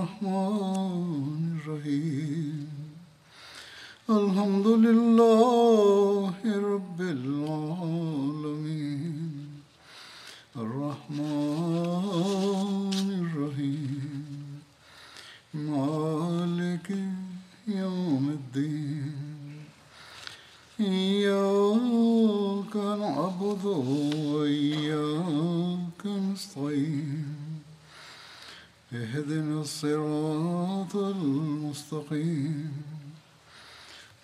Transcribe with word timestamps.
الرحمن 0.00 0.79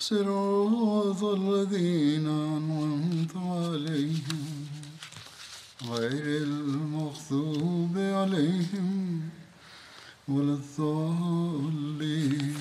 صراط 0.09 1.23
الذين 1.25 2.27
أنعمت 2.27 3.37
عليهم 3.37 4.45
غير 5.91 6.43
المغضوب 6.43 7.95
عليهم 7.97 9.21
ولا 10.29 10.59
الضالين. 10.61 12.55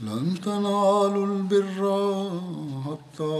لن 0.00 0.40
تنالوا 0.44 1.26
البر 1.26 1.80
حتى 2.86 3.38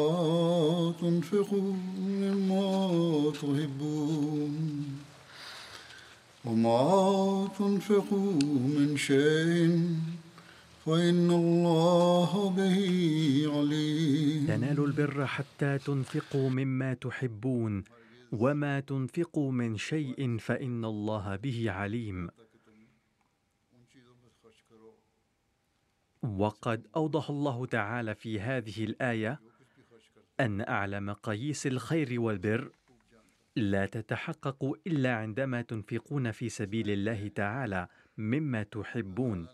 تنفقوا 1.01 1.73
مما 1.99 2.69
تحبون 3.41 4.55
وما 6.45 7.49
تنفقوا 7.59 8.34
تنالوا 14.75 14.87
البر 14.87 15.27
حتى 15.27 15.79
تنفقوا 15.79 16.51
مما 16.51 16.95
تحبون 16.95 17.85
وما 18.33 18.81
تنفقوا 18.81 19.53
من 19.53 19.77
شيء 19.77 20.39
فإن 20.39 20.85
الله 20.85 21.37
به 21.37 21.71
عليم. 21.71 22.31
وقد 26.23 26.87
أوضح 26.97 27.31
الله 27.31 27.67
تعالى 27.67 28.15
في 28.15 28.41
هذه 28.41 28.85
الآية 28.85 29.41
أن 30.41 30.61
اعلى 30.61 31.01
مقاييس 31.01 31.67
الخير 31.67 32.21
والبر 32.21 32.71
لا 33.57 33.87
تتحقق 33.87 34.79
إلا 34.87 35.15
عندما 35.17 35.63
تنفقون 35.63 36.31
في 36.31 36.49
سبيل 36.49 36.91
الله 36.91 37.29
تعالى 37.29 37.89
مما 38.19 38.63
تحبون 38.63 39.49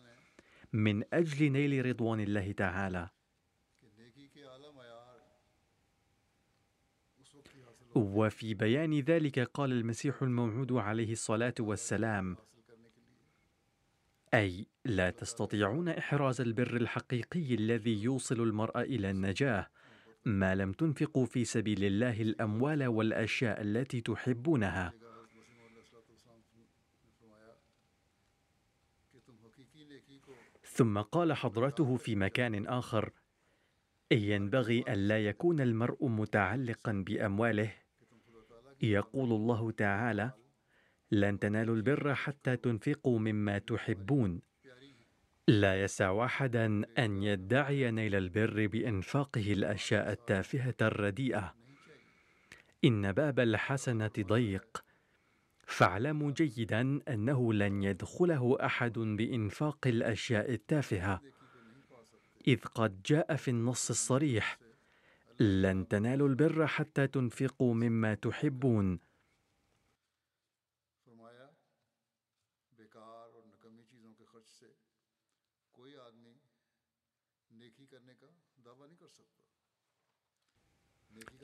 من 0.72 1.04
أجل 1.12 1.52
نيل 1.52 1.86
رضوان 1.86 2.20
الله 2.20 2.52
تعالى. 2.52 3.08
وفي 7.94 8.54
بيان 8.54 9.00
ذلك 9.00 9.38
قال 9.38 9.72
المسيح 9.72 10.22
الموعود 10.22 10.72
عليه 10.72 11.12
الصلاة 11.12 11.54
والسلام. 11.60 12.36
أي 14.34 14.66
لا 14.84 15.10
تستطيعون 15.10 15.88
إحراز 15.88 16.40
البر 16.40 16.76
الحقيقي 16.76 17.54
الذي 17.54 18.02
يوصل 18.02 18.40
المرء 18.40 18.80
إلى 18.80 19.10
النجاة 19.10 19.66
ما 20.24 20.54
لم 20.54 20.72
تنفقوا 20.72 21.26
في 21.26 21.44
سبيل 21.44 21.84
الله 21.84 22.22
الأموال 22.22 22.86
والأشياء 22.86 23.62
التي 23.62 24.00
تحبونها. 24.00 24.92
ثم 30.64 30.98
قال 30.98 31.32
حضرته 31.32 31.96
في 31.96 32.16
مكان 32.16 32.66
آخر 32.66 33.10
ينبغي 34.12 34.84
الا 34.88 35.26
يكون 35.26 35.60
المرء 35.60 36.08
متعلقا 36.08 37.04
بأمواله 37.06 37.79
يقول 38.82 39.32
الله 39.32 39.70
تعالى 39.70 40.30
لن 41.12 41.38
تنالوا 41.38 41.76
البر 41.76 42.14
حتى 42.14 42.56
تنفقوا 42.56 43.18
مما 43.18 43.58
تحبون. 43.58 44.40
لا 45.48 45.82
يسع 45.82 46.24
أحدا 46.24 46.82
أن 46.98 47.22
يدعي 47.22 47.90
نيل 47.90 48.14
البر 48.14 48.66
بإنفاقه 48.66 49.52
الأشياء 49.52 50.12
التافهة 50.12 50.74
الرديئة. 50.82 51.54
إن 52.84 53.12
باب 53.12 53.40
الحسنة 53.40 54.10
ضيق. 54.18 54.84
فاعلموا 55.66 56.30
جيدا 56.30 57.00
أنه 57.08 57.52
لن 57.52 57.82
يدخله 57.82 58.56
أحد 58.60 58.98
بإنفاق 58.98 59.86
الأشياء 59.86 60.52
التافهة. 60.52 61.20
إذ 62.48 62.60
قد 62.60 63.02
جاء 63.02 63.36
في 63.36 63.48
النص 63.48 63.90
الصريح 63.90 64.58
لن 65.40 65.88
تنالوا 65.88 66.28
البر 66.28 66.66
حتى 66.66 67.06
تنفقوا 67.06 67.74
مما 67.74 68.14
تحبون. 68.14 69.00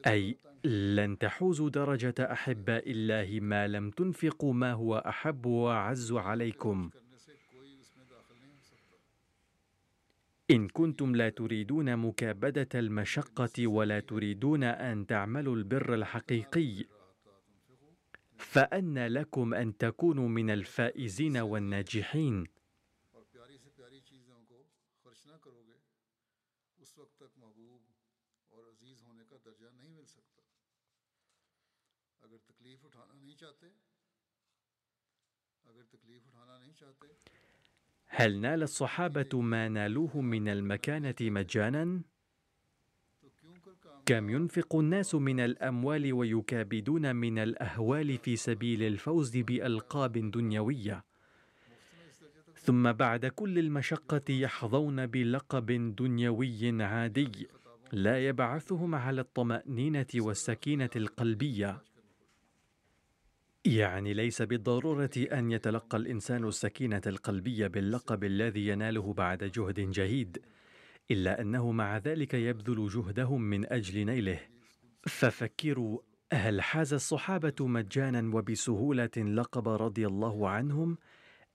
أي 0.06 0.38
لن 0.64 1.18
تحوزوا 1.18 1.70
درجة 1.70 2.14
أحباء 2.32 2.90
الله 2.90 3.40
ما 3.40 3.68
لم 3.68 3.90
تنفقوا 3.90 4.52
ما 4.54 4.72
هو 4.72 4.98
أحب 4.98 5.46
وأعز 5.46 6.12
عليكم. 6.12 6.90
إن 10.50 10.68
كنتم 10.68 11.16
لا 11.16 11.28
تريدون 11.30 11.96
مكابدة 11.96 12.68
المشقة 12.74 13.66
ولا 13.66 14.00
تريدون 14.00 14.64
أن 14.64 15.06
تعملوا 15.06 15.56
البر 15.56 15.94
الحقيقي 15.94 16.84
فأن 18.38 19.06
لكم 19.06 19.54
أن 19.54 19.76
تكونوا 19.76 20.28
من 20.28 20.50
الفائزين 20.50 21.36
والناجحين. 21.36 22.46
هل 38.09 38.41
نال 38.41 38.62
الصحابة 38.62 39.41
ما 39.41 39.69
نالوه 39.69 40.21
من 40.21 40.49
المكانة 40.49 41.15
مجانا؟ 41.21 42.00
كم 44.06 44.31
ينفق 44.31 44.77
الناس 44.77 45.15
من 45.15 45.41
الأموال 45.41 46.12
ويكابدون 46.12 47.17
من 47.17 47.39
الأهوال 47.39 48.19
في 48.19 48.37
سبيل 48.37 48.82
الفوز 48.82 49.37
بألقاب 49.37 50.12
دنيوية؟ 50.12 51.05
ثم 52.55 52.93
بعد 52.93 53.26
كل 53.26 53.58
المشقة 53.58 54.23
يحظون 54.31 55.06
بلقب 55.06 55.97
دنيوي 55.97 56.82
عادي 56.82 57.49
لا 57.93 58.26
يبعثهم 58.29 58.94
على 58.94 59.20
الطمأنينة 59.20 60.06
والسكينة 60.14 60.91
القلبية. 60.97 61.82
يعني 63.66 64.14
ليس 64.14 64.42
بالضرورة 64.42 65.10
أن 65.16 65.50
يتلقى 65.50 65.98
الإنسان 65.98 66.44
السكينة 66.44 67.00
القلبية 67.06 67.66
باللقب 67.66 68.24
الذي 68.24 68.66
يناله 68.66 69.12
بعد 69.12 69.44
جهد 69.44 69.90
جهيد 69.90 70.38
إلا 71.10 71.40
أنه 71.40 71.72
مع 71.72 71.98
ذلك 71.98 72.34
يبذل 72.34 72.88
جهدهم 72.88 73.42
من 73.42 73.72
أجل 73.72 74.04
نيله. 74.04 74.40
ففكروا 75.06 75.98
هل 76.32 76.62
حاز 76.62 76.94
الصحابة 76.94 77.54
مجانا 77.60 78.36
وبسهولة 78.36 79.16
لقب 79.16 79.68
رضي 79.68 80.06
الله 80.06 80.48
عنهم؟ 80.48 80.98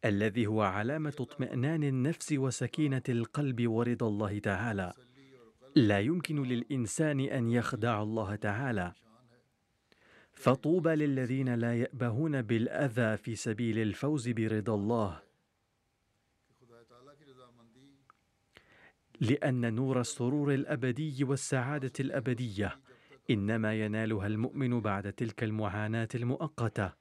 الذي 0.06 0.48
هو 0.48 0.62
علامة 0.62 1.14
اطمئنان 1.20 1.84
النفس 1.84 2.32
وسكينة 2.32 3.04
القلب 3.10 3.68
ورضا 3.68 4.08
الله 4.08 4.40
تعالى. 4.40 4.94
لا 5.76 6.00
يمكن 6.00 6.44
للإنسان 6.44 7.20
أن 7.20 7.50
يخدع 7.50 8.02
الله 8.02 8.36
تعالى. 8.36 8.94
فطوبى 10.42 10.90
للذين 10.90 11.56
لا 11.56 11.76
يأبهون 11.76 12.42
بالأذى 12.42 13.18
في 13.18 13.36
سبيل 13.36 13.80
الفوز 13.80 14.30
برضا 14.30 14.76
الله. 14.76 15.22
لأن 19.22 19.74
نور 19.74 20.00
السرور 20.00 20.54
الأبدي 20.54 21.24
والسعادة 21.24 21.92
الأبدية 22.00 22.80
إنما 23.30 23.74
ينالها 23.74 24.28
المؤمن 24.28 24.82
بعد 24.82 25.14
تلك 25.14 25.44
المعاناة 25.44 26.10
المؤقتة. 26.16 27.01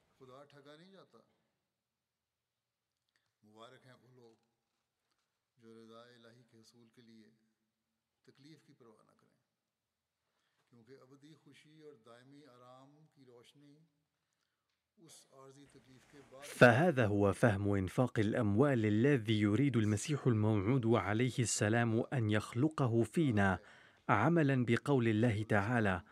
فهذا 16.61 17.07
هو 17.07 17.33
فهم 17.33 17.75
إنفاق 17.75 18.19
الأموال 18.19 18.87
الذي 18.87 19.41
يريد 19.41 19.77
المسيح 19.77 20.27
الموعود 20.27 20.87
عليه 20.87 21.39
السلام 21.39 22.05
أن 22.13 22.31
يخلقه 22.31 23.03
فينا 23.03 23.59
عملا 24.09 24.65
بقول 24.65 25.09
الله 25.09 25.43
تعالى 25.43 26.03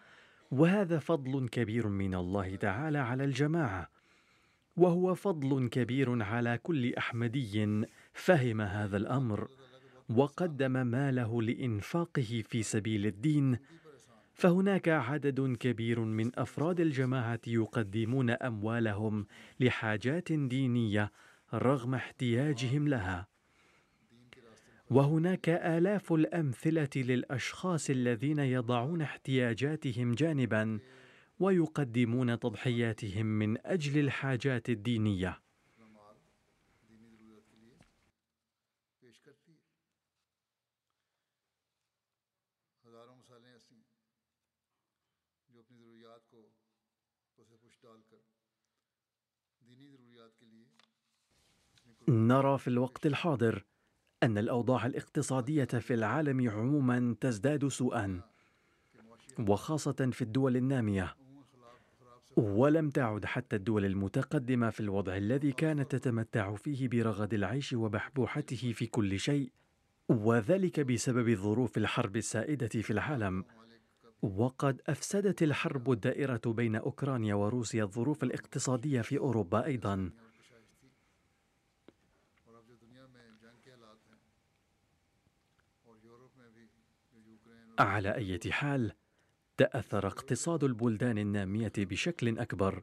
وهذا 0.51 0.99
فضل 0.99 1.49
كبير 1.49 1.89
من 1.89 2.15
الله 2.15 2.57
تعالى 2.57 2.99
على 2.99 3.25
الجماعة 3.25 3.91
وهو 4.77 5.15
فضل 5.15 5.69
كبير 5.69 6.23
على 6.23 6.59
كل 6.63 6.95
أحمدي 6.95 7.87
فهم 8.13 8.61
هذا 8.61 8.97
الأمر 8.97 9.49
وقدم 10.09 10.87
ماله 10.87 11.43
لإنفاقه 11.43 12.45
في 12.49 12.63
سبيل 12.63 13.07
الدين 13.07 13.59
فهناك 14.39 14.89
عدد 14.89 15.57
كبير 15.61 16.01
من 16.01 16.39
أفراد 16.39 16.81
الجماعة 16.81 17.41
يقدمون 17.47 18.31
أموالهم 18.31 19.27
لحاجات 19.61 20.33
دينية 20.33 21.13
رغم 21.55 21.95
احتياجهم 21.95 22.89
لها. 22.89 23.29
وهناك 24.91 25.49
آلاف 25.49 26.13
الأمثلة 26.13 26.89
للأشخاص 26.97 27.91
الذين 27.91 28.39
يضعون 28.39 29.03
احتياجاتهم 29.03 30.15
جانبا 30.15 30.79
ويقدمون 31.41 32.39
تضحياتهم 32.39 33.27
من 33.27 33.67
أجل 33.67 33.99
الحاجات 34.01 34.69
الدينية. 34.69 35.41
نرى 52.09 52.59
في 52.59 52.69
الوقت 52.69 53.07
الحاضر 53.07 53.65
أن 54.23 54.39
الأوضاع 54.39 54.87
الاقتصادية 54.87 55.65
في 55.65 55.95
العالم 55.95 56.51
عموما 56.51 57.17
تزداد 57.21 57.69
سوءا 57.69 58.21
وخاصة 59.39 60.11
في 60.13 60.23
الدول 60.23 60.57
النامية. 60.57 61.17
ولم 62.37 62.91
تعد 62.91 63.25
حتى 63.25 63.57
الدول 63.57 63.85
المتقدمة 63.85 64.71
في 64.71 64.81
الوضع 64.81 65.17
الذي 65.17 65.53
كانت 65.53 65.97
تتمتع 65.97 66.55
فيه 66.55 66.89
برغد 66.89 67.35
العيش 67.35 67.73
وبحبوحته 67.73 68.73
في 68.73 68.87
كل 68.87 69.19
شيء 69.19 69.53
وذلك 70.09 70.81
بسبب 70.81 71.35
ظروف 71.35 71.79
الحرب 71.79 72.17
السائدة 72.17 72.69
في 72.69 72.91
العالم. 72.91 73.45
وقد 74.23 74.83
أفسدت 74.87 75.43
الحرب 75.43 75.93
الدائرة 75.93 76.41
بين 76.47 76.77
أوكرانيا 76.77 77.35
وروسيا 77.35 77.85
الظروف 77.85 78.23
الاقتصادية 78.23 79.01
في 79.01 79.19
أوروبا 79.19 79.65
أيضا. 79.65 80.11
على 87.79 88.15
أي 88.15 88.41
حال 88.51 88.93
تأثر 89.57 90.07
اقتصاد 90.07 90.65
البلدان 90.65 91.19
النامية 91.19 91.73
بشكل 91.79 92.39
أكبر 92.39 92.83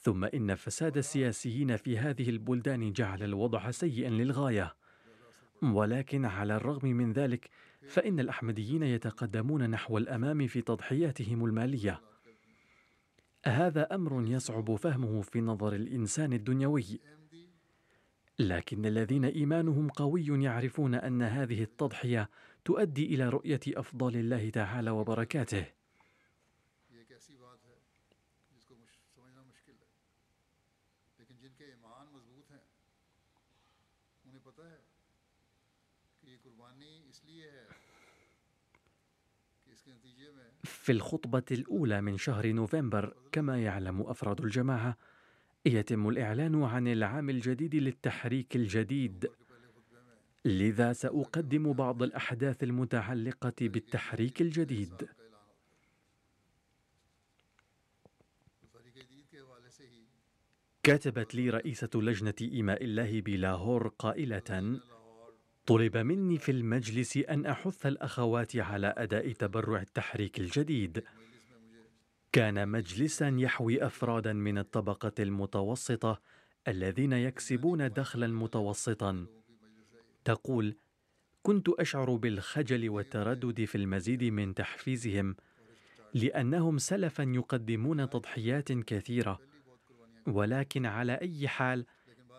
ثم 0.00 0.24
إن 0.24 0.54
فساد 0.54 0.96
السياسيين 0.96 1.76
في 1.76 1.98
هذه 1.98 2.30
البلدان 2.30 2.92
جعل 2.92 3.22
الوضع 3.22 3.70
سيئا 3.70 4.10
للغاية. 4.10 4.76
ولكن 5.62 6.24
على 6.24 6.56
الرغم 6.56 6.88
من 6.88 7.12
ذلك 7.12 7.50
فإن 7.88 8.20
الأحمديين 8.20 8.82
يتقدمون 8.82 9.70
نحو 9.70 9.98
الأمام 9.98 10.46
في 10.46 10.62
تضحياتهم 10.62 11.44
المالية. 11.44 12.00
هذا 13.46 13.94
أمر 13.94 14.24
يصعب 14.26 14.74
فهمه 14.74 15.22
في 15.22 15.40
نظر 15.40 15.74
الإنسان 15.74 16.32
الدنيوي. 16.32 17.00
لكن 18.38 18.86
الذين 18.86 19.24
إيمانهم 19.24 19.88
قوي 19.88 20.44
يعرفون 20.44 20.94
أن 20.94 21.22
هذه 21.22 21.62
التضحية 21.62 22.30
تؤدي 22.64 23.14
إلى 23.14 23.28
رؤية 23.28 23.60
افضال 23.68 24.16
الله 24.16 24.50
تعالى 24.50 24.90
وبركاته. 24.90 25.64
في 40.64 40.92
الخطبة 40.92 41.44
الأولى 41.50 42.00
من 42.00 42.16
شهر 42.16 42.52
نوفمبر 42.52 43.16
كما 43.32 43.62
يعلم 43.62 44.00
أفراد 44.02 44.40
الجماعة 44.40 44.96
يتم 45.66 46.08
الإعلان 46.08 46.62
عن 46.62 46.88
العام 46.88 47.30
الجديد 47.30 47.74
للتحريك 47.74 48.56
الجديد. 48.56 49.30
لذا 50.44 50.92
سأقدم 50.92 51.72
بعض 51.72 52.02
الأحداث 52.02 52.62
المتعلقة 52.62 53.54
بالتحريك 53.60 54.40
الجديد. 54.40 55.08
كتبت 60.82 61.34
لي 61.34 61.50
رئيسة 61.50 61.90
لجنة 61.94 62.34
إيماء 62.40 62.84
الله 62.84 63.20
بلاهور 63.20 63.88
قائلة 63.88 64.80
طلب 65.66 65.96
مني 65.96 66.38
في 66.38 66.52
المجلس 66.52 67.16
أن 67.16 67.46
أحث 67.46 67.86
الأخوات 67.86 68.56
على 68.56 68.94
أداء 68.96 69.32
تبرع 69.32 69.80
التحريك 69.80 70.40
الجديد. 70.40 71.04
كان 72.32 72.68
مجلسا 72.68 73.28
يحوي 73.28 73.86
أفرادا 73.86 74.32
من 74.32 74.58
الطبقة 74.58 75.12
المتوسطة 75.18 76.20
الذين 76.68 77.12
يكسبون 77.12 77.88
دخلا 77.92 78.26
متوسطا. 78.26 79.26
تقول 80.24 80.76
كنت 81.42 81.68
أشعر 81.68 82.16
بالخجل 82.16 82.90
والتردد 82.90 83.64
في 83.64 83.74
المزيد 83.74 84.24
من 84.24 84.54
تحفيزهم 84.54 85.36
لأنهم 86.14 86.78
سلفا 86.78 87.22
يقدمون 87.22 88.10
تضحيات 88.10 88.72
كثيرة. 88.72 89.40
ولكن 90.26 90.86
على 90.86 91.12
أي 91.12 91.48
حال 91.48 91.86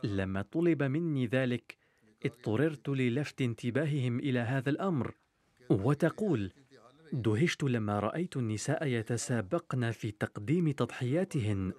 لما 0.03 0.41
طلب 0.41 0.83
مني 0.83 1.27
ذلك 1.27 1.77
اضطررت 2.25 2.89
للفت 2.89 3.41
انتباههم 3.41 4.19
إلى 4.19 4.39
هذا 4.39 4.69
الأمر. 4.69 5.15
وتقول 5.69 6.51
دهشت 7.13 7.63
لما 7.63 7.99
رأيت 7.99 8.37
النساء 8.37 8.85
يتسابقن 8.87 9.91
في 9.91 10.11
تقديم 10.11 10.71
تضحياتهن. 10.71 11.73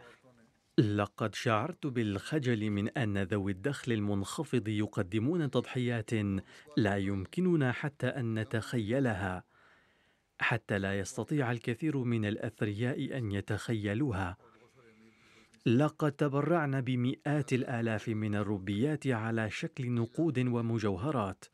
لقد 0.82 1.34
شعرت 1.34 1.86
بالخجل 1.86 2.70
من 2.70 2.88
أن 2.88 3.18
ذوي 3.22 3.52
الدخل 3.52 3.92
المنخفض 3.92 4.68
يقدمون 4.68 5.50
تضحيات 5.50 6.10
لا 6.76 6.96
يمكننا 6.96 7.72
حتى 7.72 8.06
أن 8.06 8.38
نتخيلها 8.38 9.44
حتى 10.40 10.78
لا 10.78 10.98
يستطيع 10.98 11.52
الكثير 11.52 11.98
من 11.98 12.24
الأثرياء 12.24 13.18
أن 13.18 13.32
يتخيلوها. 13.32 14.36
لقد 15.66 16.12
تبرعنا 16.12 16.80
بمئات 16.80 17.52
الآلاف 17.52 18.08
من 18.08 18.34
الروبيات 18.34 19.06
على 19.06 19.50
شكل 19.50 19.90
نقود 19.90 20.38
ومجوهرات. 20.38 21.44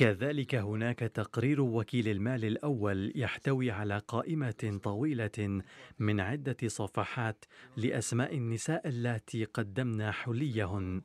كذلك 0.00 0.54
هناك 0.54 0.98
تقرير 0.98 1.60
وكيل 1.60 2.08
المال 2.08 2.44
الأول 2.44 3.12
يحتوي 3.14 3.70
على 3.70 3.98
قائمة 3.98 4.80
طويلة 4.82 5.62
من 5.98 6.20
عدة 6.20 6.56
صفحات 6.66 7.44
لأسماء 7.76 8.36
النساء 8.36 8.88
اللاتي 8.88 9.44
قدمن 9.44 10.10
حليهن. 10.10 11.02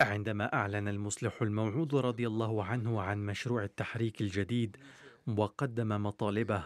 عندما 0.00 0.54
أعلن 0.54 0.88
المصلح 0.88 1.42
الموعود 1.42 1.94
رضي 1.94 2.26
الله 2.26 2.64
عنه 2.64 3.02
عن 3.02 3.26
مشروع 3.26 3.64
التحريك 3.64 4.20
الجديد 4.20 4.76
وقدم 5.26 5.88
مطالبه 6.02 6.64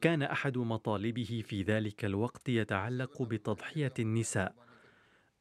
كان 0.00 0.22
أحد 0.22 0.58
مطالبه 0.58 1.42
في 1.46 1.62
ذلك 1.62 2.04
الوقت 2.04 2.48
يتعلق 2.48 3.22
بتضحية 3.22 3.92
النساء. 3.98 4.67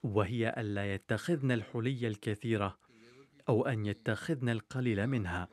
وهي 0.03 0.53
ألا 0.57 0.93
يتخذن 0.93 1.51
الحلي 1.51 2.07
الكثيرة 2.07 2.77
أو 3.49 3.65
أن 3.65 3.85
يتخذن 3.85 4.49
القليل 4.49 5.07
منها 5.07 5.47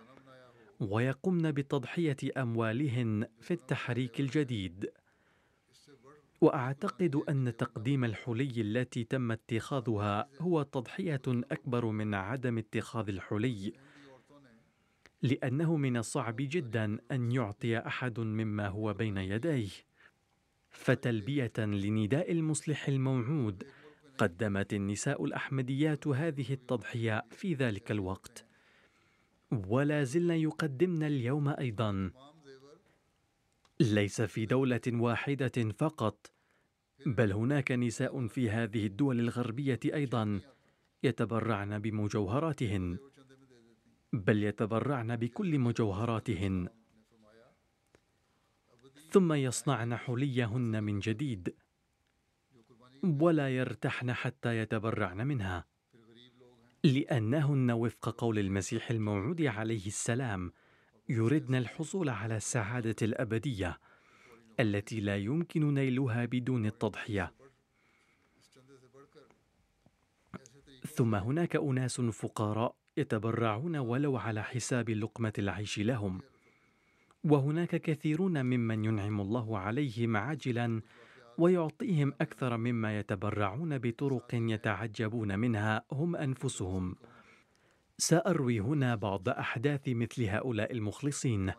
ويقمن 0.80 1.52
بتضحية 1.52 2.16
أموالهن 2.36 3.26
في 3.40 3.54
التحريك 3.54 4.20
الجديد. 4.20 4.90
وأعتقد 6.40 7.16
أن 7.28 7.56
تقديم 7.56 8.04
الحلي 8.04 8.60
التي 8.60 9.04
تم 9.04 9.32
اتخاذها 9.32 10.28
هو 10.40 10.62
تضحية 10.62 11.22
أكبر 11.28 11.86
من 11.86 12.14
عدم 12.14 12.58
اتخاذ 12.58 13.08
الحلي 13.08 13.72
لأنه 15.22 15.76
من 15.76 15.96
الصعب 15.96 16.36
جدا 16.38 16.98
أن 17.10 17.32
يعطي 17.32 17.78
أحد 17.78 18.20
مما 18.20 18.68
هو 18.68 18.94
بين 18.94 19.16
يديه. 19.16 19.70
فتلبية 20.70 21.52
لنداء 21.58 22.32
المصلح 22.32 22.88
الموعود 22.88 23.64
قدمت 24.18 24.75
النساء 24.75 25.25
الأحمديات 25.25 26.06
هذه 26.06 26.52
التضحية 26.52 27.25
في 27.30 27.54
ذلك 27.54 27.90
الوقت. 27.90 28.47
ولا 29.52 30.04
زلن 30.04 30.30
يقدمن 30.30 31.02
اليوم 31.02 31.49
أيضا. 31.49 32.11
ليس 33.80 34.23
في 34.23 34.47
دولة 34.47 34.80
واحدة 34.87 35.73
فقط 35.78 36.33
بل 37.06 37.33
هناك 37.33 37.73
نساء 37.73 38.26
في 38.26 38.50
هذه 38.50 38.87
الدول 38.87 39.21
الغربية 39.21 39.80
أيضا 39.85 40.40
يتبرعن 41.02 41.78
بمجوهراتهن. 41.78 42.99
بل 44.12 44.44
يتبرعن 44.44 45.16
بكل 45.16 45.59
مجوهراتهن. 45.59 46.68
ثم 49.11 49.33
يصنعن 49.33 49.97
حليهن 49.97 50.83
من 50.85 50.99
جديد. 50.99 51.54
ولا 53.04 53.56
يرتحن 53.56 54.12
حتى 54.12 54.58
يتبرعن 54.58 55.26
منها 55.26 55.64
لأنهن 56.84 57.70
وفق 57.70 58.08
قول 58.08 58.38
المسيح 58.38 58.90
الموعود 58.90 59.42
عليه 59.42 59.87
السلام 59.87 60.52
يردن 61.08 61.54
الحصول 61.54 62.08
على 62.08 62.37
السعادة 62.37 62.96
الأبدية 63.02 63.80
التي 64.61 65.00
لا 65.00 65.16
يمكن 65.16 65.75
نيلها 65.75 66.25
بدون 66.25 66.66
التضحية. 66.66 67.32
ثم 70.87 71.14
هناك 71.14 71.56
أناس 71.56 72.00
فقراء 72.00 72.76
يتبرعون 72.96 73.76
ولو 73.76 74.16
على 74.16 74.42
حساب 74.42 74.90
لقمة 74.90 75.32
العيش 75.38 75.78
لهم 75.78 76.20
وهناك 77.25 77.76
كثيرون 77.76 78.42
ممن 78.42 78.84
ينعم 78.84 79.20
الله 79.20 79.58
عليهم 79.58 80.16
عاجلا 80.16 80.82
ويعطيهم 81.38 82.12
أكثر 82.20 82.56
مما 82.56 82.98
يتبرعون 82.98 83.78
بطرق 83.78 84.28
يتعجبون 84.32 85.38
منها 85.38 85.84
هم 85.92 86.16
أنفسهم. 86.16 86.96
سأروي 87.98 88.60
هنا 88.60 88.94
بعض 88.94 89.28
أحداث 89.28 89.80
مثل 89.88 90.22
هؤلاء 90.22 90.72
المخلصين 90.72 91.52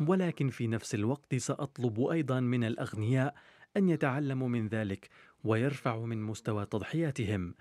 ولكن 0.00 0.48
في 0.48 0.66
نفس 0.66 0.94
الوقت 0.94 1.34
سأطلب 1.34 2.00
أيضا 2.00 2.40
من 2.40 2.64
الأغنياء 2.64 3.34
أن 3.76 3.88
يتعلموا 3.88 4.48
من 4.48 4.68
ذلك 4.68 5.08
ويرفعوا 5.44 6.06
من 6.06 6.22
مستوى 6.22 6.66
تضحياتهم. 6.66 7.54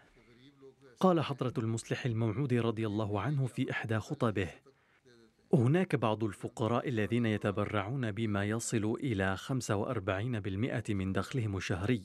قال 1.00 1.22
حضرة 1.22 1.54
المصلح 1.58 2.06
الموعود 2.06 2.54
رضي 2.54 2.88
الله 2.88 3.22
عنه 3.22 3.46
في 3.46 3.72
إحدى 3.72 4.00
خطبه 4.00 4.50
هناك 5.54 5.96
بعض 5.96 6.24
الفقراء 6.24 6.90
الذين 6.90 7.26
يتبرعون 7.26 8.12
بما 8.12 8.46
يصل 8.46 8.98
إلى 9.04 9.38
45% 9.38 10.94
من 10.94 11.14
دخلهم 11.14 11.58
الشهري. 11.58 12.04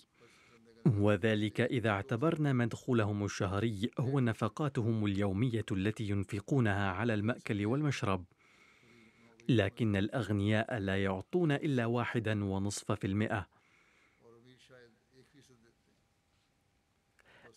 وذلك 0.87 1.61
إذا 1.61 1.91
اعتبرنا 1.91 2.53
مدخولهم 2.53 3.25
الشهري 3.25 3.91
هو 4.01 4.21
نفقاتهم 4.21 5.05
اليومية 5.05 5.65
التي 5.73 6.09
ينفقونها 6.09 6.91
على 6.91 7.15
المأكل 7.15 7.67
والمشرب. 7.67 8.25
لكن 9.49 9.97
الأغنياء 9.97 10.79
لا 10.79 11.03
يعطون 11.03 11.53
إلا 11.53 11.87
واحدا 11.87 12.45
ونصف 12.45 12.93
في 12.93 13.07
المئة. 13.07 13.49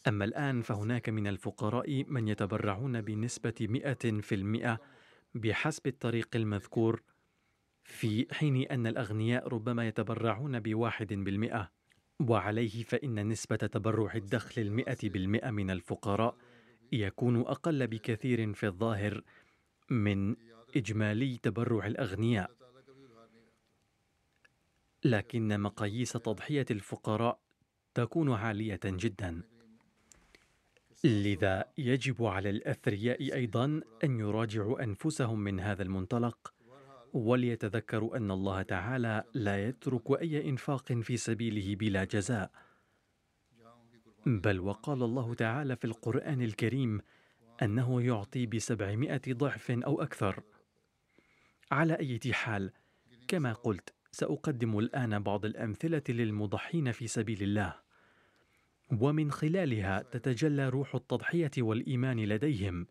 أما 0.07 0.25
الآن 0.25 0.61
فهناك 0.61 1.09
من 1.09 1.27
الفقراء 1.27 2.03
من 2.07 2.27
يتبرعون 2.27 3.01
بنسبة 3.01 3.53
مئة 3.61 4.21
في 4.21 4.35
المئة 4.35 4.79
بحسب 5.35 5.87
الطريق 5.87 6.29
المذكور 6.35 7.03
في 7.83 8.27
حين 8.31 8.67
أن 8.71 8.87
الأغنياء 8.87 9.47
ربما 9.47 9.87
يتبرعون 9.87 10.59
بواحد 10.59 11.13
بالمئة 11.13 11.71
وعليه 12.19 12.83
فإن 12.83 13.27
نسبة 13.29 13.55
تبرع 13.55 14.13
الدخل 14.15 14.61
المئة 14.61 15.09
بالمئة 15.09 15.51
من 15.51 15.71
الفقراء 15.71 16.37
يكون 16.91 17.41
أقل 17.41 17.87
بكثير 17.87 18.53
في 18.53 18.67
الظاهر 18.67 19.23
من 19.89 20.35
إجمالي 20.75 21.37
تبرع 21.37 21.87
الأغنياء. 21.87 22.51
لكن 25.03 25.59
مقاييس 25.59 26.11
تضحية 26.11 26.65
الفقراء 26.71 27.39
تكون 27.93 28.31
عالية 28.33 28.79
جدا. 28.85 29.54
لذا 31.05 31.65
يجب 31.77 32.23
على 32.23 32.49
الأثرياء 32.49 33.33
أيضا 33.33 33.81
أن 34.03 34.19
يراجعوا 34.19 34.83
أنفسهم 34.83 35.39
من 35.39 35.59
هذا 35.59 35.83
المنطلق 35.83 36.53
وليتذكروا 37.13 38.17
أن 38.17 38.31
الله 38.31 38.61
تعالى 38.61 39.23
لا 39.33 39.67
يترك 39.67 40.21
أي 40.21 40.49
إنفاق 40.49 40.93
في 40.93 41.17
سبيله 41.17 41.75
بلا 41.75 42.03
جزاء. 42.03 42.51
بل 44.25 44.59
وقال 44.59 45.03
الله 45.03 45.33
تعالى 45.33 45.75
في 45.75 45.85
القرآن 45.85 46.41
الكريم 46.41 47.01
أنه 47.61 48.01
يعطي 48.01 48.45
بسبعمائة 48.45 49.21
ضعف 49.29 49.71
أو 49.71 50.01
أكثر. 50.01 50.43
على 51.71 51.93
أي 51.93 52.33
حال 52.33 52.71
كما 53.27 53.53
قلت 53.53 53.93
سأقدم 54.11 54.79
الآن 54.79 55.19
بعض 55.19 55.45
الأمثلة 55.45 56.03
للمضحين 56.09 56.91
في 56.91 57.07
سبيل 57.07 57.43
الله. 57.43 57.84
ومن 58.91 59.31
خلالها 59.31 60.01
تتجلى 60.01 60.69
روح 60.69 60.95
التضحية 60.95 61.51
والإيمان 61.57 62.19
لديهم 62.19 62.87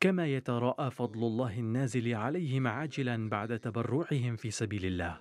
كما 0.00 0.26
يتراءى 0.26 0.90
فضل 0.90 1.24
الله 1.24 1.58
النازل 1.58 2.14
عليهم 2.14 2.66
عاجلا 2.66 3.28
بعد 3.28 3.58
تبرعهم 3.58 4.36
في 4.36 4.50
سبيل 4.50 4.86
الله. 4.86 5.20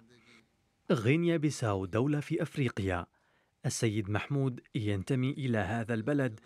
غينيا 0.92 1.38
بيساو 1.38 1.86
دولة 1.86 2.20
في 2.20 2.42
أفريقيا. 2.42 3.06
السيد 3.66 4.10
محمود 4.10 4.62
ينتمي 4.76 5.32
إلى 5.32 5.58
هذا 5.58 5.94
البلد 5.94 6.40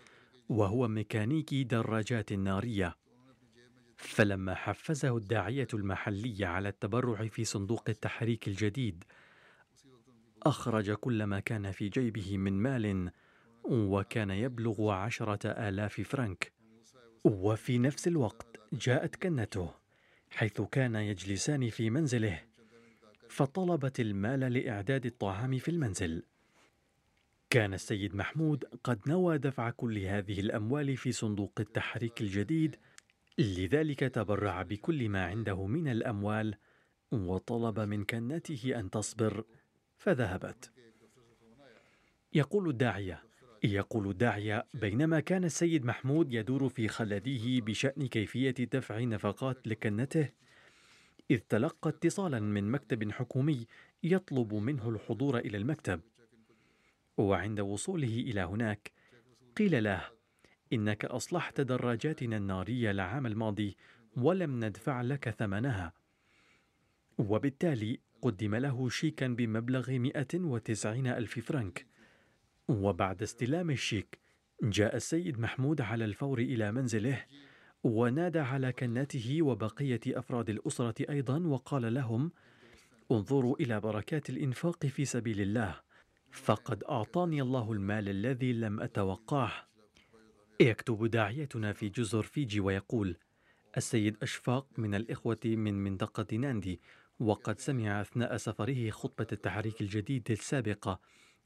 وهو 0.49 0.87
ميكانيكي 0.87 1.63
دراجات 1.63 2.33
نارية. 2.33 2.95
فلما 3.97 4.55
حفزه 4.55 5.17
الداعية 5.17 5.67
المحلي 5.73 6.45
على 6.45 6.69
التبرع 6.69 7.27
في 7.27 7.43
صندوق 7.43 7.89
التحريك 7.89 8.47
الجديد 8.47 9.03
أخرج 10.43 10.91
كل 10.91 11.23
ما 11.23 11.39
كان 11.39 11.71
في 11.71 11.89
جيبه 11.89 12.37
من 12.37 12.53
مال 12.53 13.11
وكان 13.67 14.29
يبلغ 14.29 14.91
عشرة 14.91 15.47
آلاف 15.69 16.01
فرنك. 16.01 16.51
وفي 17.23 17.77
نفس 17.77 18.07
الوقت 18.07 18.59
جاءت 18.73 19.15
كنته 19.15 19.73
حيث 20.31 20.61
كان 20.61 20.95
يجلسان 20.95 21.69
في 21.69 21.89
منزله 21.89 22.41
فطلبت 23.29 23.99
المال 23.99 24.39
لإعداد 24.39 25.05
الطعام 25.05 25.57
في 25.57 25.71
المنزل. 25.71 26.23
كان 27.49 27.73
السيد 27.73 28.15
محمود 28.15 28.65
قد 28.83 28.99
نوى 29.07 29.37
دفع 29.37 29.69
كل 29.69 29.97
هذه 29.97 30.39
الأموال 30.39 30.97
في 30.97 31.11
صندوق 31.11 31.51
التحريك 31.59 32.21
الجديد 32.21 32.75
لذلك 33.37 33.99
تبرع 33.99 34.61
بكل 34.61 35.09
ما 35.09 35.25
عنده 35.25 35.65
من 35.65 35.87
الأموال 35.87 36.55
وطلب 37.11 37.79
من 37.79 38.03
كنته 38.03 38.79
أن 38.79 38.89
تصبر 38.89 39.43
فذهبت. 39.97 40.71
يقول 42.33 42.69
الداعية 42.69 43.26
يقول 43.73 44.09
الداعية 44.09 44.65
بينما 44.73 45.19
كان 45.19 45.43
السيد 45.43 45.85
محمود 45.85 46.33
يدور 46.33 46.69
في 46.69 46.87
خلده 46.87 47.59
بشأن 47.59 48.07
كيفية 48.07 48.51
دفع 48.51 48.99
نفقات 48.99 49.67
لكنته 49.67 50.29
إذ 51.31 51.37
تلقى 51.37 51.89
اتصالا 51.89 52.39
من 52.39 52.71
مكتب 52.71 53.11
حكومي 53.11 53.67
يطلب 54.03 54.53
منه 54.53 54.89
الحضور 54.89 55.37
إلى 55.37 55.57
المكتب 55.57 56.01
وعند 57.17 57.59
وصوله 57.59 58.19
إلى 58.19 58.41
هناك 58.41 58.91
قيل 59.55 59.83
له 59.83 60.01
إنك 60.73 61.05
أصلحت 61.05 61.61
دراجاتنا 61.61 62.37
النارية 62.37 62.91
العام 62.91 63.25
الماضي 63.25 63.77
ولم 64.17 64.65
ندفع 64.65 65.01
لك 65.01 65.29
ثمنها. 65.29 65.93
وبالتالي 67.17 67.99
قدم 68.21 68.55
له 68.55 68.89
شيكا 68.89 69.27
بمبلغ 69.27 69.91
190 69.91 71.07
ألف 71.07 71.39
فرنك. 71.39 71.85
وبعد 72.67 73.21
استلام 73.21 73.69
الشيك 73.69 74.19
جاء 74.63 74.95
السيد 74.95 75.39
محمود 75.39 75.81
على 75.81 76.05
الفور 76.05 76.39
إلى 76.39 76.71
منزله 76.71 77.25
ونادى 77.83 78.39
على 78.39 78.71
كنته 78.71 79.41
وبقية 79.41 79.99
أفراد 80.07 80.49
الأسرة 80.49 81.09
أيضا 81.09 81.39
وقال 81.39 81.93
لهم 81.93 82.31
انظروا 83.11 83.55
إلى 83.59 83.79
بركات 83.79 84.29
الإنفاق 84.29 84.85
في 84.85 85.05
سبيل 85.05 85.41
الله 85.41 85.75
فقد 86.31 86.83
أعطاني 86.83 87.41
الله 87.41 87.71
المال 87.71 88.09
الذي 88.09 88.53
لم 88.53 88.79
أتوقعه 88.79 89.67
يكتب 90.59 91.05
داعيتنا 91.05 91.73
في 91.73 91.89
جزر 91.89 92.23
فيجي 92.23 92.59
ويقول 92.59 93.17
السيد 93.77 94.17
أشفاق 94.21 94.67
من 94.77 94.95
الإخوة 94.95 95.39
من 95.45 95.83
منطقة 95.83 96.37
ناندي 96.37 96.81
وقد 97.19 97.59
سمع 97.59 98.01
أثناء 98.01 98.37
سفره 98.37 98.89
خطبة 98.89 99.27
التحريك 99.31 99.81
الجديد 99.81 100.31
السابقة 100.31 100.99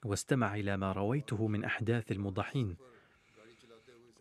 واستمع 0.06 0.56
إلى 0.56 0.78
ما 0.78 0.92
رويته 0.92 1.48
من 1.48 1.64
أحداث 1.64 2.12
المضحين. 2.12 2.76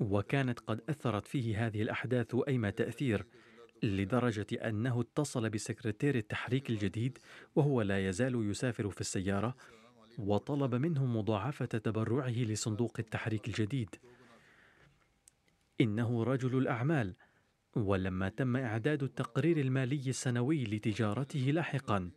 وكانت 0.00 0.60
قد 0.60 0.80
أثرت 0.88 1.26
فيه 1.26 1.66
هذه 1.66 1.82
الأحداث 1.82 2.36
أيما 2.48 2.70
تأثير 2.70 3.26
لدرجة 3.82 4.46
أنه 4.52 5.00
اتصل 5.00 5.50
بسكرتير 5.50 6.14
التحريك 6.14 6.70
الجديد 6.70 7.18
وهو 7.56 7.82
لا 7.82 8.08
يزال 8.08 8.50
يسافر 8.50 8.90
في 8.90 9.00
السيارة 9.00 9.56
وطلب 10.18 10.74
منه 10.74 11.06
مضاعفة 11.06 11.66
تبرعه 11.66 12.30
لصندوق 12.30 12.96
التحريك 12.98 13.48
الجديد. 13.48 13.96
إنه 15.80 16.24
رجل 16.24 16.58
الأعمال 16.58 17.14
ولما 17.76 18.28
تم 18.28 18.56
إعداد 18.56 19.02
التقرير 19.02 19.60
المالي 19.60 20.10
السنوي 20.10 20.64
لتجارته 20.64 21.40
لاحقا. 21.40 22.10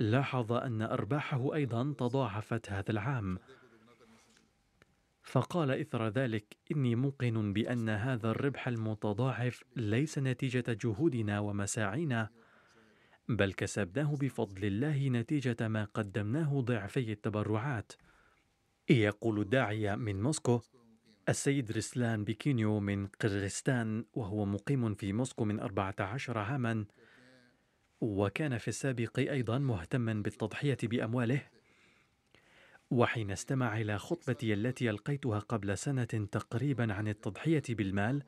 لاحظ 0.00 0.52
أن 0.52 0.82
أرباحه 0.82 1.54
أيضا 1.54 1.94
تضاعفت 1.98 2.72
هذا 2.72 2.90
العام. 2.90 3.38
فقال 5.22 5.70
إثر 5.70 6.08
ذلك 6.08 6.56
إني 6.72 6.94
موقن 6.94 7.52
بأن 7.52 7.88
هذا 7.88 8.30
الربح 8.30 8.68
المتضاعف 8.68 9.64
ليس 9.76 10.18
نتيجة 10.18 10.64
جهودنا 10.68 11.40
ومساعينا 11.40 12.28
بل 13.28 13.52
كسبناه 13.52 14.16
بفضل 14.20 14.64
الله 14.64 15.08
نتيجة 15.08 15.68
ما 15.68 15.84
قدمناه 15.84 16.60
ضعفي 16.60 17.12
التبرعات. 17.12 17.92
يقول 18.90 19.40
الداعية 19.40 19.94
من 19.94 20.22
موسكو 20.22 20.60
السيد 21.28 21.72
رسلان 21.72 22.24
بيكينيو 22.24 22.80
من 22.80 23.06
قرغستان 23.06 24.04
وهو 24.14 24.44
مقيم 24.44 24.94
في 24.94 25.12
موسكو 25.12 25.44
من 25.44 25.60
14 25.60 26.38
عاما 26.38 26.84
وكان 28.00 28.58
في 28.58 28.68
السابق 28.68 29.18
أيضا 29.18 29.58
مهتما 29.58 30.12
بالتضحية 30.12 30.78
بأمواله. 30.82 31.42
وحين 32.90 33.30
استمع 33.30 33.80
إلى 33.80 33.98
خطبتي 33.98 34.54
التي 34.54 34.90
ألقيتها 34.90 35.38
قبل 35.38 35.78
سنة 35.78 36.04
تقريبا 36.04 36.92
عن 36.92 37.08
التضحية 37.08 37.62
بالمال 37.68 38.22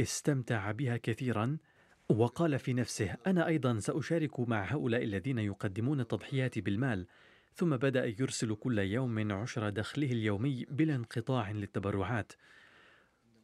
استمتع 0.00 0.70
بها 0.70 0.96
كثيرا 0.96 1.58
وقال 2.08 2.58
في 2.58 2.72
نفسه 2.72 3.16
أنا 3.26 3.46
أيضا 3.46 3.78
سأشارك 3.78 4.40
مع 4.40 4.64
هؤلاء 4.64 5.04
الذين 5.04 5.38
يقدمون 5.38 6.00
التضحيات 6.00 6.58
بالمال 6.58 7.06
ثم 7.54 7.76
بدأ 7.76 8.04
يرسل 8.06 8.54
كل 8.54 8.78
يوم 8.78 9.32
عشر 9.32 9.68
دخله 9.68 10.12
اليومي 10.12 10.64
بلا 10.70 10.94
انقطاع 10.94 11.50
للتبرعات 11.50 12.32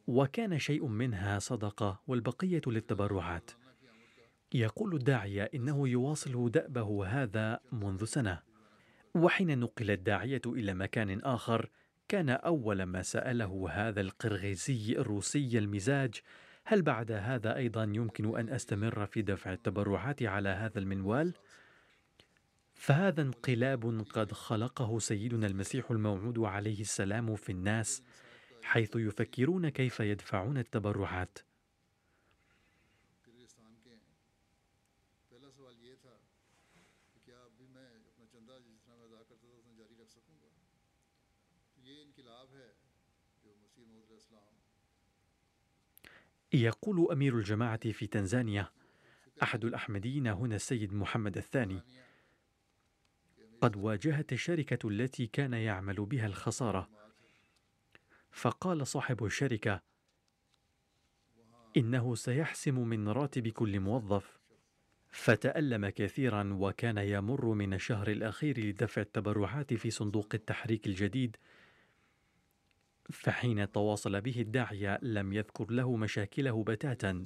وكان 0.07 0.59
شيء 0.59 0.87
منها 0.87 1.39
صدقة 1.39 2.01
والبقية 2.07 2.61
للتبرعات. 2.67 3.51
يقول 4.53 4.95
الداعية 4.95 5.49
إنه 5.55 5.87
يواصل 5.87 6.51
دأبه 6.51 7.05
هذا 7.05 7.59
منذ 7.71 8.05
سنة 8.05 8.39
وحين 9.15 9.59
نقل 9.59 9.91
الداعية 9.91 10.41
إلى 10.45 10.73
مكان 10.73 11.19
آخر 11.19 11.69
كان 12.07 12.29
أول 12.29 12.83
ما 12.83 13.01
سأله 13.01 13.67
هذا 13.71 14.01
القرغيزي 14.01 14.95
الروسي 14.97 15.57
المزاج 15.57 16.21
هل 16.65 16.81
بعد 16.81 17.11
هذا 17.11 17.55
أيضا 17.55 17.83
يمكن 17.83 18.39
أن 18.39 18.49
أستمر 18.49 19.05
في 19.05 19.21
دفع 19.21 19.53
التبرعات 19.53 20.23
على 20.23 20.49
هذا 20.49 20.79
المنوال؟ 20.79 21.33
فهذا 22.73 23.21
انقلاب 23.21 24.05
قد 24.13 24.31
خلقه 24.31 24.99
سيدنا 24.99 25.47
المسيح 25.47 25.91
الموعود 25.91 26.39
عليه 26.39 26.81
السلام 26.81 27.35
في 27.35 27.51
الناس 27.51 28.03
حيث 28.63 28.95
يفكرون 28.95 29.69
كيف 29.69 29.99
يدفعون 29.99 30.57
التبرعات 30.57 31.39
يقول 46.53 47.11
أمير 47.11 47.37
الجماعة 47.37 47.91
في 47.91 48.07
تنزانيا 48.07 48.71
أحد 49.43 49.65
الأحمديين 49.65 50.27
هنا 50.27 50.55
السيد 50.55 50.93
محمد 50.93 51.37
الثاني 51.37 51.81
قد 53.61 53.75
واجهت 53.75 54.33
الشركة 54.33 54.89
التي 54.89 55.27
كان 55.27 55.53
يعمل 55.53 56.05
بها 56.05 56.27
الخسارة. 56.27 56.89
فقال 58.31 58.87
صاحب 58.87 59.25
الشركة 59.25 59.81
إنه 61.77 62.15
سيحسم 62.15 62.87
من 62.87 63.09
راتب 63.09 63.47
كل 63.47 63.79
موظف. 63.79 64.39
فتألم 65.11 65.89
كثيرا 65.89 66.53
وكان 66.53 66.97
يمر 66.97 67.45
من 67.45 67.73
الشهر 67.73 68.07
الأخير 68.07 68.59
لدفع 68.59 69.01
التبرعات 69.01 69.73
في 69.73 69.89
صندوق 69.89 70.27
التحريك 70.33 70.87
الجديد 70.87 71.37
فحين 73.09 73.71
تواصل 73.71 74.21
به 74.21 74.41
الداعية 74.41 74.99
لم 75.01 75.33
يذكر 75.33 75.71
له 75.71 75.95
مشاكله 75.95 76.63
بتاتا 76.63 77.25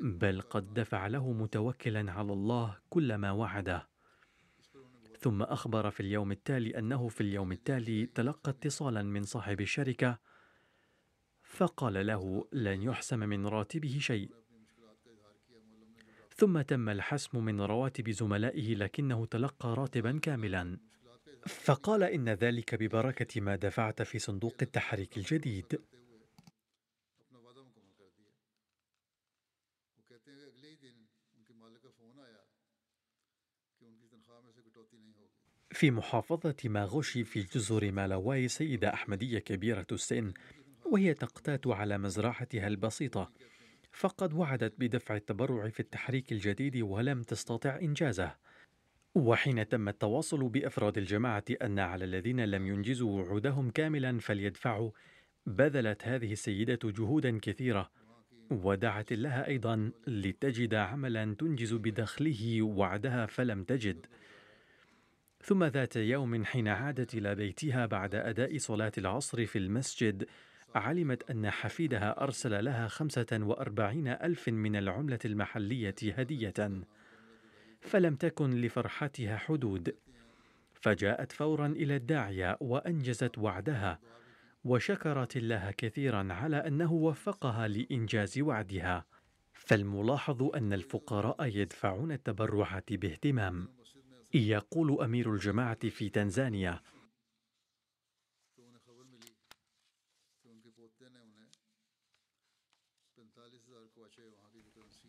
بل 0.00 0.40
قد 0.40 0.74
دفع 0.74 1.06
له 1.06 1.32
متوكلا 1.32 2.12
على 2.12 2.32
الله 2.32 2.78
كل 2.90 3.14
ما 3.14 3.30
وعده. 3.30 3.88
ثم 5.18 5.42
أخبر 5.42 5.90
في 5.90 6.00
اليوم 6.00 6.32
التالي 6.32 6.78
أنه 6.78 7.08
في 7.08 7.20
اليوم 7.20 7.52
التالي 7.52 8.06
تلقى 8.06 8.50
اتصالا 8.50 9.02
من 9.02 9.22
صاحب 9.22 9.60
الشركة 9.60 10.18
فقال 11.42 12.06
له 12.06 12.48
لن 12.52 12.82
يحسم 12.82 13.18
من 13.18 13.46
راتبه 13.46 13.98
شيء. 14.00 14.30
ثم 16.36 16.60
تم 16.60 16.88
الحسم 16.88 17.44
من 17.44 17.60
رواتب 17.60 18.10
زملائه 18.10 18.74
لكنه 18.74 19.26
تلقى 19.26 19.74
راتبا 19.74 20.18
كاملا. 20.18 20.78
فقال 21.46 22.02
إن 22.02 22.28
ذلك 22.28 22.74
ببركة 22.74 23.40
ما 23.40 23.56
دفعت 23.56 24.02
في 24.02 24.18
صندوق 24.18 24.56
التحريك 24.62 25.16
الجديد. 25.16 25.80
في 35.72 35.90
محافظة 35.90 36.56
ماغوشي 36.64 37.24
في 37.24 37.42
جزر 37.42 37.92
مالاواي 37.92 38.48
سيدة 38.48 38.94
أحمدية 38.94 39.38
كبيرة 39.38 39.86
السن 39.92 40.32
وهي 40.86 41.14
تقتات 41.14 41.66
على 41.66 41.98
مزرعتها 41.98 42.66
البسيطة. 42.66 43.32
فقد 43.92 44.32
وعدت 44.32 44.74
بدفع 44.78 45.16
التبرع 45.16 45.68
في 45.68 45.80
التحريك 45.80 46.32
الجديد 46.32 46.76
ولم 46.76 47.22
تستطع 47.22 47.78
إنجازه. 47.78 48.36
وحين 49.14 49.68
تم 49.68 49.88
التواصل 49.88 50.48
بأفراد 50.48 50.98
الجماعة 50.98 51.44
أن 51.62 51.78
على 51.78 52.04
الذين 52.04 52.44
لم 52.44 52.66
ينجزوا 52.66 53.22
وعودهم 53.22 53.70
كاملا 53.70 54.18
فليدفعوا 54.18 54.90
بذلت 55.46 56.04
هذه 56.04 56.32
السيدة 56.32 56.78
جهودا 56.84 57.38
كثيرة 57.38 57.90
ودعت 58.50 59.12
الله 59.12 59.46
أيضا 59.46 59.92
لتجد 60.06 60.74
عملا 60.74 61.34
تنجز 61.38 61.74
بدخله 61.74 62.62
وعدها 62.62 63.26
فلم 63.26 63.64
تجد. 63.64 64.06
ثم 65.42 65.64
ذات 65.64 65.96
يوم 65.96 66.44
حين 66.44 66.68
عادت 66.68 67.14
إلى 67.14 67.34
بيتها 67.34 67.86
بعد 67.86 68.14
أداء 68.14 68.58
صلاة 68.58 68.92
العصر 68.98 69.46
في 69.46 69.58
المسجد 69.58 70.26
علمت 70.74 71.30
أن 71.30 71.50
حفيدها 71.50 72.22
أرسل 72.22 72.64
لها 72.64 72.88
خمسة 72.88 73.26
وأربعين 73.32 74.08
ألف 74.08 74.48
من 74.48 74.76
العملة 74.76 75.18
المحلية 75.24 75.94
هدية. 76.02 76.54
فلم 77.80 78.16
تكن 78.16 78.50
لفرحتها 78.50 79.36
حدود. 79.36 79.96
فجاءت 80.74 81.32
فورا 81.32 81.66
إلى 81.66 81.96
الداعية 81.96 82.56
وأنجزت 82.60 83.38
وعدها 83.38 84.00
وشكرت 84.64 85.36
الله 85.36 85.70
كثيرا 85.70 86.32
على 86.32 86.56
أنه 86.56 86.92
وفقها 86.92 87.68
لإنجاز 87.68 88.38
وعدها. 88.38 89.04
فالملاحظ 89.52 90.42
أن 90.42 90.72
الفقراء 90.72 91.44
يدفعون 91.46 92.12
التبرعات 92.12 92.92
باهتمام. 92.92 93.68
يقول 94.34 95.00
أمير 95.00 95.32
الجماعة 95.32 95.88
في 95.88 96.08
تنزانيا 96.08 96.80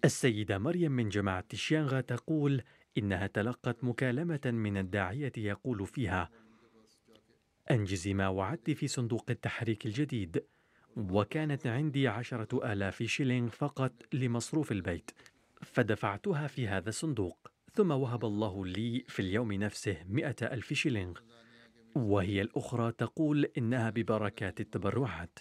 السيدة 0.06 0.58
مريم 0.58 0.92
من 0.92 1.10
جماعة 1.10 1.46
الشيانغا 1.54 2.02
تقول 2.02 2.62
إنها 2.98 3.28
تلقت 3.28 3.84
مكالمة 3.84 4.42
من 4.46 4.78
الداعية 4.78 5.32
يقول 5.38 5.88
فيها: 5.88 6.30
أنجزي 7.72 8.14
ما 8.14 8.28
وعدت 8.28 8.72
في 8.72 8.88
صندوق 8.88 9.26
التحريك 9.30 9.86
الجديد، 9.86 10.44
وكانت 10.98 11.68
عندي 11.68 12.08
عشرة 12.08 12.74
آلاف 12.74 13.04
شيلينغ 13.04 13.50
فقط 13.50 13.94
لمصروف 14.14 14.72
البيت، 14.72 15.12
فدفعتها 15.62 16.48
في 16.48 16.68
هذا 16.68 16.90
الصندوق، 16.90 17.52
ثم 17.74 17.92
وهب 17.92 18.26
الله 18.26 18.66
لي 18.66 19.06
في 19.08 19.22
اليوم 19.22 19.54
نفسه 19.54 19.98
مئة 20.10 20.36
ألف 20.54 20.74
شيلينغ، 20.74 21.20
وهي 21.96 22.42
الأخرى 22.42 22.92
تقول 22.92 23.46
إنها 23.58 23.90
ببركات 23.90 24.62
التبرعات. 24.62 25.40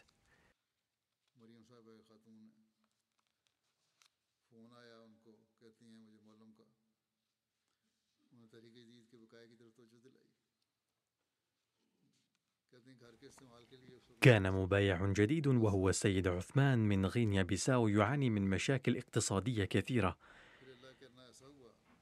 كان 14.20 14.52
مبايع 14.52 15.12
جديد 15.12 15.46
وهو 15.46 15.88
السيد 15.88 16.28
عثمان 16.28 16.78
من 16.78 17.06
غينيا 17.06 17.42
بيساو 17.42 17.88
يعاني 17.88 18.30
من 18.30 18.50
مشاكل 18.50 18.96
اقتصادية 18.96 19.64
كثيرة. 19.64 20.16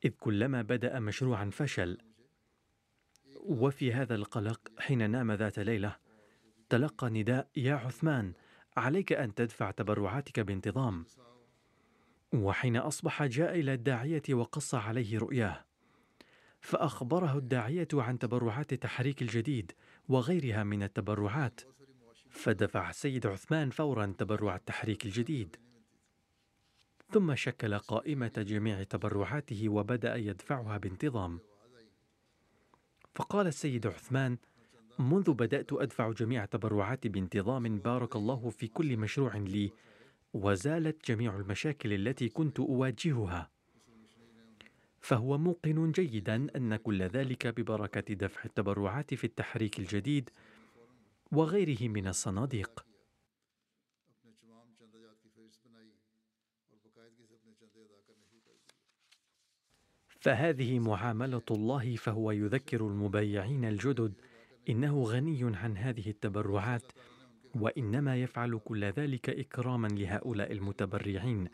إذ 0.04 0.10
كلما 0.10 0.62
بدأ 0.62 0.98
مشروعا 0.98 1.50
فشل. 1.52 1.98
وفي 3.36 3.92
هذا 3.92 4.14
القلق 4.14 4.60
حين 4.78 5.10
نام 5.10 5.32
ذات 5.32 5.58
ليلة 5.58 5.96
تلقى 6.68 7.10
نداء 7.10 7.48
يا 7.56 7.74
عثمان 7.74 8.32
عليك 8.76 9.12
أن 9.12 9.34
تدفع 9.34 9.70
تبرعاتك 9.70 10.40
بانتظام. 10.40 11.06
وحين 12.32 12.76
أصبح 12.76 13.24
جاء 13.24 13.60
إلى 13.60 13.74
الداعية 13.74 14.22
وقص 14.30 14.74
عليه 14.74 15.18
رؤياه. 15.18 15.64
فأخبره 16.60 17.38
الداعية 17.38 17.88
عن 17.94 18.18
تبرعات 18.18 18.74
تحريك 18.74 19.22
الجديد 19.22 19.72
وغيرها 20.08 20.64
من 20.64 20.82
التبرعات. 20.82 21.77
فدفع 22.30 22.90
السيد 22.90 23.26
عثمان 23.26 23.70
فورا 23.70 24.14
تبرع 24.18 24.56
التحريك 24.56 25.04
الجديد. 25.04 25.56
ثم 27.10 27.34
شكل 27.34 27.78
قائمة 27.78 28.32
جميع 28.36 28.82
تبرعاته 28.82 29.68
وبدأ 29.68 30.16
يدفعها 30.16 30.78
بانتظام. 30.78 31.40
فقال 33.14 33.46
السيد 33.46 33.86
عثمان 33.86 34.38
منذ 34.98 35.32
بدأت 35.32 35.72
أدفع 35.72 36.10
جميع 36.10 36.44
تبرعاتي 36.44 37.08
بانتظام 37.08 37.78
بارك 37.78 38.16
الله 38.16 38.50
في 38.50 38.66
كل 38.66 38.96
مشروع 38.96 39.36
لي 39.36 39.72
وزالت 40.32 41.10
جميع 41.10 41.36
المشاكل 41.36 41.92
التي 41.92 42.28
كنت 42.28 42.60
أواجهها. 42.60 43.50
فهو 45.00 45.38
موقن 45.38 45.92
جيدا 45.92 46.46
أن 46.56 46.76
كل 46.76 47.02
ذلك 47.02 47.46
ببركة 47.46 48.14
دفع 48.14 48.44
التبرعات 48.44 49.14
في 49.14 49.24
التحريك 49.24 49.78
الجديد 49.78 50.30
وغيره 51.32 51.88
من 51.88 52.08
الصناديق. 52.08 52.84
فهذه 60.20 60.78
معاملة 60.78 61.42
الله 61.50 61.96
فهو 61.96 62.30
يذكر 62.30 62.86
المبايعين 62.86 63.64
الجدد. 63.64 64.14
إنه 64.68 65.02
غني 65.02 65.56
عن 65.56 65.76
هذه 65.76 66.10
التبرعات 66.10 66.92
وإنما 67.54 68.22
يفعل 68.22 68.60
كل 68.64 68.84
ذلك 68.84 69.30
إكراما 69.30 69.88
لهؤلاء 69.88 70.52
المتبرعين. 70.52 71.48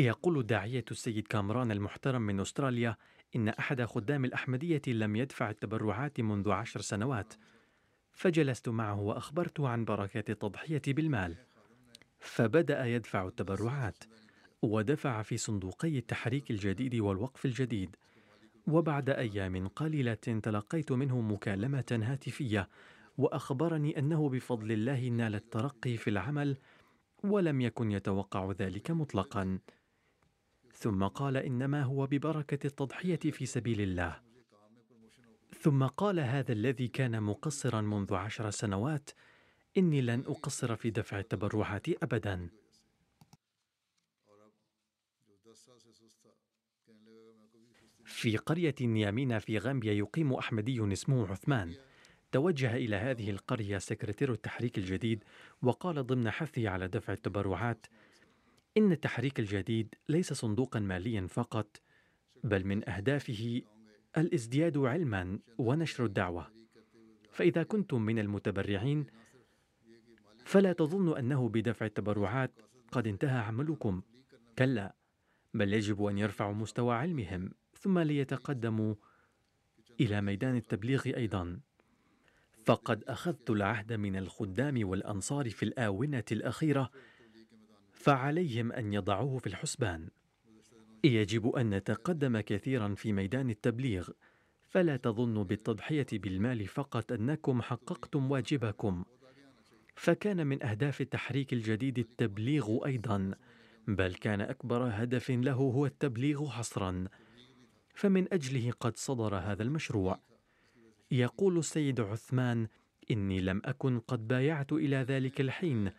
يقول 0.00 0.38
الداعية 0.38 0.84
السيد 0.90 1.26
كامران 1.26 1.72
المحترم 1.72 2.22
من 2.22 2.40
أستراليا 2.40 2.96
إن 3.36 3.48
أحد 3.48 3.82
خدام 3.84 4.24
الأحمدية 4.24 4.82
لم 4.88 5.16
يدفع 5.16 5.50
التبرعات 5.50 6.20
منذ 6.20 6.50
عشر 6.50 6.80
سنوات 6.80 7.34
فجلست 8.12 8.68
معه 8.68 9.00
وأخبرته 9.00 9.68
عن 9.68 9.84
بركات 9.84 10.30
التضحية 10.30 10.82
بالمال. 10.86 11.36
فبدأ 12.20 12.84
يدفع 12.84 13.26
التبرعات 13.26 14.04
ودفع 14.62 15.22
في 15.22 15.36
صندوقي 15.36 15.98
التحريك 15.98 16.50
الجديد 16.50 16.94
والوقف 16.94 17.44
الجديد 17.44 17.96
وبعد 18.66 19.10
أيام 19.10 19.68
قليلة 19.68 20.14
تلقيت 20.14 20.92
منه 20.92 21.20
مكالمة 21.20 22.00
هاتفية 22.02 22.68
وأخبرني 23.18 23.98
أنه 23.98 24.28
بفضل 24.28 24.72
الله 24.72 25.08
نال 25.08 25.34
الترقي 25.34 25.96
في 25.96 26.10
العمل 26.10 26.56
ولم 27.24 27.60
يكن 27.60 27.92
يتوقع 27.92 28.52
ذلك 28.58 28.90
مطلقا. 28.90 29.58
ثم 30.80 31.04
قال 31.04 31.36
إنما 31.36 31.82
هو 31.82 32.06
ببركة 32.06 32.66
التضحية 32.66 33.16
في 33.16 33.46
سبيل 33.46 33.80
الله. 33.80 34.20
ثم 35.60 35.86
قال 35.86 36.20
هذا 36.20 36.52
الذي 36.52 36.88
كان 36.88 37.22
مقصرا 37.22 37.80
منذ 37.80 38.14
عشر 38.14 38.50
سنوات 38.50 39.10
إني 39.76 40.00
لن 40.00 40.20
أقصر 40.26 40.76
في 40.76 40.90
دفع 40.90 41.18
التبرعات 41.18 42.02
ابدا. 42.02 42.50
في 48.04 48.36
قرية 48.36 48.74
نيامينا 48.80 49.38
في 49.38 49.58
غامبيا 49.58 49.92
يقيم 49.92 50.32
أحمدي 50.32 50.92
اسمه 50.92 51.26
عثمان. 51.26 51.74
توجه 52.32 52.76
إلى 52.76 52.96
هذه 52.96 53.30
القرية 53.30 53.78
سكرتير 53.78 54.32
التحريك 54.32 54.78
الجديد 54.78 55.24
وقال 55.62 56.06
ضمن 56.06 56.30
حثه 56.30 56.68
على 56.68 56.88
دفع 56.88 57.12
التبرعات 57.12 57.86
إن 58.76 58.92
التحريك 58.92 59.40
الجديد 59.40 59.94
ليس 60.08 60.32
صندوقا 60.32 60.80
ماليا 60.80 61.26
فقط 61.26 61.80
بل 62.44 62.66
من 62.66 62.88
أهدافه 62.88 63.62
الازدياد 64.18 64.78
علما 64.78 65.38
ونشر 65.58 66.04
الدعوة. 66.04 66.50
فإذا 67.30 67.62
كنتم 67.62 68.02
من 68.02 68.18
المتبرعين 68.18 69.06
فلا 70.44 70.72
تظنوا 70.72 71.18
أنه 71.18 71.48
بدفع 71.48 71.86
التبرعات 71.86 72.60
قد 72.92 73.06
انتهى 73.06 73.38
عملكم. 73.38 74.02
كلا 74.58 74.94
بل 75.54 75.74
يجب 75.74 76.04
أن 76.04 76.18
يرفعوا 76.18 76.54
مستوى 76.54 76.94
علمهم 76.94 77.50
ثم 77.74 77.98
ليتقدموا 77.98 78.94
إلى 80.00 80.20
ميدان 80.20 80.56
التبليغ 80.56 81.06
أيضا. 81.06 81.60
فقد 82.64 83.04
أخذت 83.04 83.50
العهد 83.50 83.92
من 83.92 84.16
الخدام 84.16 84.88
والأنصار 84.88 85.50
في 85.50 85.62
الآونة 85.62 86.24
الأخيرة 86.32 86.90
فعليهم 88.00 88.72
أن 88.72 88.92
يضعوه 88.92 89.38
في 89.38 89.46
الحسبان. 89.46 90.08
يجب 91.04 91.48
أن 91.48 91.70
نتقدم 91.70 92.40
كثيرا 92.40 92.94
في 92.94 93.12
ميدان 93.12 93.50
التبليغ 93.50 94.08
فلا 94.68 94.96
تظنوا 94.96 95.44
بالتضحية 95.44 96.06
بالمال 96.12 96.66
فقط 96.66 97.12
أنكم 97.12 97.62
حققتم 97.62 98.30
واجبكم. 98.30 99.04
فكان 99.96 100.46
من 100.46 100.62
أهداف 100.62 101.00
التحريك 101.00 101.52
الجديد 101.52 101.98
التبليغ 101.98 102.86
أيضا 102.86 103.34
بل 103.88 104.14
كان 104.14 104.40
أكبر 104.40 104.90
هدف 104.92 105.30
له 105.30 105.52
هو 105.52 105.86
التبليغ 105.86 106.48
حصرا. 106.48 107.04
فمن 107.94 108.32
أجله 108.32 108.70
قد 108.70 108.96
صدر 108.96 109.36
هذا 109.36 109.62
المشروع. 109.62 110.20
يقول 111.10 111.58
السيد 111.58 112.00
عثمان 112.00 112.68
إني 113.10 113.40
لم 113.40 113.62
أكن 113.64 113.98
قد 113.98 114.28
بايعت 114.28 114.72
إلى 114.72 114.96
ذلك 114.96 115.40
الحين 115.40 115.90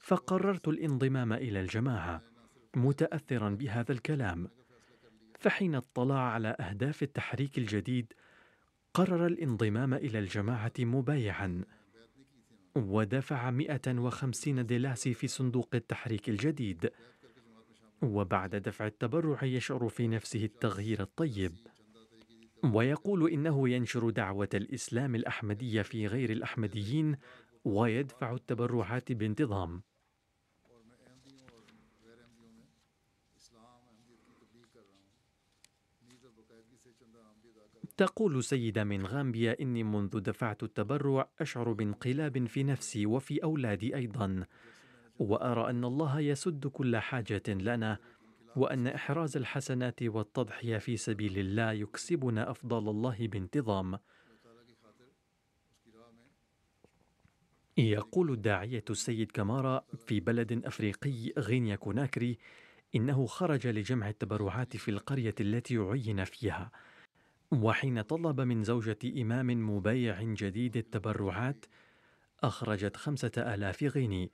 فقررت 0.00 0.68
الانضمام 0.68 1.32
إلى 1.32 1.60
الجماعة 1.60 2.22
متاثرا 2.76 3.50
بهذا 3.50 3.92
الكلام. 3.92 4.48
فحين 5.38 5.74
اطلع 5.74 6.18
على 6.18 6.48
أهداف 6.48 7.02
التحريك 7.02 7.58
الجديد 7.58 8.12
قرر 8.94 9.26
الانضمام 9.26 9.94
إلى 9.94 10.18
الجماعة 10.18 10.72
مبايعا. 10.78 11.64
ودفع 12.76 13.50
150 13.50 14.66
دلاسي 14.66 15.14
في 15.14 15.28
صندوق 15.28 15.68
التحريك 15.74 16.28
الجديد. 16.28 16.90
وبعد 18.02 18.56
دفع 18.56 18.86
التبرع 18.86 19.44
يشعر 19.44 19.88
في 19.88 20.08
نفسه 20.08 20.44
التغيير 20.44 21.00
الطيب. 21.00 21.52
ويقول 22.64 23.30
إنه 23.30 23.68
ينشر 23.68 24.10
دعوة 24.10 24.48
الإسلام 24.54 25.14
الأحمدية 25.14 25.82
في 25.82 26.06
غير 26.06 26.30
الأحمديين 26.30 27.16
ويدفع 27.64 28.34
التبرعات 28.34 29.12
بانتظام. 29.12 29.82
تقول 37.96 38.44
سيدة 38.44 38.84
من 38.84 39.06
غامبيا 39.06 39.56
إني 39.60 39.82
منذ 39.82 40.20
دفعت 40.20 40.62
التبرع 40.62 41.28
أشعر 41.40 41.72
بانقلاب 41.72 42.46
في 42.46 42.62
نفسي 42.62 43.06
وفي 43.06 43.42
أولادي 43.42 43.96
أيضا. 43.96 44.46
وأرى 45.18 45.70
أن 45.70 45.84
الله 45.84 46.20
يسد 46.20 46.66
كل 46.66 46.96
حاجة 46.96 47.42
لنا 47.48 47.98
وأن 48.56 48.86
إحراز 48.86 49.36
الحسنات 49.36 50.02
والتضحية 50.02 50.78
في 50.78 50.96
سبيل 50.96 51.38
الله 51.38 51.72
يكسبنا 51.72 52.50
أفضل 52.50 52.88
الله 52.88 53.28
بانتظام. 53.28 53.98
يقول 57.76 58.30
الداعية 58.30 58.84
السيد 58.90 59.30
كمارا 59.30 59.84
في 60.06 60.20
بلد 60.20 60.64
أفريقي 60.64 61.32
غينيا 61.38 61.76
كوناكري 61.76 62.38
إنه 62.94 63.26
خرج 63.26 63.66
لجمع 63.66 64.08
التبرعات 64.08 64.76
في 64.76 64.90
القرية 64.90 65.34
التي 65.40 65.76
عين 65.76 66.24
فيها. 66.24 66.70
وحين 67.52 68.02
طلب 68.02 68.40
من 68.40 68.64
زوجة 68.64 68.98
إمام 69.22 69.76
مبايع 69.76 70.22
جديد 70.22 70.76
التبرعات 70.76 71.66
أخرجت 72.42 72.96
خمسة 72.96 73.32
آلاف 73.36 73.82
غيني 73.82 74.30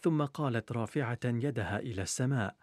ثم 0.00 0.24
قالت 0.24 0.72
رافعة 0.72 1.18
يدها 1.24 1.78
إلى 1.78 2.02
السماء 2.02 2.56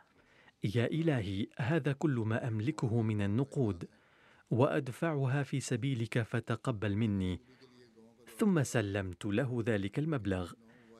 يا 0.75 0.85
إلهي 0.85 1.47
هذا 1.57 1.91
كل 1.91 2.23
ما 2.25 2.47
أملكه 2.47 3.01
من 3.01 3.21
النقود 3.21 3.87
وأدفعها 4.49 5.43
في 5.43 5.59
سبيلك 5.59 6.21
فتقبل 6.21 6.95
مني. 6.95 7.41
ثم 8.37 8.63
سلمت 8.63 9.25
له 9.25 9.63
ذلك 9.65 9.99
المبلغ 9.99 10.53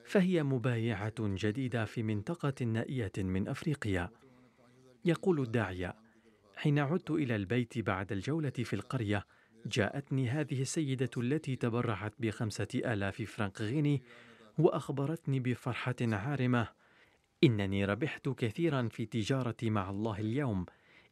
فهي 0.06 0.44
مبايعة 0.44 1.16
جديدة 1.20 1.86
في 1.86 2.04
منطقة 2.04 2.66
نائية 2.66 3.12
من 3.18 3.48
أفريقيا. 3.48 4.10
يقول 5.08 5.42
الداعية 5.42 5.96
حين 6.56 6.80
عدت 6.80 7.12
إلى 7.12 7.36
البيت 7.36 7.80
بعد 7.80 8.12
الجولة 8.12 8.50
في 8.50 8.74
القرية 8.74 9.26
جاءتني 9.66 10.30
هذه 10.30 10.62
السيدة 10.62 11.10
التي 11.18 11.56
تبرعت 11.56 12.14
بخمسة 12.20 12.68
آلاف 12.76 13.22
فرنك 13.22 13.62
غيني 13.62 14.04
وأخبرتني 14.58 15.40
بفرحة 15.40 15.96
عارمة 16.02 16.68
إنني 17.44 17.86
ربحت 17.86 18.30
كثيرا 18.30 18.88
في 18.88 19.06
تجارتي 19.06 19.70
مع 19.70 19.90
الله 19.90 20.20
اليوم 20.20 20.66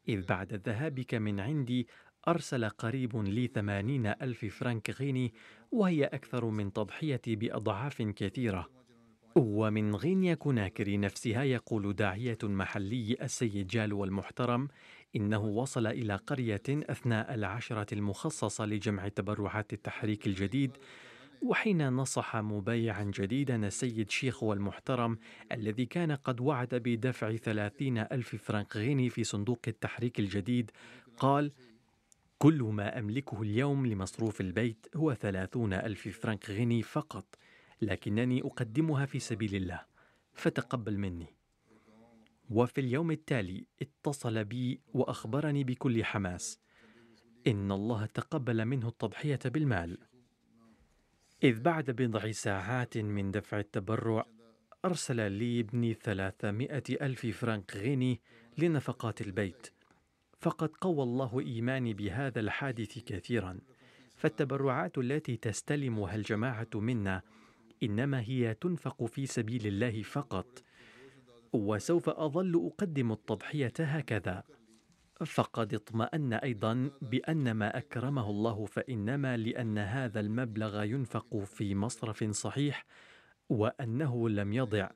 إذ 0.09 0.25
بعد 0.25 0.53
ذهابك 0.53 1.13
من 1.13 1.39
عندي 1.39 1.87
أرسل 2.27 2.69
قريب 2.69 3.17
لي 3.17 3.47
ثمانين 3.47 4.05
ألف 4.07 4.45
فرنك 4.45 4.89
غيني 4.89 5.33
وهي 5.71 6.05
أكثر 6.05 6.45
من 6.45 6.73
تضحيتي 6.73 7.35
بأضعاف 7.35 8.01
كثيرة. 8.01 8.69
ومن 9.35 9.95
غينيا 9.95 10.33
كوناكري 10.33 10.97
نفسها 10.97 11.43
يقول 11.43 11.93
داعية 11.93 12.37
محلي 12.43 13.17
السيد 13.21 13.67
جالو 13.67 14.03
المحترم 14.03 14.67
إنه 15.15 15.45
وصل 15.45 15.87
إلى 15.87 16.15
قرية 16.15 16.63
أثناء 16.69 17.33
العشرة 17.33 17.93
المخصصة 17.93 18.65
لجمع 18.65 19.07
تبرعات 19.07 19.73
التحريك 19.73 20.27
الجديد 20.27 20.71
وحين 21.41 21.89
نصح 21.89 22.35
مبايعا 22.35 23.03
جديدا 23.03 23.67
السيد 23.67 24.09
شيخو 24.09 24.53
المحترم 24.53 25.17
الذي 25.51 25.85
كان 25.85 26.11
قد 26.11 26.41
وعد 26.41 26.75
بدفع 26.75 27.35
ثلاثين 27.35 27.97
ألف 27.97 28.35
فرنك 28.35 28.77
غيني 28.77 29.09
في 29.09 29.23
صندوق 29.23 29.59
التحريك 29.67 30.19
الجديد 30.19 30.71
قال 31.17 31.51
كل 32.37 32.63
ما 32.63 32.99
أملكه 32.99 33.41
اليوم 33.41 33.85
لمصروف 33.87 34.41
البيت 34.41 34.87
هو 34.95 35.13
ثلاثون 35.13 35.73
ألف 35.73 36.07
فرنك 36.07 36.49
غني 36.49 36.81
فقط. 36.81 37.25
لكنني 37.81 38.41
أقدمها 38.41 39.05
في 39.05 39.19
سبيل 39.19 39.55
الله 39.55 39.81
فتقبل 40.33 40.97
مني. 40.97 41.35
وفي 42.49 42.81
اليوم 42.81 43.11
التالي 43.11 43.65
اتصل 43.81 44.43
بي 44.43 44.81
وأخبرني 44.93 45.63
بكل 45.63 46.03
حماس. 46.03 46.59
إن 47.47 47.71
الله 47.71 48.05
تقبل 48.05 48.65
منه 48.65 48.87
التضحية 48.87 49.39
بالمال. 49.45 49.97
إذ 51.43 51.61
بعد 51.61 51.91
بضع 51.91 52.31
ساعات 52.31 52.97
من 52.97 53.31
دفع 53.31 53.59
التبرع 53.59 54.25
أرسل 54.85 55.31
لي 55.31 55.59
ابني 55.59 55.93
ثلاثمائة 55.93 56.83
ألف 56.89 57.25
فرنك 57.25 57.75
غيني 57.75 58.21
لنفقات 58.57 59.21
البيت. 59.21 59.67
فقد 60.39 60.69
قوى 60.69 61.03
الله 61.03 61.39
إيماني 61.39 61.93
بهذا 61.93 62.39
الحادث 62.39 62.99
كثيرا. 62.99 63.59
فالتبرعات 64.15 64.97
التي 64.97 65.37
تستلمها 65.37 66.15
الجماعة 66.15 66.69
منا 66.75 67.21
إنما 67.83 68.21
هي 68.21 68.53
تنفق 68.53 69.05
في 69.05 69.25
سبيل 69.25 69.67
الله 69.67 70.01
فقط 70.03 70.63
وسوف 71.53 72.09
أظل 72.09 72.71
أقدم 72.73 73.11
التضحية 73.11 73.73
هكذا. 73.79 74.43
فقد 75.25 75.73
اطمأن 75.73 76.33
أيضا 76.33 76.91
بأن 77.01 77.51
ما 77.51 77.77
أكرمه 77.77 78.29
الله 78.29 78.65
فإنما 78.65 79.37
لأن 79.37 79.77
هذا 79.77 80.19
المبلغ 80.19 80.83
ينفق 80.83 81.37
في 81.37 81.75
مصرف 81.75 82.23
صحيح 82.23 82.85
وأنه 83.49 84.29
لم 84.29 84.53
يضع. 84.53 84.89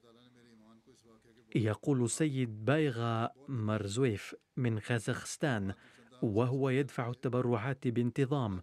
يقول 1.55 2.09
سيد 2.09 2.65
بايغا 2.65 3.29
مرزويف 3.47 4.35
من 4.57 4.79
خازخستان 4.79 5.73
وهو 6.21 6.69
يدفع 6.69 7.09
التبرعات 7.09 7.87
بانتظام. 7.87 8.61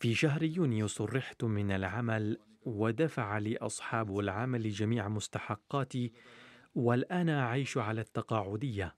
في 0.00 0.14
شهر 0.14 0.42
يونيو 0.42 0.86
سرحت 0.86 1.44
من 1.44 1.70
العمل 1.70 2.38
ودفع 2.68 3.38
لي 3.38 3.56
أصحاب 3.56 4.18
العمل 4.18 4.70
جميع 4.70 5.08
مستحقاتي 5.08 6.12
والآن 6.74 7.28
أعيش 7.28 7.78
على 7.78 8.00
التقاعدية. 8.00 8.94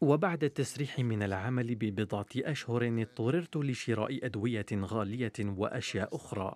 وبعد 0.00 0.44
التسريح 0.44 0.98
من 0.98 1.22
العمل 1.22 1.74
ببضعة 1.74 2.26
أشهر 2.36 2.86
اضطررت 3.02 3.56
لشراء 3.56 4.26
أدوية 4.26 4.66
غالية 4.72 5.32
وأشياء 5.40 6.16
أخرى 6.16 6.54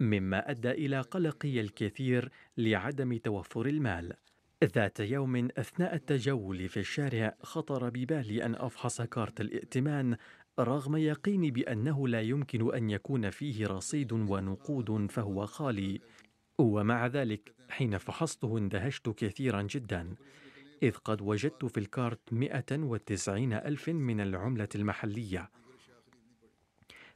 مما 0.00 0.50
أدى 0.50 0.70
إلى 0.70 1.00
قلقي 1.00 1.60
الكثير 1.60 2.30
لعدم 2.56 3.16
توفر 3.16 3.66
المال. 3.66 4.12
ذات 4.64 5.00
يوم 5.00 5.48
أثناء 5.58 5.94
التجول 5.94 6.68
في 6.68 6.80
الشارع 6.80 7.36
خطر 7.42 7.88
ببالي 7.88 8.44
أن 8.44 8.54
أفحص 8.54 9.02
كارت 9.02 9.40
الائتمان 9.40 10.16
رغم 10.58 10.96
يقيني 10.96 11.50
بأنه 11.50 12.08
لا 12.08 12.20
يمكن 12.20 12.74
أن 12.74 12.90
يكون 12.90 13.30
فيه 13.30 13.66
رصيد 13.66 14.12
ونقود 14.12 15.10
فهو 15.10 15.46
خالي 15.46 16.00
ومع 16.58 17.06
ذلك 17.06 17.54
حين 17.68 17.98
فحصته 17.98 18.58
اندهشت 18.58 19.08
كثيرا 19.08 19.62
جدا 19.62 20.14
إذ 20.82 20.92
قد 20.92 21.22
وجدت 21.22 21.64
في 21.64 21.80
الكارت 21.80 22.32
190 22.32 23.52
ألف 23.52 23.88
من 23.88 24.20
العملة 24.20 24.68
المحلية. 24.74 25.50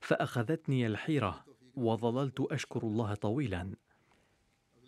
فأخذتني 0.01 0.87
الحيرة 0.87 1.45
وظللت 1.75 2.41
أشكر 2.41 2.83
الله 2.83 3.15
طويلا. 3.15 3.75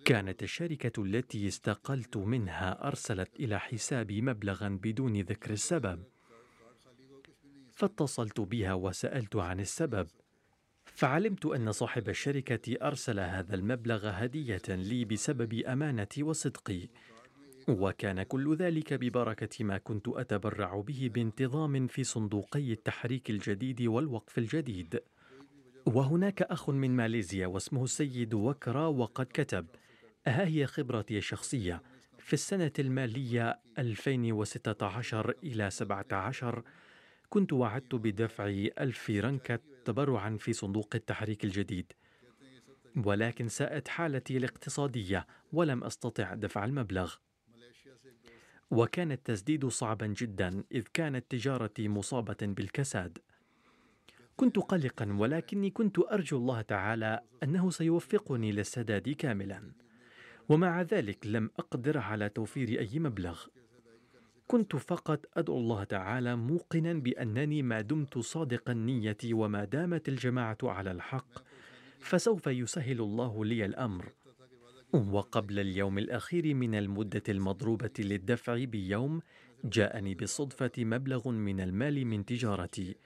كانت 0.04 0.42
الشركة 0.42 1.02
التي 1.02 1.48
استقلت 1.48 2.16
منها 2.16 2.88
أرسلت 2.88 3.40
إلى 3.40 3.60
حسابي 3.60 4.22
مبلغا 4.22 4.68
بدون 4.68 5.20
ذكر 5.20 5.50
السبب. 5.50 6.02
فاتصلت 7.82 8.40
بها 8.40 8.74
وسألت 8.74 9.36
عن 9.36 9.60
السبب. 9.60 10.06
فعلمت 10.84 11.46
أن 11.46 11.72
صاحب 11.72 12.08
الشركة 12.08 12.86
أرسل 12.86 13.20
هذا 13.20 13.54
المبلغ 13.54 14.08
هدية 14.08 14.62
لي 14.68 15.04
بسبب 15.04 15.54
أمانتي 15.54 16.22
وصدقي 16.22 16.88
وكان 17.68 18.22
كل 18.22 18.56
ذلك 18.56 18.94
ببركة 18.94 19.64
ما 19.64 19.78
كنت 19.78 20.08
أتبرع 20.08 20.80
به 20.80 21.10
بانتظام 21.14 21.86
في 21.86 22.04
صندوقي 22.04 22.72
التحريك 22.72 23.30
الجديد 23.30 23.82
والوقف 23.82 24.38
الجديد. 24.38 25.00
وهناك 25.86 26.42
أخ 26.42 26.70
من 26.70 26.96
ماليزيا 26.96 27.46
واسمه 27.46 27.84
السيد 27.84 28.34
وكرا 28.34 28.86
وقد 28.86 29.26
كتب 29.26 29.66
ها 30.26 30.46
هي 30.46 30.66
خبرتي 30.66 31.18
الشخصية. 31.18 31.82
في 32.18 32.32
السنة 32.32 32.72
المالية 32.78 33.58
2016 33.78 35.34
إلى 35.44 35.70
17 35.70 36.62
كنت 37.32 37.52
وعدت 37.52 37.94
بدفع 37.94 38.46
ألف 38.80 39.10
رنكة 39.10 39.58
تبرعا 39.84 40.36
في 40.36 40.52
صندوق 40.52 40.88
التحريك 40.94 41.44
الجديد 41.44 41.92
ولكن 43.04 43.48
ساءت 43.48 43.88
حالتي 43.88 44.36
الاقتصادية 44.36 45.26
ولم 45.52 45.84
أستطع 45.84 46.34
دفع 46.34 46.64
المبلغ. 46.64 47.14
وكان 48.70 49.12
التسديد 49.12 49.66
صعبا 49.66 50.06
جدا 50.06 50.64
إذ 50.72 50.82
كانت 50.94 51.24
تجارتي 51.30 51.88
مصابة 51.88 52.36
بالكساد. 52.42 53.18
كنت 54.36 54.58
قلقا 54.58 55.12
ولكني 55.12 55.70
كنت 55.70 55.98
أرجو 55.98 56.36
الله 56.38 56.62
تعالى 56.62 57.20
أنه 57.42 57.70
سيوفقني 57.70 58.52
للسداد 58.52 59.08
كاملا. 59.08 59.72
ومع 60.48 60.82
ذلك 60.82 61.26
لم 61.26 61.50
أقدر 61.58 61.98
على 61.98 62.28
توفير 62.28 62.80
أي 62.80 62.98
مبلغ. 62.98 63.46
كنت 64.46 64.76
فقط 64.76 65.26
أدعو 65.36 65.58
الله 65.58 65.84
تعالى 65.84 66.36
موقنا 66.36 66.92
بأنني 66.92 67.62
ما 67.62 67.80
دمت 67.80 68.18
صادق 68.18 68.70
النية 68.70 69.16
وما 69.24 69.64
دامت 69.64 70.08
الجماعة 70.08 70.58
على 70.62 70.90
الحق 70.90 71.42
فسوف 71.98 72.46
يسهل 72.46 73.00
الله 73.00 73.44
لي 73.44 73.64
الأمر. 73.64 74.12
وقبل 74.92 75.58
اليوم 75.58 75.98
الأخير 75.98 76.54
من 76.54 76.74
المدة 76.74 77.22
المضروبة 77.28 77.90
للدفع 77.98 78.64
بيوم 78.64 79.22
جاءني 79.64 80.14
بالصدفه 80.14 80.72
مبلغ 80.78 81.28
من 81.28 81.60
المال 81.60 82.06
من 82.06 82.24
تجارتي 82.24 82.96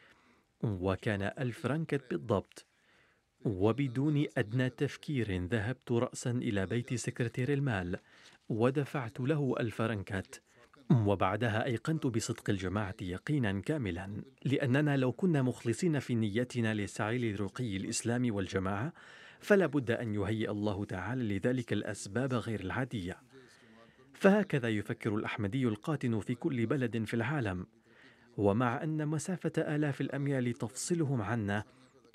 وكان 0.63 1.23
ألف 1.23 1.67
رنكت 1.67 2.11
بالضبط. 2.11 2.67
وبدون 3.45 4.27
أدنى 4.37 4.71
تفكير 4.71 5.47
ذهبت 5.47 5.93
رأسا 5.93 6.31
إلى 6.31 6.67
بيت 6.67 6.95
سكرتير 6.95 7.53
المال 7.53 7.99
ودفعت 8.49 9.21
له 9.21 9.55
ألف 9.61 9.81
رنكت 9.81 10.43
وبعدها 10.91 11.65
أيقنت 11.65 12.07
بصدق 12.07 12.51
الجماعة 12.51 12.95
يقينا 13.03 13.61
كاملا 13.61 14.23
لأننا 14.45 14.97
لو 14.97 15.13
كنا 15.13 15.43
مخلصين 15.43 15.99
في 15.99 16.15
نيتنا 16.15 16.75
للسعي 16.75 17.33
لرقي 17.33 17.77
الإسلام 17.77 18.35
والجماعة 18.35 18.93
فلا 19.41 19.67
بد 19.67 19.91
أن 19.91 20.15
يهيئ 20.15 20.51
الله 20.51 20.85
تعالى 20.85 21.39
لذلك 21.39 21.73
الأسباب 21.73 22.35
غير 22.35 22.61
العادية. 22.61 23.17
فهكذا 24.15 24.69
يفكر 24.69 25.15
الأحمدي 25.15 25.69
القاتن 25.69 26.21
في 26.21 26.35
كل 26.35 26.67
بلد 26.67 27.05
في 27.05 27.15
العالم. 27.15 27.67
ومع 28.37 28.83
أن 28.83 29.09
مسافة 29.09 29.53
آلاف 29.59 30.01
الأميال 30.01 30.53
تفصلهم 30.53 31.23
عنا 31.23 31.65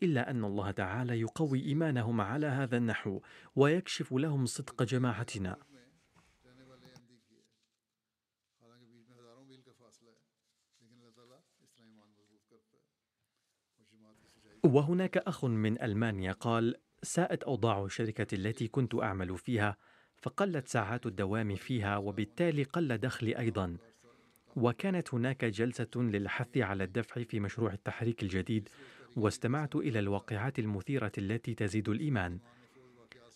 إلا 0.04 0.30
أن 0.30 0.46
الله 0.46 0.72
تعالى 0.72 1.20
يقوي 1.20 1.66
إيمانهم 1.66 2.22
على 2.22 2.48
هذا 2.48 2.78
النحو 2.78 3.20
ويكشف 3.56 4.14
لهم 4.14 4.46
صدق 4.46 4.84
جماعتنا. 4.84 5.58
وهناك 14.64 15.18
أخ 15.18 15.46
من 15.46 15.82
ألمانيا 15.82 16.32
قال 16.32 16.76
ساءت 17.04 17.44
أوضاع 17.44 17.86
الشركة 17.86 18.36
التي 18.36 18.68
كنت 18.68 18.96
أعمل 18.96 19.38
فيها 19.38 19.78
فقلت 20.22 20.68
ساعات 20.68 21.06
الدوام 21.06 21.56
فيها 21.56 21.98
وبالتالي 21.98 22.64
قل 22.64 22.98
دخلي 22.98 23.38
أيضا. 23.40 23.78
وكانت 24.56 25.14
هناك 25.14 25.46
جلسة 25.46 25.90
للحث 25.96 26.58
على 26.58 26.84
الدفع 26.84 27.24
في 27.24 27.40
مشروع 27.40 27.74
التحريك 27.74 28.24
الجديد 28.24 28.70
واستمعت 29.16 29.76
إلى 29.76 30.00
الواقعات 30.00 30.60
المثيرة 30.60 31.12
التي 31.18 31.54
تزيد 31.54 31.90
الإيمان. 31.90 32.40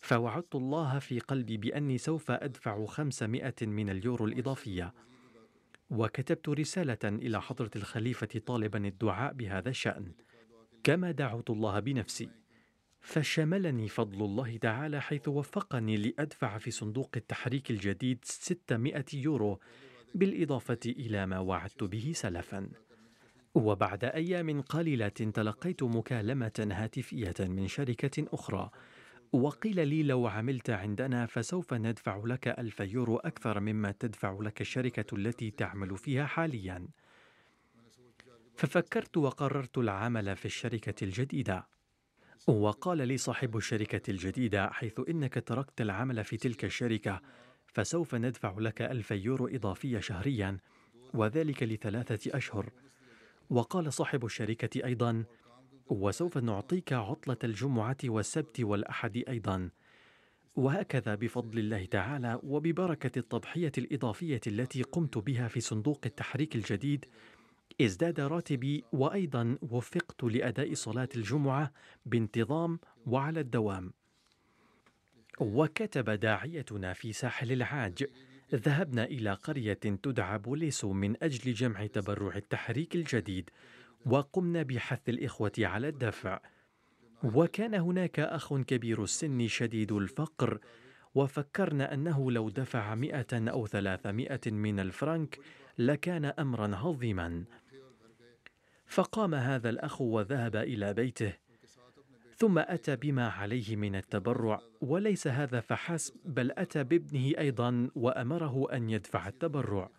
فوعدت 0.02 0.56
الله 0.56 1.00
في 1.00 1.20
قلبي 1.20 1.58
بأني 1.58 1.98
سوف 1.98 2.32
أدفع 2.32 2.86
خمسمائة 2.86 3.56
من 3.62 3.90
اليورو 3.90 4.26
الإضافية. 4.26 4.94
وكتبت 5.90 6.50
رسالة 6.50 6.98
إلى 7.04 7.42
حضرة 7.42 7.72
الخليفة 7.76 8.42
طالبا 8.46 8.88
الدعاء 8.88 9.34
بهذا 9.34 9.70
الشأن. 9.70 10.12
كما 10.86 11.12
دعوت 11.12 11.50
الله 11.50 11.80
بنفسي. 11.80 12.30
فشملني 13.02 13.88
فضل 13.88 14.26
الله 14.26 14.58
تعالى 14.58 15.02
حيث 15.02 15.28
وفقني 15.28 15.98
لأدفع 15.98 16.58
في 16.58 16.72
صندوق 16.72 17.10
التحريك 17.16 17.72
الجديد 17.72 18.20
600 18.24 19.06
يورو 19.14 19.60
بالإضافة 20.16 20.80
إلى 20.86 21.26
ما 21.26 21.40
وعدت 21.40 21.84
به 21.84 22.12
سلفا. 22.16 22.70
وبعد 23.56 24.04
أيام 24.04 24.62
قليلة 24.62 25.08
تلقيت 25.08 25.84
مكالمة 25.84 26.68
هاتفية 26.72 27.36
من 27.40 27.68
شركة 27.68 28.26
أخرى. 28.34 28.70
وقيل 29.34 29.88
لي 29.88 30.04
لو 30.04 30.28
عملت 30.28 30.70
عندنا 30.70 31.26
فسوف 31.26 31.74
ندفع 31.74 32.22
لك 32.26 32.48
ألف 32.48 32.80
يورو 32.80 33.18
أكثر 33.18 33.60
مما 33.60 33.92
تدفع 33.92 34.38
لك 34.42 34.62
الشركة 34.62 35.16
التي 35.16 35.52
تعمل 35.52 35.98
فيها 35.98 36.26
حاليا. 36.26 36.88
ففكرت 38.58 39.18
وقررت 39.18 39.78
العمل 39.78 40.36
في 40.36 40.46
الشركة 40.46 41.04
الجديدة. 41.04 41.68
وقال 42.48 43.08
لي 43.08 43.18
صاحب 43.18 43.58
الشركة 43.58 44.12
الجديدة 44.12 44.70
حيث 44.70 45.02
إنك 45.10 45.44
تركت 45.48 45.82
العمل 45.82 46.24
في 46.24 46.38
تلك 46.38 46.66
الشركة 46.66 47.22
فسوف 47.68 48.16
ندفع 48.16 48.56
لك 48.58 48.82
ألف 48.82 49.12
يورو 49.12 49.48
إضافية 49.48 50.00
شهريا 50.00 50.58
وذلك 51.14 51.64
لثلاثة 51.64 52.38
أشهر. 52.38 52.70
وقال 53.50 53.94
صاحب 53.94 54.26
الشركة 54.26 54.86
أيضا 54.86 55.24
وسوف 55.88 56.38
نعطيك 56.38 56.94
عطلة 56.94 57.38
الجمعة 57.44 57.98
والسبت 58.06 58.60
والأحد 58.60 59.24
أيضا. 59.28 59.70
وهكذا 60.56 61.16
بفضل 61.16 61.60
الله 61.60 61.86
تعالى 61.86 62.40
وببركة 62.44 63.20
التضحية 63.20 63.72
الإضافية 63.78 64.42
التي 64.48 64.82
قمت 64.82 65.18
بها 65.18 65.48
في 65.48 65.60
صندوق 65.60 66.02
التحريك 66.06 66.56
الجديد 66.56 67.06
ازداد 67.82 68.20
راتبي 68.20 68.84
وأيضا 68.92 69.58
وفقت 69.62 70.24
لأداء 70.24 70.74
صلاة 70.74 71.10
الجمعة 71.16 71.72
بانتظام 72.06 72.80
وعلى 73.06 73.40
الدوام. 73.40 73.94
وكتب 75.40 76.10
داعيتنا 76.10 76.94
في 76.94 77.14
ساحل 77.14 77.52
العاج 77.52 78.06
ذهبنا 78.56 79.04
إلى 79.04 79.34
قرية 79.34 79.74
تدعى 79.74 80.38
بوليسو 80.40 80.94
من 80.94 81.24
أجل 81.24 81.54
جمع 81.54 81.86
تبرع 81.86 82.36
التحريك 82.36 82.96
الجديد 82.96 83.50
وقمنا 84.06 84.64
بحث 84.64 85.10
الإخوة 85.10 85.52
على 85.60 85.88
الدفع. 85.88 86.40
وكان 87.24 87.74
هناك 87.74 88.20
أخ 88.20 88.54
كبير 88.54 89.04
السن 89.04 89.48
شديد 89.48 89.92
الفقر 89.92 90.60
وفكرنا 91.16 91.94
أنه 91.94 92.32
لو 92.32 92.50
دفع 92.50 92.96
مئة 92.96 93.50
أو 93.50 93.68
ثلاثمائه 93.68 94.52
من 94.52 94.80
الفرنك 94.80 95.40
لكان 95.78 96.26
أمرا 96.26 96.76
عظيما. 96.76 97.46
فقام 98.86 99.36
هذا 99.36 99.70
الأخ 99.70 100.02
وذهب 100.02 100.56
إلى 100.56 100.94
بيته 100.94 101.34
ثم 102.38 102.60
أتى 102.60 102.96
بما 102.96 103.28
عليه 103.28 103.76
من 103.76 103.96
التبرع 103.96 104.62
وليس 104.82 105.28
هذا 105.28 105.60
فحسب 105.60 106.14
بل 106.26 106.52
أتى 106.52 106.84
بابنه 106.84 107.32
أيضا 107.38 107.90
وأمره 107.96 108.68
أن 108.74 108.90
يدفع 108.90 109.28
التبرع. 109.28 109.90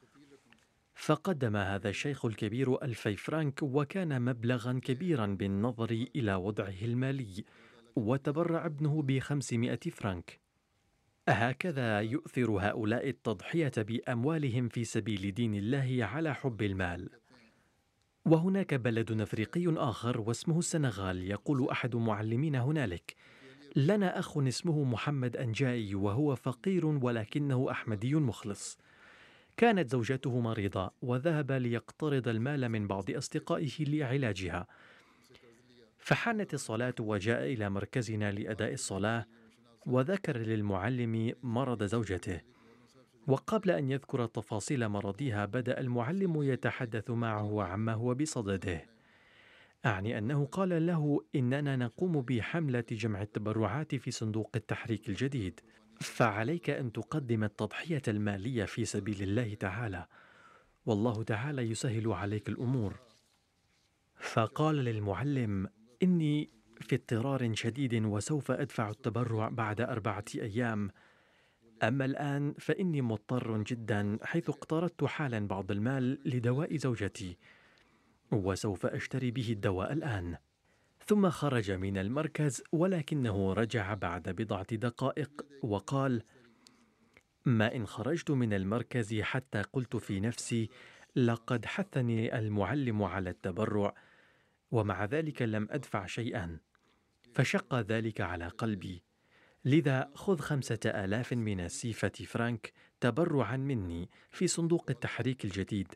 فقدم 0.94 1.56
هذا 1.56 1.88
الشيخ 1.88 2.24
الكبير 2.24 2.82
ألفي 2.82 3.16
فرانك 3.16 3.62
وكان 3.62 4.22
مبلغا 4.22 4.80
كبيرا 4.84 5.26
بالنظر 5.26 6.06
إلى 6.16 6.34
وضعه 6.34 6.82
المالي 6.82 7.44
وتبرع 7.96 8.66
ابنه 8.66 9.02
بخمسمائة 9.02 9.80
فرانك. 9.90 10.45
هكذا 11.28 12.00
يؤثر 12.00 12.50
هؤلاء 12.50 13.08
التضحية 13.08 13.72
بأموالهم 13.76 14.68
في 14.68 14.84
سبيل 14.84 15.34
دين 15.34 15.54
الله 15.54 15.98
على 16.00 16.34
حب 16.34 16.62
المال. 16.62 17.08
وهناك 18.24 18.74
بلد 18.74 19.20
أفريقي 19.20 19.74
آخر 19.76 20.20
واسمه 20.20 20.58
السنغال 20.58 21.30
يقول 21.30 21.68
أحد 21.70 21.96
معلمين 21.96 22.54
هنالك 22.54 23.14
لنا 23.76 24.18
أخ 24.18 24.38
اسمه 24.38 24.84
محمد 24.84 25.36
انجاي 25.36 25.94
وهو 25.94 26.34
فقير 26.34 26.86
ولكنه 26.86 27.70
أحمدي 27.70 28.14
مخلص. 28.14 28.78
كانت 29.56 29.90
زوجته 29.90 30.40
مريضه 30.40 30.90
وذهب 31.02 31.52
ليقترض 31.52 32.28
المال 32.28 32.68
من 32.68 32.86
بعض 32.86 33.10
أصدقائه 33.10 33.70
لعلاجها. 33.80 34.66
فحانت 35.98 36.54
الصلاة 36.54 36.94
وجاء 37.00 37.52
إلى 37.52 37.70
مركزنا 37.70 38.32
لأداء 38.32 38.72
الصلاة 38.72 39.26
وذكر 39.86 40.38
للمعلم 40.38 41.34
مرض 41.42 41.82
زوجته. 41.82 42.40
وقبل 43.26 43.70
أن 43.70 43.90
يذكر 43.90 44.26
تفاصيل 44.26 44.88
مرضها 44.88 45.44
بدأ 45.44 45.80
المعلم 45.80 46.42
يتحدث 46.42 47.10
معه 47.10 47.62
عما 47.62 47.92
هو 47.92 48.14
بصدده 48.14 48.96
أعني 49.86 50.18
أنه 50.18 50.46
قال 50.46 50.86
له 50.86 51.24
إننا 51.34 51.76
نقوم 51.76 52.20
بحملة 52.22 52.84
جمع 52.90 53.22
التبرعات 53.22 53.94
في 53.94 54.10
صندوق 54.10 54.50
التحريك 54.56 55.08
الجديد. 55.08 55.60
فعليك 56.00 56.70
أن 56.70 56.92
تقدم 56.92 57.44
التضحية 57.44 58.02
المالية 58.08 58.64
في 58.64 58.84
سبيل 58.84 59.22
الله 59.22 59.54
تعالى. 59.54 60.06
والله 60.86 61.22
تعالى 61.22 61.62
يسهل 61.62 62.12
عليك 62.12 62.48
الأمور. 62.48 62.94
فقال 64.20 64.76
للمعلم 64.76 65.68
إني 66.02 66.50
في 66.80 66.94
اضطرار 66.94 67.54
شديد 67.54 68.04
وسوف 68.04 68.50
أدفع 68.50 68.90
التبرع 68.90 69.48
بعد 69.48 69.80
أربعة 69.80 70.24
أيام. 70.34 70.90
أما 71.82 72.04
الآن 72.04 72.54
فإني 72.58 73.02
مضطر 73.02 73.62
جدا 73.62 74.18
حيث 74.22 74.48
اقترضت 74.48 75.04
حالا 75.04 75.46
بعض 75.46 75.70
المال 75.70 76.18
لدواء 76.24 76.76
زوجتي 76.76 77.36
وسوف 78.32 78.86
أشتري 78.86 79.30
به 79.30 79.52
الدواء 79.52 79.92
الآن. 79.92 80.36
ثم 81.06 81.30
خرج 81.30 81.70
من 81.70 81.98
المركز 81.98 82.62
ولكنه 82.72 83.52
رجع 83.52 83.94
بعد 83.94 84.28
بضعة 84.28 84.76
دقائق 84.76 85.46
وقال 85.62 86.22
ما 87.44 87.74
إن 87.74 87.86
خرجت 87.86 88.30
من 88.30 88.52
المركز 88.52 89.20
حتى 89.20 89.62
قلت 89.62 89.96
في 89.96 90.20
نفسي 90.20 90.70
لقد 91.16 91.64
حثني 91.66 92.38
المعلم 92.38 93.02
على 93.02 93.30
التبرع 93.30 93.94
ومع 94.70 95.04
ذلك 95.04 95.42
لم 95.42 95.68
أدفع 95.70 96.06
شيئا. 96.06 96.58
فشق 97.36 97.74
ذلك 97.74 98.20
على 98.20 98.48
قلبي. 98.48 99.02
لذا 99.64 100.10
خذ 100.14 100.38
خمسة 100.38 100.78
آلاف 100.86 101.32
من 101.32 101.60
السيفة 101.60 102.08
فرانك 102.08 102.72
تبرعا 103.00 103.56
مني 103.56 104.10
في 104.30 104.46
صندوق 104.46 104.90
التحريك 104.90 105.44
الجديد 105.44 105.94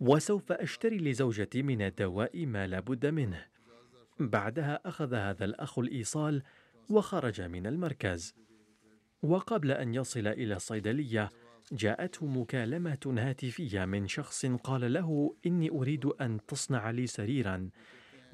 وسوف 0.00 0.52
أشتري 0.52 0.98
لزوجتي 0.98 1.62
من 1.62 1.82
الدواء 1.82 2.46
ما 2.46 2.66
لا 2.66 2.80
بد 2.80 3.06
منه. 3.06 3.46
بعدها 4.20 4.80
أخذ 4.84 5.14
هذا 5.14 5.44
الأخ 5.44 5.78
الإيصال 5.78 6.42
وخرج 6.90 7.40
من 7.40 7.66
المركز. 7.66 8.34
وقبل 9.22 9.70
أن 9.70 9.94
يصل 9.94 10.26
إلى 10.26 10.56
الصيدلية 10.56 11.30
جاءته 11.72 12.26
مكالمة 12.26 13.14
هاتفية 13.18 13.84
من 13.84 14.08
شخص 14.08 14.46
قال 14.46 14.92
له 14.92 15.36
إني 15.46 15.70
أريد 15.70 16.06
أن 16.06 16.38
تصنع 16.48 16.90
لي 16.90 17.06
سريرا. 17.06 17.70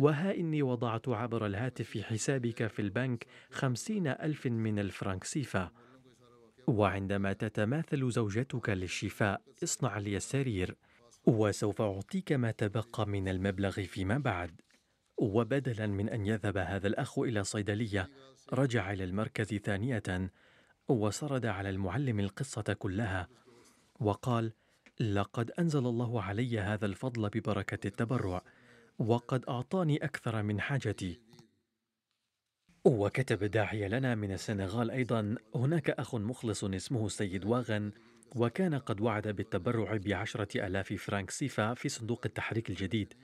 وها 0.00 0.34
إني 0.34 0.62
وضعت 0.62 1.08
عبر 1.08 1.46
الهاتف 1.46 1.88
في 1.88 2.02
حسابك 2.02 2.66
في 2.66 2.82
البنك 2.82 3.26
خمسين 3.50 4.06
ألف 4.06 4.46
من 4.46 4.78
الفرنك 4.78 5.24
سيفا. 5.24 5.70
وعندما 6.66 7.32
تتماثل 7.32 8.10
زوجتك 8.10 8.68
للشفاء 8.68 9.42
اصنع 9.62 9.98
لي 9.98 10.16
السرير 10.16 10.76
وسوف 11.26 11.82
أعطيك 11.82 12.32
ما 12.32 12.50
تبقى 12.50 13.06
من 13.06 13.28
المبلغ 13.28 13.70
فيما 13.70 14.18
بعد. 14.18 14.60
وبدلا 15.18 15.86
من 15.86 16.08
أن 16.08 16.26
يذهب 16.26 16.56
هذا 16.56 16.86
الأخ 16.86 17.18
إلى 17.18 17.44
صيدلية 17.44 18.08
رجع 18.52 18.92
إلى 18.92 19.04
المركز 19.04 19.54
ثانية 19.54 20.30
وسرد 20.88 21.46
على 21.46 21.70
المعلم 21.70 22.20
القصة 22.20 22.62
كلها 22.78 23.28
وقال 24.00 24.52
لقد 25.00 25.50
أنزل 25.50 25.86
الله 25.86 26.22
علي 26.22 26.60
هذا 26.60 26.86
الفضل 26.86 27.28
ببركة 27.28 27.86
التبرع 27.86 28.42
وقد 29.00 29.44
أعطاني 29.48 29.96
أكثر 29.96 30.42
من 30.42 30.60
حاجتي. 30.60 31.20
وكتب 32.84 33.44
داعية 33.44 33.88
لنا 33.88 34.14
من 34.14 34.32
السنغال 34.32 34.90
أيضا 34.90 35.34
هناك 35.54 35.90
أخ 35.90 36.14
مخلص 36.14 36.64
اسمه 36.64 37.06
السيد 37.06 37.44
واغن 37.44 37.92
وكان 38.36 38.74
قد 38.74 39.00
وعد 39.00 39.28
بالتبرع 39.28 39.96
بعشرة 39.96 40.66
ألاف 40.66 40.92
فرانك 40.92 41.30
سيفا 41.30 41.74
في 41.74 41.88
صندوق 41.88 42.20
التحريك 42.24 42.70
الجديد. 42.70 43.14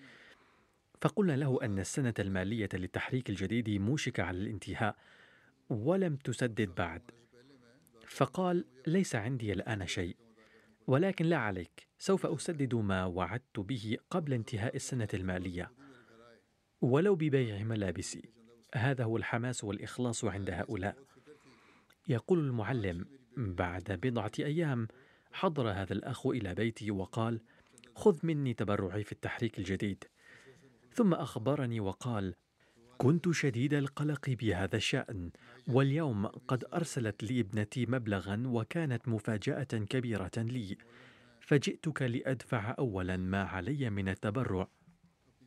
فقلنا 1.00 1.36
له 1.36 1.58
أن 1.62 1.78
السنة 1.78 2.14
المالية 2.18 2.68
للتحريك 2.74 3.30
الجديد 3.30 3.70
موشكة 3.70 4.22
على 4.22 4.38
الانتهاء 4.38 4.96
ولم 5.70 6.16
تسدد 6.16 6.74
بعد. 6.74 7.02
فقال 8.06 8.64
ليس 8.86 9.14
عندي 9.14 9.52
الآن 9.52 9.86
شيء 9.86 10.16
ولكن 10.86 11.24
لا 11.24 11.36
عليك. 11.36 11.85
سوف 11.98 12.26
أسدد 12.26 12.74
ما 12.74 13.04
وعدت 13.04 13.60
به 13.60 13.96
قبل 14.10 14.32
انتهاء 14.32 14.76
السنة 14.76 15.08
المالية. 15.14 15.72
ولو 16.80 17.14
ببيع 17.14 17.62
ملابسي 17.62 18.32
هذا 18.74 19.04
هو 19.04 19.16
الحماس 19.16 19.64
والإخلاص 19.64 20.24
عند 20.24 20.50
هؤلاء. 20.50 20.96
يقول 22.08 22.38
المعلم 22.38 23.06
بعد 23.36 24.00
بضعة 24.02 24.32
أيام 24.38 24.88
حضر 25.32 25.70
هذا 25.70 25.92
الأخ 25.92 26.26
إلى 26.26 26.54
بيتي 26.54 26.90
وقال 26.90 27.40
خذ 27.94 28.18
مني 28.22 28.54
تبرعي 28.54 29.04
في 29.04 29.12
التحريك 29.12 29.58
الجديد 29.58 30.04
ثم 30.92 31.14
أخبرني 31.14 31.80
وقال 31.80 32.34
كنت 32.98 33.30
شديد 33.30 33.74
القلق 33.74 34.30
بهذا 34.30 34.76
الشأن 34.76 35.30
واليوم 35.68 36.26
قد 36.26 36.64
أرسلت 36.74 37.22
لي 37.22 37.40
ابنتي 37.40 37.86
مبلغا 37.86 38.42
وكانت 38.46 39.08
مفاجأة 39.08 39.62
كبيرة 39.62 40.30
لي. 40.36 40.76
فجئتك 41.46 42.02
لأدفع 42.02 42.74
أولا 42.78 43.16
ما 43.16 43.42
علي 43.42 43.90
من 43.90 44.08
التبرع. 44.08 44.68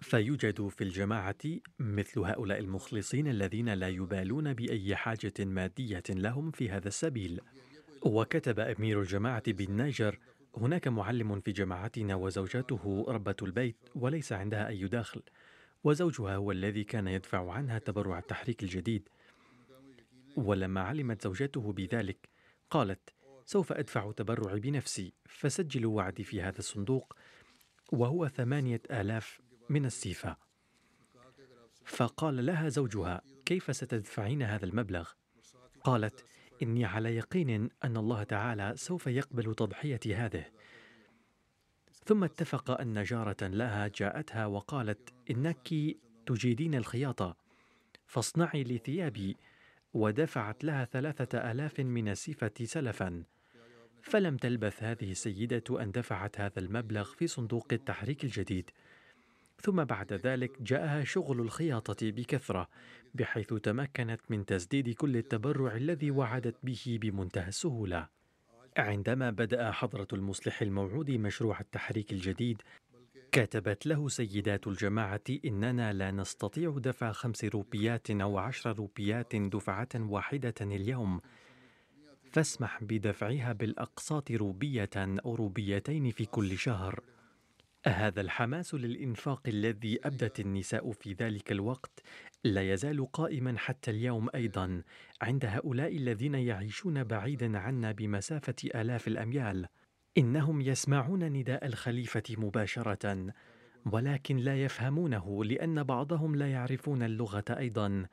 فيوجد 0.01 0.67
في 0.67 0.83
الجماعة 0.83 1.35
مثل 1.79 2.19
هؤلاء 2.19 2.59
المخلصين 2.59 3.27
الذين 3.27 3.69
لا 3.69 3.87
يبالون 3.87 4.53
بأي 4.53 4.95
حاجة 4.95 5.33
مادية 5.39 6.03
لهم 6.09 6.51
في 6.51 6.69
هذا 6.69 6.87
السبيل. 6.87 7.41
وكتب 8.05 8.59
أمير 8.59 9.01
الجماعة 9.01 9.51
بالنيجر 9.51 10.19
هناك 10.57 10.87
معلم 10.87 11.39
في 11.39 11.51
جماعتنا 11.51 12.15
وزوجته 12.15 13.05
ربة 13.07 13.35
البيت 13.41 13.77
وليس 13.95 14.33
عندها 14.33 14.67
أي 14.67 14.87
دخل 14.87 15.21
وزوجها 15.83 16.35
هو 16.35 16.51
الذي 16.51 16.83
كان 16.83 17.07
يدفع 17.07 17.51
عنها 17.51 17.79
تبرع 17.79 18.19
التحريك 18.19 18.63
الجديد. 18.63 19.09
ولما 20.35 20.81
علمت 20.81 21.23
زوجته 21.23 21.73
بذلك 21.73 22.29
قالت 22.69 23.09
سوف 23.51 23.71
أدفع 23.71 24.11
تبرعي 24.11 24.59
بنفسي. 24.59 25.13
فسجلوا 25.25 25.97
وعدي 25.97 26.23
في 26.23 26.41
هذا 26.41 26.59
الصندوق 26.59 27.15
وهو 27.91 28.27
ثمانية 28.27 28.81
آلاف 28.91 29.39
من 29.69 29.85
السيفا. 29.85 30.37
فقال 31.85 32.45
لها 32.45 32.69
زوجها 32.69 33.21
كيف 33.45 33.75
ستدفعين 33.75 34.43
هذا 34.43 34.65
المبلغ؟ 34.65 35.09
قالت 35.83 36.25
إني 36.63 36.85
على 36.85 37.15
يقين 37.15 37.69
أن 37.83 37.97
الله 37.97 38.23
تعالى 38.23 38.73
سوف 38.75 39.07
يقبل 39.07 39.55
تضحيتي 39.55 40.15
هذه. 40.15 40.45
ثم 42.05 42.23
اتفق 42.23 42.81
أن 42.81 43.03
جارة 43.03 43.47
لها 43.47 43.87
جاءتها 43.87 44.45
وقالت 44.45 45.13
إنك 45.31 45.69
تجيدين 46.25 46.75
الخياطة. 46.75 47.37
فاصنعي 48.05 48.63
لي 48.63 48.77
ثيابي 48.77 49.37
ودفعت 49.93 50.63
لها 50.63 50.85
ثلاثة 50.85 51.51
آلاف 51.51 51.79
من 51.79 52.09
السيفة 52.09 52.53
سلفا. 52.63 53.23
فلم 54.01 54.37
تلبث 54.37 54.83
هذه 54.83 55.11
السيدة 55.11 55.63
أن 55.81 55.91
دفعت 55.91 56.39
هذا 56.39 56.59
المبلغ 56.59 57.03
في 57.03 57.27
صندوق 57.27 57.67
التحريك 57.71 58.23
الجديد 58.23 58.69
ثم 59.61 59.83
بعد 59.83 60.13
ذلك 60.13 60.61
جاءها 60.61 61.03
شغل 61.03 61.41
الخياطة 61.41 62.11
بكثرة 62.11 62.67
بحيث 63.15 63.53
تمكنت 63.53 64.19
من 64.29 64.45
تسديد 64.45 64.89
كل 64.89 65.17
التبرع 65.17 65.75
الذي 65.75 66.11
وعدت 66.11 66.55
به 66.63 66.99
بمنتهى 67.01 67.47
السهولة. 67.47 68.07
عندما 68.77 69.29
بدأ 69.29 69.71
حضرة 69.71 70.07
المصلح 70.13 70.61
الموعود 70.61 71.11
مشروع 71.11 71.59
التحريك 71.59 72.13
الجديد 72.13 72.61
كتبت 73.31 73.85
له 73.85 74.09
سيدات 74.09 74.67
الجماعة 74.67 75.21
إننا 75.45 75.93
لا 75.93 76.11
نستطيع 76.11 76.75
دفع 76.77 77.11
خمس 77.11 77.45
روبيات 77.45 78.11
أو 78.11 78.37
عشر 78.37 78.75
روبيات 78.75 79.35
دفعة 79.35 79.89
واحدة 79.95 80.53
اليوم 80.61 81.21
فاسمح 82.31 82.83
بدفعها 82.83 83.53
بالأقساط 83.53 84.31
روبية 84.31 84.89
أو 84.97 85.35
روبيتين 85.35 86.11
في 86.11 86.25
كل 86.25 86.57
شهر. 86.57 87.03
هذا 87.87 88.21
الحماس 88.21 88.73
للإنفاق 88.73 89.41
الذي 89.47 89.99
أبدت 90.03 90.39
النساء 90.39 90.91
في 90.91 91.13
ذلك 91.13 91.51
الوقت 91.51 92.03
لا 92.43 92.73
يزال 92.73 93.11
قائما 93.11 93.57
حتى 93.57 93.91
اليوم 93.91 94.29
أيضا 94.35 94.83
عند 95.21 95.45
هؤلاء 95.45 95.95
الذين 95.97 96.35
يعيشون 96.35 97.03
بعيدا 97.03 97.57
عنا 97.57 97.91
بمسافة 97.91 98.55
آلاف 98.75 99.07
الأميال. 99.07 99.67
إنهم 100.17 100.61
يسمعون 100.61 101.23
نداء 101.23 101.65
الخليفة 101.65 102.23
مباشرة 102.29 103.33
ولكن 103.85 104.37
لا 104.37 104.63
يفهمونه 104.63 105.45
لأن 105.45 105.83
بعضهم 105.83 106.35
لا 106.35 106.51
يعرفون 106.51 107.03
اللغة 107.03 107.45
أيضا 107.49 108.05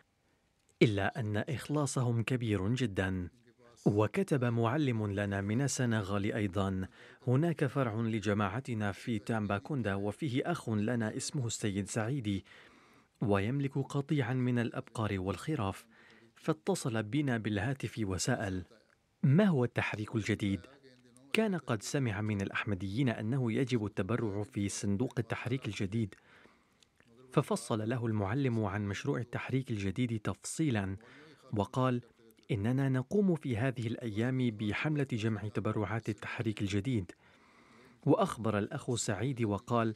إلا 0.83 1.21
أن 1.21 1.37
إخلاصهم 1.37 2.23
كبير 2.23 2.75
جدا. 2.75 3.29
وكتب 3.87 4.45
معلم 4.45 5.07
لنا 5.07 5.41
من 5.41 5.63
السنغال 5.63 6.33
أيضا. 6.33 6.89
هناك 7.27 7.67
فرع 7.67 7.95
لجماعتنا 7.95 8.93
في 8.93 9.19
تامباكوندا 9.19 9.95
وفيه 9.95 10.43
أخ 10.47 10.71
لنا 10.71 11.17
اسمه 11.17 11.47
السيد 11.47 11.89
سعيدي 11.89 12.45
ويملك 13.21 13.79
قطيعا 13.79 14.35
من 14.35 14.59
الأبقار 14.59 15.21
والخراف. 15.21 15.85
فاتصل 16.37 17.03
بنا 17.03 17.39
بالهاتف 17.39 17.95
وسأل 17.99 18.65
ما 19.23 19.45
هو 19.45 19.65
التحريك 19.65 20.15
الجديد؟ 20.15 20.61
كان 21.33 21.55
قد 21.55 21.83
سمع 21.83 22.21
من 22.21 22.41
الأحمديين 22.41 23.09
أنه 23.09 23.53
يجب 23.53 23.87
التبرع 23.87 24.43
في 24.43 24.69
صندوق 24.69 25.15
التحريك 25.19 25.67
الجديد. 25.67 26.15
ففصل 27.33 27.89
له 27.89 28.07
المعلم 28.07 28.65
عن 28.65 28.89
مشروع 28.89 29.19
التحريك 29.19 29.71
الجديد 29.71 30.21
تفصيلا 30.21 30.97
وقال 31.57 32.03
إننا 32.51 32.89
نقوم 32.89 33.35
في 33.35 33.57
هذه 33.57 33.87
الأيام 33.87 34.51
بحملة 34.51 35.07
جمع 35.13 35.49
تبرعات 35.49 36.09
التحريك 36.09 36.63
الجديد. 36.63 37.13
وأخبر 38.07 38.59
الأخ 38.59 38.95
سعيد 38.95 39.43
وقال 39.43 39.95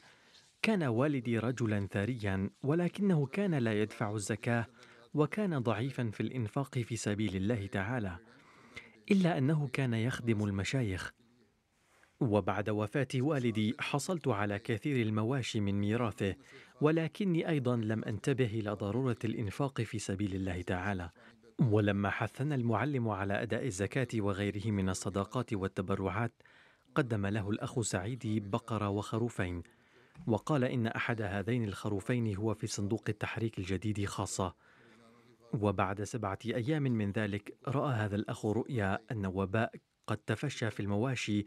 كان 0.63 0.83
والدي 0.83 1.39
رجلا 1.39 1.87
ثريا 1.87 2.51
ولكنه 2.63 3.27
كان 3.27 3.55
لا 3.55 3.83
يدفع 3.83 4.15
الزكاة 4.15 4.67
وكان 5.15 5.59
ضعيفا 5.59 6.11
في 6.13 6.21
الإنفاق 6.21 6.79
في 6.79 6.97
سبيل 6.97 7.37
الله 7.37 7.67
تعالى 7.67 8.19
إلا 9.11 9.39
أنه 9.39 9.69
كان 9.73 9.95
يخدم 9.95 10.45
المشايخ. 10.45 11.13
وبعد 12.21 12.71
وفاة 12.71 13.09
والدي 13.15 13.75
حصلت 13.81 14.29
على 14.29 14.59
كثير 14.59 15.07
المواشي 15.07 15.61
من 15.61 15.75
ميراثه 15.81 16.35
ولكني 16.81 17.49
أيضا 17.49 17.77
لم 17.77 18.05
أنتبه 18.05 18.45
إلى 18.47 18.71
ضرورة 18.71 19.17
الإنفاق 19.25 19.83
في 19.83 19.99
سبيل 19.99 20.35
الله 20.35 20.63
تعالى. 20.63 21.11
ولما 21.61 22.11
حثنا 22.11 22.55
المعلم 22.55 23.09
على 23.09 23.43
أداء 23.43 23.67
الزكاة 23.67 24.09
وغيره 24.15 24.71
من 24.71 24.89
الصدقات 24.89 25.53
والتبرعات 25.53 26.33
قدم 26.95 27.27
له 27.27 27.51
الأخ 27.51 27.81
سعيد 27.81 28.51
بقرة 28.51 28.89
وخروفين 28.89 29.63
وقال 30.27 30.65
إن 30.65 30.87
أحد 30.87 31.23
هذين 31.23 31.65
الخروفين 31.65 32.37
هو 32.37 32.55
في 32.55 32.67
صندوق 32.67 33.05
التحريك 33.09 33.59
الجديد 33.59 34.05
خاصة. 34.05 34.55
وبعد 35.53 36.03
سبعة 36.03 36.39
أيام 36.47 36.83
من 36.83 37.13
ذلك 37.13 37.55
رأى 37.69 37.95
هذا 37.95 38.17
الأخ 38.17 38.47
رؤيا 38.47 38.99
أن 39.13 39.27
وباء 39.27 39.73
قد 40.07 40.17
تفشى 40.17 40.71
في 40.71 40.81
المواشي 40.81 41.47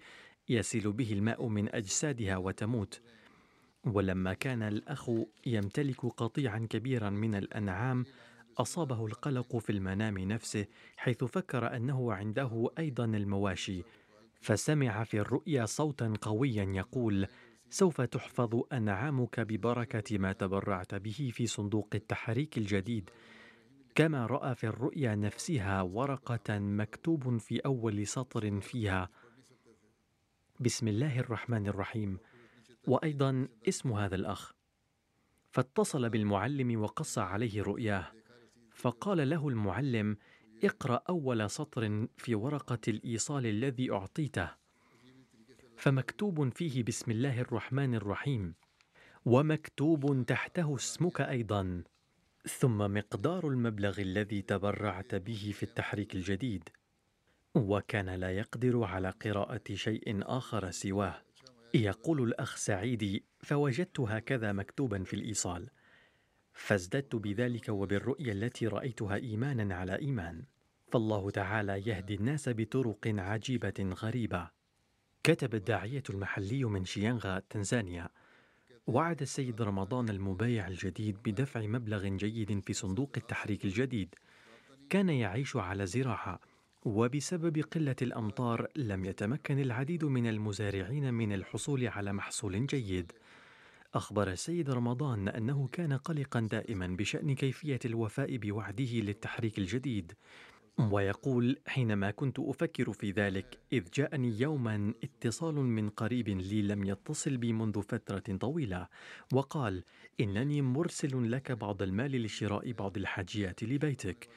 يسيل 0.50 0.92
به 0.92 1.14
الماء 1.14 1.48
من 1.48 1.76
أجسادها 1.76 2.38
وتموت. 2.38 3.02
ولما 3.86 4.34
كان 4.34 4.64
الأخ 4.64 5.10
يمتلك 5.46 6.06
قطيعا 6.06 6.68
كبيرا 6.70 7.10
من 7.10 7.36
الأنعام 7.36 8.06
أصابه 8.58 9.06
القلق 9.06 9.58
في 9.58 9.72
المنام 9.72 10.18
نفسه 10.18 10.66
حيث 10.98 11.24
فكر 11.24 11.76
أنه 11.76 12.14
عنده 12.14 12.70
أيضا 12.80 13.06
المواشي 13.06 13.84
فسمع 14.42 15.04
في 15.04 15.20
الرؤيا 15.20 15.66
صوتا 15.66 16.14
قويا 16.22 16.64
يقول 16.64 17.28
سوف 17.74 18.02
تحفظ 18.02 18.62
أنعامك 18.74 19.40
ببركة 19.40 20.18
ما 20.18 20.34
تبرعت 20.34 20.96
به 20.96 21.32
في 21.34 21.48
صندوق 21.48 21.90
التحريك 21.96 22.58
الجديد. 22.58 23.10
كما 23.96 24.26
رأى 24.26 24.56
في 24.56 24.68
الرؤيا 24.68 25.16
نفسها 25.16 25.82
ورقة 25.82 26.60
مكتوب 26.60 27.38
في 27.38 27.60
أول 27.60 28.08
سطر 28.08 28.62
فيها. 28.62 29.10
بسم 30.60 30.88
الله 30.88 31.20
الرحمن 31.20 31.68
الرحيم. 31.68 32.18
وأيضا 32.88 33.48
اسم 33.68 33.92
هذا 33.92 34.16
الأخ. 34.16 34.54
فاتصل 35.52 36.10
بالمعلم 36.10 36.82
وقص 36.82 37.18
عليه 37.18 37.64
رؤياه. 37.64 38.12
فقال 38.84 39.30
له 39.30 39.48
المعلم 39.48 40.18
اقرأ 40.64 41.02
أول 41.10 41.50
سطر 41.50 42.08
في 42.18 42.36
ورقة 42.36 42.80
الإيصال 42.88 43.46
الذي 43.46 43.92
أعطيته. 43.92 44.50
فمكتوب 45.78 46.54
فيه 46.54 46.84
بسم 46.84 47.12
الله 47.12 47.42
الرحمن 47.42 47.96
الرحيم 47.96 48.56
ومكتوب 49.26 50.26
تحته 50.26 50.76
اسمك 50.76 51.22
أيضا. 51.22 51.84
ثم 52.46 52.78
مقدار 52.78 53.48
المبلغ 53.48 54.02
الذي 54.02 54.42
تبرعت 54.42 55.16
به 55.16 55.52
في 55.54 55.64
التحريك 55.64 56.16
الجديد. 56.16 56.70
وكان 57.56 58.10
لا 58.10 58.32
يقدر 58.32 58.84
على 58.84 59.10
قراءة 59.10 59.74
شيء 59.74 60.20
آخر 60.24 60.72
سواه. 60.72 61.22
يقول 61.74 62.22
الأخ 62.22 62.56
سعيدي 62.56 63.24
فوجدت 63.40 64.00
هكذا 64.00 64.52
مكتوبا 64.52 65.04
في 65.04 65.14
الإيصال. 65.14 65.70
فازددت 66.54 67.16
بذلك 67.16 67.70
وبالرؤية 67.70 68.32
التي 68.32 68.68
رأيتها 68.68 69.16
إيمانا 69.16 69.76
على 69.76 70.00
إيمان. 70.00 70.44
فالله 70.92 71.30
تعالى 71.30 71.88
يهدي 71.88 72.16
الناس 72.16 72.50
بطرق 72.50 73.08
عجيبة 73.08 73.74
غريبة. 73.80 74.50
كتب 75.24 75.56
الداعية 75.56 76.04
المحلي 76.10 76.64
من 76.64 76.86
شيانغا 76.86 77.42
تنزانيا. 77.50 78.10
وعد 78.88 79.22
السيد 79.22 79.62
رمضان 79.62 80.10
المبايع 80.10 80.68
الجديد 80.68 81.18
بدفع 81.26 81.62
مبلغ 81.62 82.08
جيد 82.08 82.60
في 82.60 82.74
صندوق 82.74 83.12
التحريك 83.18 83.66
الجديد. 83.66 84.16
كان 84.90 85.10
يعيش 85.10 85.56
على 85.56 85.86
زراعة 85.86 86.40
وبسبب 86.86 87.60
قلة 87.60 87.96
الأمطار 88.02 88.68
لم 88.76 89.06
يتمكن 89.06 89.60
العديد 89.60 90.06
من 90.06 90.28
المزارعين 90.28 91.14
من 91.14 91.34
الحصول 91.34 91.88
على 91.88 92.14
محصول 92.14 92.68
جيد. 92.68 93.12
أخبر 93.94 94.32
السيد 94.32 94.70
رمضان 94.70 95.28
أنه 95.28 95.70
كان 95.72 95.94
قلقا 95.94 96.40
دائما 96.40 96.88
بشأن 96.88 97.36
كيفية 97.36 97.80
الوفاء 97.86 98.38
بوعده 98.38 98.94
للتحريك 98.94 99.58
الجديد 99.58 100.14
ويقول 100.80 101.58
حينما 101.68 102.12
كنت 102.12 102.40
أفكر 102.40 102.94
في 102.94 103.12
ذلك 103.12 103.60
إذ 103.74 103.84
جاءني 103.94 104.42
يوما 104.42 104.94
اتصال 105.04 105.56
من 105.56 105.90
قريب 105.90 106.30
لي 106.30 106.62
لم 106.62 106.84
يتصل 106.84 107.38
بي 107.38 107.54
منذ 107.54 107.82
فترة 107.82 108.38
طويلة 108.38 108.88
وقال 109.34 109.84
إنني 110.20 110.62
مرسل 110.62 111.32
لك 111.32 111.52
بعض 111.52 111.82
المال 111.82 112.24
لشراء 112.24 112.72
بعض 112.72 112.98
الحاجيات 112.98 113.64
لبيتك. 113.64 114.28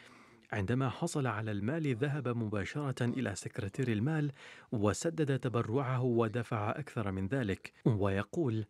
عندما 0.53 0.89
حصل 0.89 1.27
على 1.27 1.51
المال 1.51 1.97
ذهب 1.97 2.29
مباشرة 2.29 3.05
إلى 3.05 3.35
سكرتير 3.35 3.89
المال 3.89 4.33
وسدد 4.73 5.39
تبرعه 5.39 6.03
ودفع 6.03 6.71
أكثر 6.71 7.11
من 7.11 7.27
ذلك 7.27 7.73
ويقول 7.85 8.67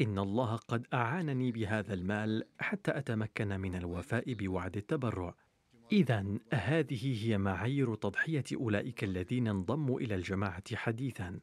ان 0.00 0.18
الله 0.18 0.56
قد 0.56 0.86
اعانني 0.94 1.52
بهذا 1.52 1.94
المال 1.94 2.44
حتى 2.58 2.98
اتمكن 2.98 3.60
من 3.60 3.74
الوفاء 3.74 4.32
بوعد 4.32 4.76
التبرع 4.76 5.34
إذا 5.92 6.38
هذه 6.52 7.26
هي 7.26 7.38
معايير 7.38 7.94
تضحية 7.94 8.44
أولئك 8.54 9.04
الذين 9.04 9.48
انضموا 9.48 10.00
إلى 10.00 10.14
الجماعة 10.14 10.76
حديثا. 10.76 11.40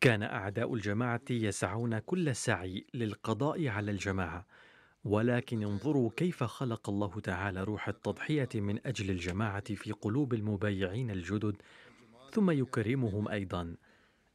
كان 0.00 0.22
أعداء 0.22 0.74
الجماعة 0.74 1.20
يسعون 1.30 1.98
كل 1.98 2.28
السعي 2.28 2.86
للقضاء 2.94 3.68
على 3.68 3.90
الجماعة، 3.90 4.46
ولكن 5.04 5.62
انظروا 5.62 6.10
كيف 6.16 6.44
خلق 6.44 6.88
الله 6.88 7.20
تعالى 7.20 7.64
روح 7.64 7.88
التضحية 7.88 8.48
من 8.54 8.86
أجل 8.86 9.10
الجماعة 9.10 9.74
في 9.74 9.92
قلوب 9.92 10.34
المبايعين 10.34 11.10
الجدد، 11.10 11.56
ثم 12.32 12.50
يكرمهم 12.50 13.28
أيضا. 13.28 13.76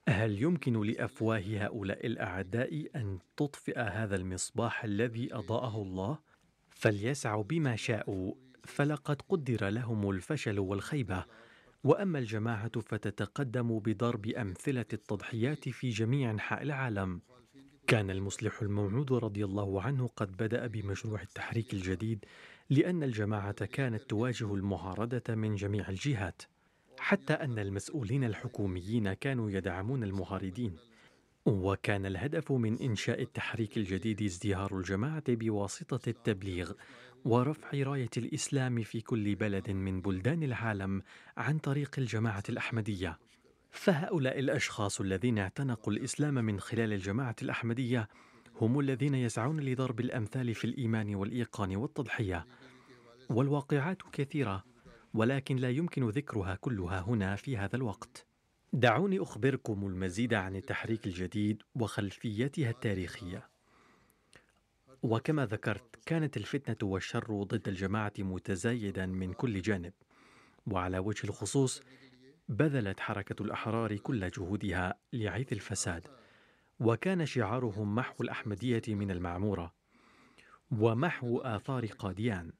هل 0.09 0.41
يمكن 0.43 0.81
لأفواه 0.81 1.43
هؤلاء 1.47 2.07
الأعداء 2.07 2.87
أن 2.95 3.19
تطفئ 3.37 3.79
هذا 3.79 4.15
المصباح 4.15 4.83
الذي 4.83 5.33
أضاءه 5.33 5.81
الله؟ 5.81 6.19
فليسعوا 6.69 7.43
بما 7.43 7.75
شاءوا 7.75 8.33
فلقد 8.63 9.21
قدر 9.21 9.69
لهم 9.69 10.09
الفشل 10.09 10.59
والخيبة. 10.59 11.25
وأما 11.83 12.19
الجماعة 12.19 12.79
فتتقدم 12.79 13.79
بضرب 13.79 14.27
أمثلة 14.27 14.85
التضحيات 14.93 15.69
في 15.69 15.89
جميع 15.89 16.31
أنحاء 16.31 16.61
العالم. 16.61 17.21
كان 17.87 18.09
المصلح 18.09 18.61
الموعود 18.61 19.13
رضي 19.13 19.45
الله 19.45 19.81
عنه 19.81 20.07
قد 20.07 20.37
بدأ 20.37 20.67
بمشروع 20.67 21.21
التحريك 21.21 21.73
الجديد 21.73 22.25
لأن 22.69 23.03
الجماعة 23.03 23.65
كانت 23.65 24.01
تواجه 24.09 24.53
المعارضة 24.53 25.35
من 25.35 25.55
جميع 25.55 25.89
الجهات. 25.89 26.41
حتى 26.99 27.33
أن 27.33 27.59
المسؤولين 27.59 28.23
الحكوميين 28.23 29.13
كانوا 29.13 29.51
يدعمون 29.51 30.03
المعارضين 30.03 30.75
وكان 31.45 32.05
الهدف 32.05 32.51
من 32.51 32.79
إنشاء 32.81 33.21
التحريك 33.21 33.77
الجديد 33.77 34.21
ازدهار 34.21 34.77
الجماعة 34.77 35.23
بواسطة 35.27 36.09
التبليغ 36.09 36.71
ورفع 37.25 37.69
راية 37.73 38.09
الإسلام 38.17 38.81
في 38.81 39.01
كل 39.01 39.35
بلد 39.35 39.69
من 39.71 40.01
بلدان 40.01 40.43
العالم 40.43 41.01
عن 41.37 41.57
طريق 41.57 41.95
الجماعة 41.97 42.43
الأحمدية. 42.49 43.19
فهؤلاء 43.71 44.39
الأشخاص 44.39 45.01
الذين 45.01 45.39
اعتنقوا 45.39 45.93
الإسلام 45.93 46.33
من 46.33 46.59
خلال 46.59 46.93
الجماعة 46.93 47.35
الأحمدية 47.41 48.09
هم 48.61 48.79
الذين 48.79 49.15
يسعون 49.15 49.59
لضرب 49.59 49.99
الأمثال 49.99 50.53
في 50.55 50.65
الإيمان 50.65 51.15
والإيقان 51.15 51.75
والتضحية. 51.75 52.45
والواقعات 53.29 54.01
كثيرة 54.13 54.63
ولكن 55.13 55.55
لا 55.55 55.69
يمكن 55.69 56.09
ذكرها 56.09 56.55
كلها 56.55 57.01
هنا 57.01 57.35
في 57.35 57.57
هذا 57.57 57.75
الوقت. 57.75 58.25
دعوني 58.73 59.19
أخبركم 59.19 59.87
المزيد 59.87 60.33
عن 60.33 60.55
التحريك 60.55 61.05
الجديد 61.05 61.63
وخلفيتها 61.75 62.69
التاريخية. 62.69 63.49
وكما 65.03 65.45
ذكرت 65.45 65.95
كانت 66.05 66.37
الفتنة 66.37 66.89
والشر 66.89 67.43
ضد 67.43 67.67
الجماعة 67.67 68.13
متزايدا 68.19 69.05
من 69.05 69.33
كل 69.33 69.61
جانب، 69.61 69.93
وعلى 70.67 70.99
وجه 70.99 71.23
الخصوص 71.27 71.81
بذلت 72.49 72.99
حركة 72.99 73.43
الأحرار 73.43 73.97
كل 73.97 74.29
جهودها 74.29 74.99
لعيث 75.13 75.53
الفساد، 75.53 76.07
وكان 76.79 77.25
شعارهم 77.25 77.95
محو 77.95 78.23
الأحمدية 78.23 78.81
من 78.87 79.11
المعمورة، 79.11 79.73
ومحو 80.71 81.37
آثار 81.37 81.85
قاديان. 81.85 82.51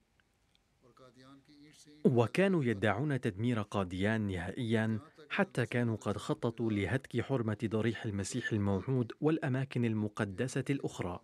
وكانوا 2.05 2.63
يدعون 2.63 3.21
تدمير 3.21 3.61
قاديان 3.61 4.21
نهائيا 4.21 4.99
حتى 5.29 5.65
كانوا 5.65 5.95
قد 5.95 6.17
خططوا 6.17 6.71
لهتك 6.71 7.21
حرمة 7.21 7.57
ضريح 7.65 8.05
المسيح 8.05 8.51
الموعود 8.51 9.11
والأماكن 9.21 9.85
المقدسة 9.85 10.63
الأخرى. 10.69 11.19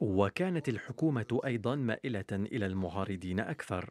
وكانت 0.00 0.68
الحكومة 0.68 1.40
أيضا 1.44 1.74
مائلة 1.74 2.24
إلى 2.32 2.66
المعارضين 2.66 3.40
أكثر، 3.40 3.90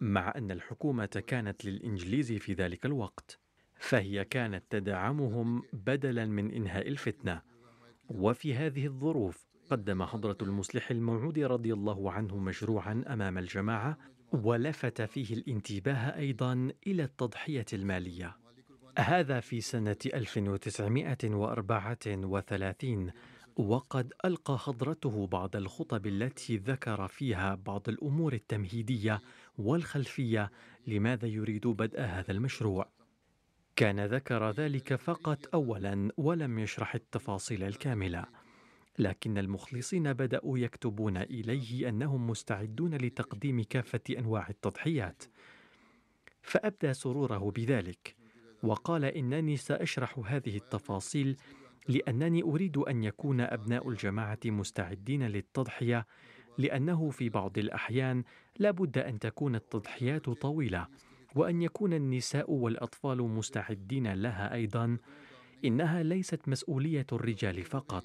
مع 0.00 0.32
أن 0.36 0.50
الحكومة 0.50 1.22
كانت 1.26 1.64
للإنجليز 1.64 2.32
في 2.32 2.52
ذلك 2.52 2.86
الوقت، 2.86 3.38
فهي 3.78 4.24
كانت 4.24 4.64
تدعمهم 4.70 5.62
بدلا 5.72 6.26
من 6.26 6.50
إنهاء 6.50 6.88
الفتنة. 6.88 7.42
وفي 8.08 8.54
هذه 8.54 8.86
الظروف 8.86 9.46
قدم 9.70 10.02
حضرة 10.02 10.36
المصلح 10.42 10.90
الموعود 10.90 11.38
رضي 11.38 11.72
الله 11.72 12.12
عنه 12.12 12.36
مشروعا 12.36 13.04
أمام 13.08 13.38
الجماعة 13.38 13.98
ولفت 14.32 15.02
فيه 15.02 15.34
الانتباه 15.34 16.18
أيضا 16.18 16.72
إلى 16.86 17.04
التضحية 17.04 17.66
المالية. 17.72 18.36
هذا 18.98 19.40
في 19.40 19.60
سنة 19.60 19.96
1934 20.14 23.10
وقد 23.56 24.12
ألقى 24.24 24.58
حضرته 24.58 25.26
بعض 25.26 25.56
الخطب 25.56 26.06
التي 26.06 26.56
ذكر 26.56 27.08
فيها 27.08 27.54
بعض 27.54 27.88
الأمور 27.88 28.32
التمهيدية 28.32 29.20
والخلفية 29.58 30.50
لماذا 30.86 31.28
يريد 31.28 31.66
بدء 31.66 32.00
هذا 32.00 32.30
المشروع. 32.30 32.88
كان 33.76 34.06
ذكر 34.06 34.50
ذلك 34.50 34.94
فقط 34.94 35.54
أولا 35.54 36.10
ولم 36.16 36.58
يشرح 36.58 36.94
التفاصيل 36.94 37.62
الكاملة. 37.62 38.24
لكن 38.98 39.38
المخلصين 39.38 40.12
بدأوا 40.12 40.58
يكتبون 40.58 41.16
إليه 41.16 41.88
أنهم 41.88 42.26
مستعدون 42.26 42.94
لتقديم 42.94 43.62
كافة 43.62 44.00
أنواع 44.18 44.48
التضحيات. 44.48 45.22
فأبدى 46.42 46.94
سروره 46.94 47.50
بذلك. 47.56 48.16
وقال 48.62 49.04
إنني 49.04 49.56
سأشرح 49.56 50.18
هذه 50.26 50.56
التفاصيل 50.56 51.36
لأنني 51.88 52.42
أريد 52.42 52.76
أن 52.76 53.04
يكون 53.04 53.40
أبناء 53.40 53.88
الجماعة 53.88 54.38
مستعدين 54.44 55.22
للتضحية 55.22 56.06
لأنه 56.58 57.10
في 57.10 57.28
بعض 57.28 57.58
الأحيان 57.58 58.24
لا 58.58 58.70
بد 58.70 58.98
أن 58.98 59.18
تكون 59.18 59.54
التضحيات 59.54 60.30
طويلة 60.30 60.86
وأن 61.34 61.62
يكون 61.62 61.92
النساء 61.92 62.50
والأطفال 62.50 63.18
مستعدين 63.18 64.12
لها 64.12 64.54
أيضا 64.54 64.98
إنها 65.64 66.02
ليست 66.02 66.48
مسؤولية 66.48 67.06
الرجال 67.12 67.62
فقط 67.62 68.04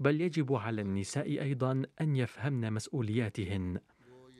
بل 0.00 0.20
يجب 0.20 0.54
على 0.54 0.82
النساء 0.82 1.42
أيضا 1.42 1.82
أن 2.00 2.16
يفهمن 2.16 2.72
مسؤولياتهن. 2.72 3.78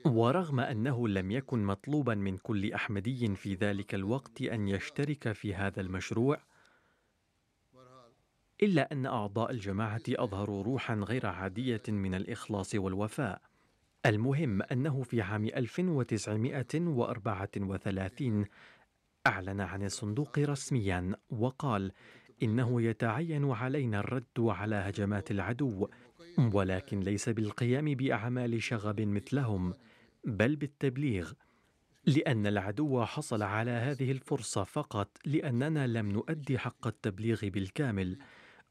ورغم 0.05 0.59
أنه 0.59 1.07
لم 1.07 1.31
يكن 1.31 1.63
مطلوبا 1.63 2.15
من 2.15 2.37
كل 2.37 2.73
أحمدي 2.73 3.35
في 3.35 3.53
ذلك 3.53 3.95
الوقت 3.95 4.41
أن 4.41 4.67
يشترك 4.67 5.31
في 5.31 5.55
هذا 5.55 5.81
المشروع 5.81 6.41
إلا 8.63 8.91
أن 8.91 9.05
أعضاء 9.05 9.51
الجماعة 9.51 10.01
أظهروا 10.09 10.63
روحا 10.63 10.95
غير 10.95 11.25
عادية 11.25 11.81
من 11.87 12.15
الإخلاص 12.15 12.75
والوفاء. 12.75 13.41
المهم 14.05 14.61
أنه 14.61 15.03
في 15.03 15.21
عام 15.21 15.45
1934 15.45 18.45
أعلن 19.27 19.61
عن 19.61 19.83
الصندوق 19.83 20.39
رسميا 20.39 21.15
وقال 21.29 21.91
إنه 22.43 22.81
يتعين 22.81 23.51
علينا 23.51 23.99
الرد 23.99 24.39
على 24.39 24.75
هجمات 24.75 25.31
العدو 25.31 25.87
ولكن 26.53 26.99
ليس 26.99 27.29
بالقيام 27.29 27.85
بأعمال 27.85 28.63
شغب 28.63 29.01
مثلهم 29.01 29.73
بل 30.25 30.55
بالتبليغ. 30.55 31.33
لأن 32.05 32.47
العدو 32.47 33.05
حصل 33.05 33.43
على 33.43 33.71
هذه 33.71 34.11
الفرصة 34.11 34.63
فقط 34.63 35.17
لأننا 35.25 35.87
لم 35.87 36.11
نؤدي 36.11 36.57
حق 36.57 36.87
التبليغ 36.87 37.39
بالكامل 37.43 38.17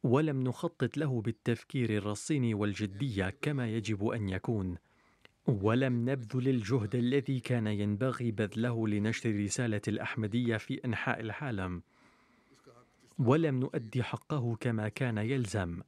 ولم 0.02 0.42
نخطط 0.44 0.96
له 0.96 1.20
بالتفكير 1.20 1.90
الرصين 1.96 2.54
والجدية 2.54 3.34
كما 3.42 3.68
يجب 3.68 4.06
أن 4.08 4.28
يكون. 4.28 4.76
ولم 5.46 6.10
نبذل 6.10 6.48
الجهد 6.48 6.94
الذي 6.94 7.40
كان 7.40 7.66
ينبغي 7.66 8.30
بذله 8.30 8.88
لنشر 8.88 9.44
رسالة 9.44 9.80
الأحمدية 9.88 10.56
في 10.56 10.84
أنحاء 10.84 11.20
العالم. 11.20 11.82
ولم 13.18 13.60
نؤدي 13.60 14.02
حقه 14.02 14.56
كما 14.60 14.88
كان 14.88 15.18
يلزم. 15.18 15.80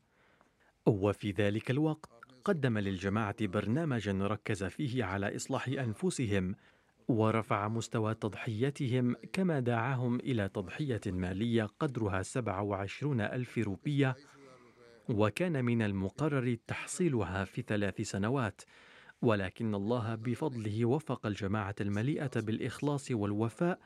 وفي 0.86 1.30
ذلك 1.30 1.70
الوقت 1.70 2.10
قدم 2.44 2.78
للجماعة 2.78 3.46
برنامجا 3.46 4.12
ركز 4.12 4.64
فيه 4.64 5.04
على 5.04 5.36
إصلاح 5.36 5.68
أنفسهم 5.68 6.54
ورفع 7.08 7.68
مستوى 7.68 8.14
تضحيتهم 8.14 9.16
كما 9.32 9.60
دعاهم 9.60 10.20
إلى 10.20 10.48
تضحية 10.48 11.00
مالية 11.06 11.64
قدرها 11.64 12.22
27 12.22 13.20
ألف 13.20 13.58
روبية 13.58 14.16
وكان 15.08 15.64
من 15.64 15.82
المقرر 15.82 16.56
تحصيلها 16.66 17.44
في 17.44 17.62
ثلاث 17.62 18.00
سنوات. 18.00 18.60
ولكن 19.22 19.74
الله 19.74 20.14
بفضله 20.14 20.84
وفق 20.84 21.26
الجماعة 21.26 21.74
المليئة 21.80 22.30
بالإخلاص 22.36 23.10
والوفاء 23.10 23.78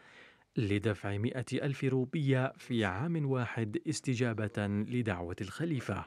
لدفع 0.56 1.16
مئة 1.18 1.44
ألف 1.52 1.84
روبية 1.84 2.52
في 2.56 2.84
عام 2.84 3.30
واحد 3.30 3.78
استجابة 3.88 4.66
لدعوة 4.66 5.36
الخليفة. 5.40 6.04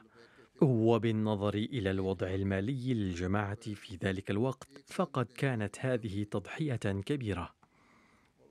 وبالنظر 0.60 1.54
إلى 1.54 1.90
الوضع 1.90 2.34
المالي 2.34 2.94
للجماعة 2.94 3.74
في 3.74 3.96
ذلك 3.96 4.30
الوقت 4.30 4.68
فقد 4.86 5.26
كانت 5.26 5.76
هذه 5.80 6.24
تضحية 6.24 6.76
كبيرة. 6.76 7.54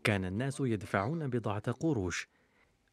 كان 0.03 0.25
الناس 0.25 0.59
يدفعون 0.59 1.27
بضعة 1.27 1.71
قروش. 1.71 2.27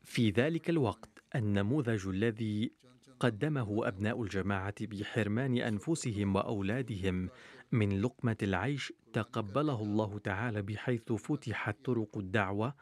في 0.05 0.31
ذلك 0.31 0.71
الوقت 0.71 1.23
النموذج 1.35 2.09
الذي 2.09 2.73
قدمه 3.21 3.89
أبناء 3.89 4.23
الجماعة 4.23 4.75
بحرمان 4.81 5.59
أنفسهم 5.59 6.37
وأولادهم 6.37 7.29
من 7.73 8.01
لقمة 8.01 8.37
العيش 8.43 8.93
تقبله 9.13 9.83
الله 9.83 10.19
تعالى 10.19 10.63
بحيث 10.63 11.13
فتحت 11.13 11.77
طرق 11.85 12.19
الدعوة 12.19 12.75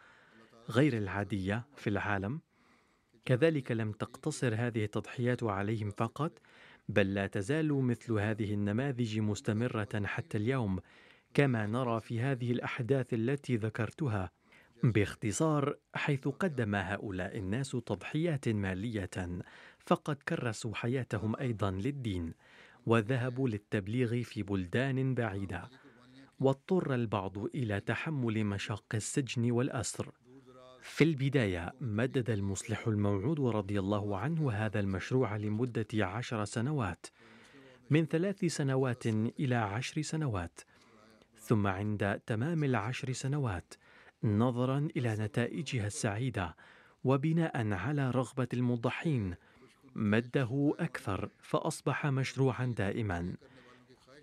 غير 0.71 0.97
العادية 0.97 1.67
في 1.77 1.91
العالم. 1.91 2.41
كذلك 3.25 3.73
لم 3.73 3.93
تقتصر 3.93 4.55
هذه 4.55 4.85
التضحيات 4.85 5.43
عليهم 5.43 5.91
فقط 5.91 6.39
بل 6.89 7.15
لا 7.15 7.27
تزال 7.27 7.73
مثل 7.73 8.13
هذه 8.13 8.55
النماذج 8.55 9.19
مستمرة 9.19 10.03
حتى 10.05 10.39
اليوم 10.39 10.81
كما 11.35 11.67
نرى 11.67 12.01
في 12.01 12.21
هذه 12.21 12.53
الأحداث 12.53 13.15
التي 13.15 13.57
ذكرتها 13.57 14.31
باختصار 14.85 15.77
حيث 15.95 16.29
قدم 16.29 16.75
هؤلاء 16.75 17.39
الناس 17.39 17.71
تضحيات 17.71 18.49
مالية 18.49 19.41
فقد 19.79 20.17
كرسوا 20.17 20.75
حياتهم 20.75 21.37
أيضا 21.37 21.71
للدين 21.71 22.35
وذهبوا 22.87 23.49
للتبليغ 23.49 24.23
في 24.23 24.43
بلدان 24.43 25.15
بعيدة 25.15 25.69
واضطر 26.41 26.95
البعض 26.95 27.39
إلى 27.39 27.81
تحمل 27.81 28.45
مشاق 28.45 28.85
السجن 28.95 29.51
والأسر. 29.51 30.13
في 30.83 31.05
البداية 31.05 31.73
مدد 31.81 32.31
المصلح 32.31 32.87
الموعود 32.87 33.41
رضي 33.41 33.79
الله 33.79 34.19
عنه 34.19 34.53
هذا 34.53 34.81
المشروع 34.81 35.37
لمدة 35.37 35.87
عشر 35.95 36.45
سنوات 36.45 37.07
من 37.91 38.07
ثلاث 38.07 38.45
سنوات 38.45 39.07
إلى 39.07 39.55
عشر 39.55 40.03
سنوات 40.03 40.61
ثم 41.39 41.67
عند 41.67 42.21
تمام 42.27 42.65
العشر 42.65 43.13
سنوات 43.13 43.75
نظرا 44.25 44.89
إلى 44.97 45.17
نتائجها 45.17 45.87
السعيدة 45.87 46.57
وبناء 47.05 47.73
على 47.73 48.11
رغبة 48.11 48.49
المضحين 48.55 49.35
مده 49.95 50.75
أكثر 50.79 51.29
فأصبح 51.39 52.07
مشروعا 52.07 52.67
دائما. 52.67 53.35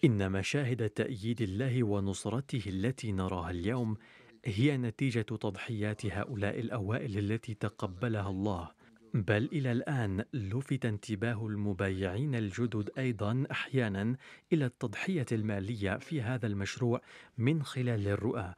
إن 0.05 0.31
مشاهد 0.31 0.89
تأييد 0.89 1.41
الله 1.41 1.83
ونصرته 1.83 2.63
التي 2.67 3.11
نراها 3.11 3.51
اليوم 3.51 3.97
هي 4.45 4.77
نتيجة 4.77 5.21
تضحيات 5.21 6.05
هؤلاء 6.05 6.59
الأوائل 6.59 7.17
التي 7.17 7.53
تقبلها 7.53 8.29
الله. 8.29 8.69
بل 9.13 9.49
إلى 9.51 9.71
الآن 9.71 10.23
لفت 10.33 10.85
انتباه 10.85 11.47
المبايعين 11.47 12.35
الجدد 12.35 12.89
أيضا 12.97 13.43
أحيانا 13.51 14.15
إلى 14.53 14.65
التضحية 14.65 15.25
المالية 15.31 15.97
في 15.97 16.21
هذا 16.21 16.47
المشروع 16.47 17.01
من 17.37 17.63
خلال 17.63 18.07
الرؤى. 18.07 18.53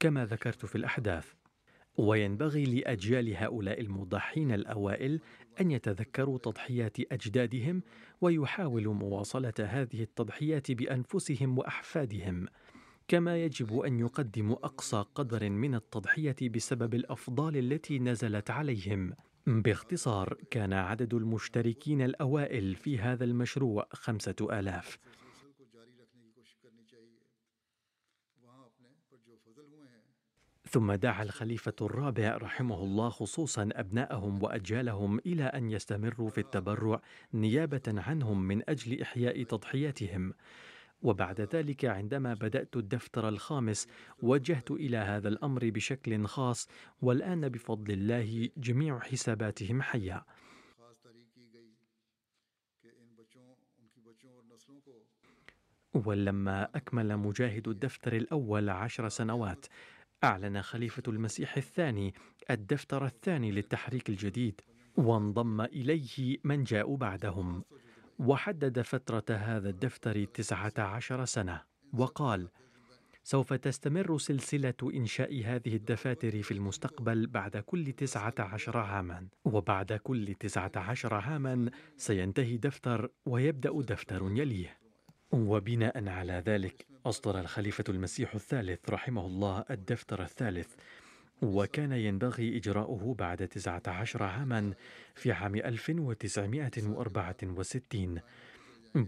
كما 0.00 0.26
ذكرت 0.26 0.66
في 0.66 0.76
الأحداث 0.76 1.32
وينبغي 1.96 2.64
لأجيال 2.64 3.36
هؤلاء 3.36 3.80
المضحين 3.80 4.52
الأوائل 4.52 5.20
أن 5.60 5.70
يتذكروا 5.70 6.38
تضحيات 6.38 7.12
أجدادهم 7.12 7.82
ويحاولوا 8.20 8.94
مواصلة 8.94 9.54
هذه 9.60 10.02
التضحيات 10.02 10.72
بأنفسهم 10.72 11.58
وأحفادهم. 11.58 12.46
كما 13.08 13.44
يجب 13.44 13.80
أن 13.80 13.98
يقدموا 13.98 14.56
أقصى 14.56 15.04
قدر 15.14 15.50
من 15.50 15.74
التضحية 15.74 16.36
بسبب 16.42 16.94
الأفضال 16.94 17.56
التي 17.56 17.98
نزلت 17.98 18.50
عليهم. 18.50 19.12
باختصار 19.46 20.38
كان 20.50 20.72
عدد 20.72 21.14
المشتركين 21.14 22.02
الأوائل 22.02 22.74
في 22.74 22.98
هذا 22.98 23.24
المشروع 23.24 23.88
خمسة 23.92 24.34
آلاف. 24.40 24.98
ثم 30.70 30.92
دعا 30.92 31.22
الخليفة 31.22 31.74
الرابع 31.80 32.36
رحمه 32.36 32.84
الله 32.84 33.08
خصوصا 33.08 33.68
أبناءهم 33.72 34.42
وأجيالهم 34.42 35.18
إلى 35.18 35.44
أن 35.44 35.70
يستمروا 35.70 36.30
في 36.30 36.38
التبرع 36.38 37.00
نيابة 37.34 37.82
عنهم 37.88 38.42
من 38.42 38.70
أجل 38.70 39.02
إحياء 39.02 39.42
تضحياتهم. 39.42 40.34
وبعد 41.02 41.40
ذلك 41.40 41.84
عندما 41.84 42.34
بدأت 42.34 42.76
الدفتر 42.76 43.28
الخامس 43.28 43.86
وجهت 44.22 44.70
إلى 44.70 44.96
هذا 44.96 45.28
الأمر 45.28 45.70
بشكل 45.70 46.26
خاص 46.26 46.68
والآن 47.02 47.48
بفضل 47.48 47.92
الله 47.92 48.48
جميع 48.56 48.98
حساباتهم 48.98 49.82
حية. 49.82 50.24
ولما 55.94 56.64
أكمل 56.76 57.16
مجاهد 57.16 57.68
الدفتر 57.68 58.16
الأول 58.16 58.68
عشر 58.70 59.08
سنوات 59.08 59.66
أعلن 60.24 60.62
خليفة 60.62 61.02
المسيح 61.08 61.56
الثاني 61.56 62.14
الدفتر 62.50 63.06
الثاني 63.06 63.50
للتحريك 63.50 64.08
الجديد 64.08 64.60
وانضم 64.96 65.60
إليه 65.60 66.36
من 66.44 66.64
جاءوا 66.64 66.96
بعدهم. 66.96 67.64
وحدد 68.18 68.80
فترة 68.80 69.24
هذا 69.36 69.70
الدفتر 69.70 70.24
تسعة 70.24 70.72
عشر 70.78 71.24
سنة 71.24 71.62
وقال 71.92 72.48
سوف 73.22 73.52
تستمر 73.52 74.18
سلسلة 74.18 74.74
إنشاء 74.82 75.42
هذه 75.44 75.76
الدفاتر 75.76 76.42
في 76.42 76.50
المستقبل 76.50 77.26
بعد 77.26 77.56
كل 77.56 77.92
تسعة 77.92 78.34
عشر 78.38 78.78
عاما 78.78 79.28
وبعد 79.44 79.92
كل 79.92 80.34
تسعة 80.34 80.72
عشر 80.76 81.14
عاما 81.14 81.70
سينتهي 81.96 82.56
دفتر 82.56 83.10
ويبدأ 83.26 83.82
دفتر 83.82 84.22
يليه. 84.22 84.78
وبناء 85.32 86.08
على 86.08 86.42
ذلك 86.46 86.86
أصدر 87.06 87.40
الخليفة 87.40 87.84
المسيح 87.88 88.34
الثالث 88.34 88.90
رحمه 88.90 89.26
الله 89.26 89.64
الدفتر 89.70 90.22
الثالث. 90.22 90.74
وكان 91.42 91.92
ينبغي 91.92 92.56
إجراؤه 92.56 93.14
بعد 93.14 93.48
19 93.48 94.22
عاما 94.22 94.74
في 95.14 95.32
عام 95.32 95.54
1964 95.54 98.20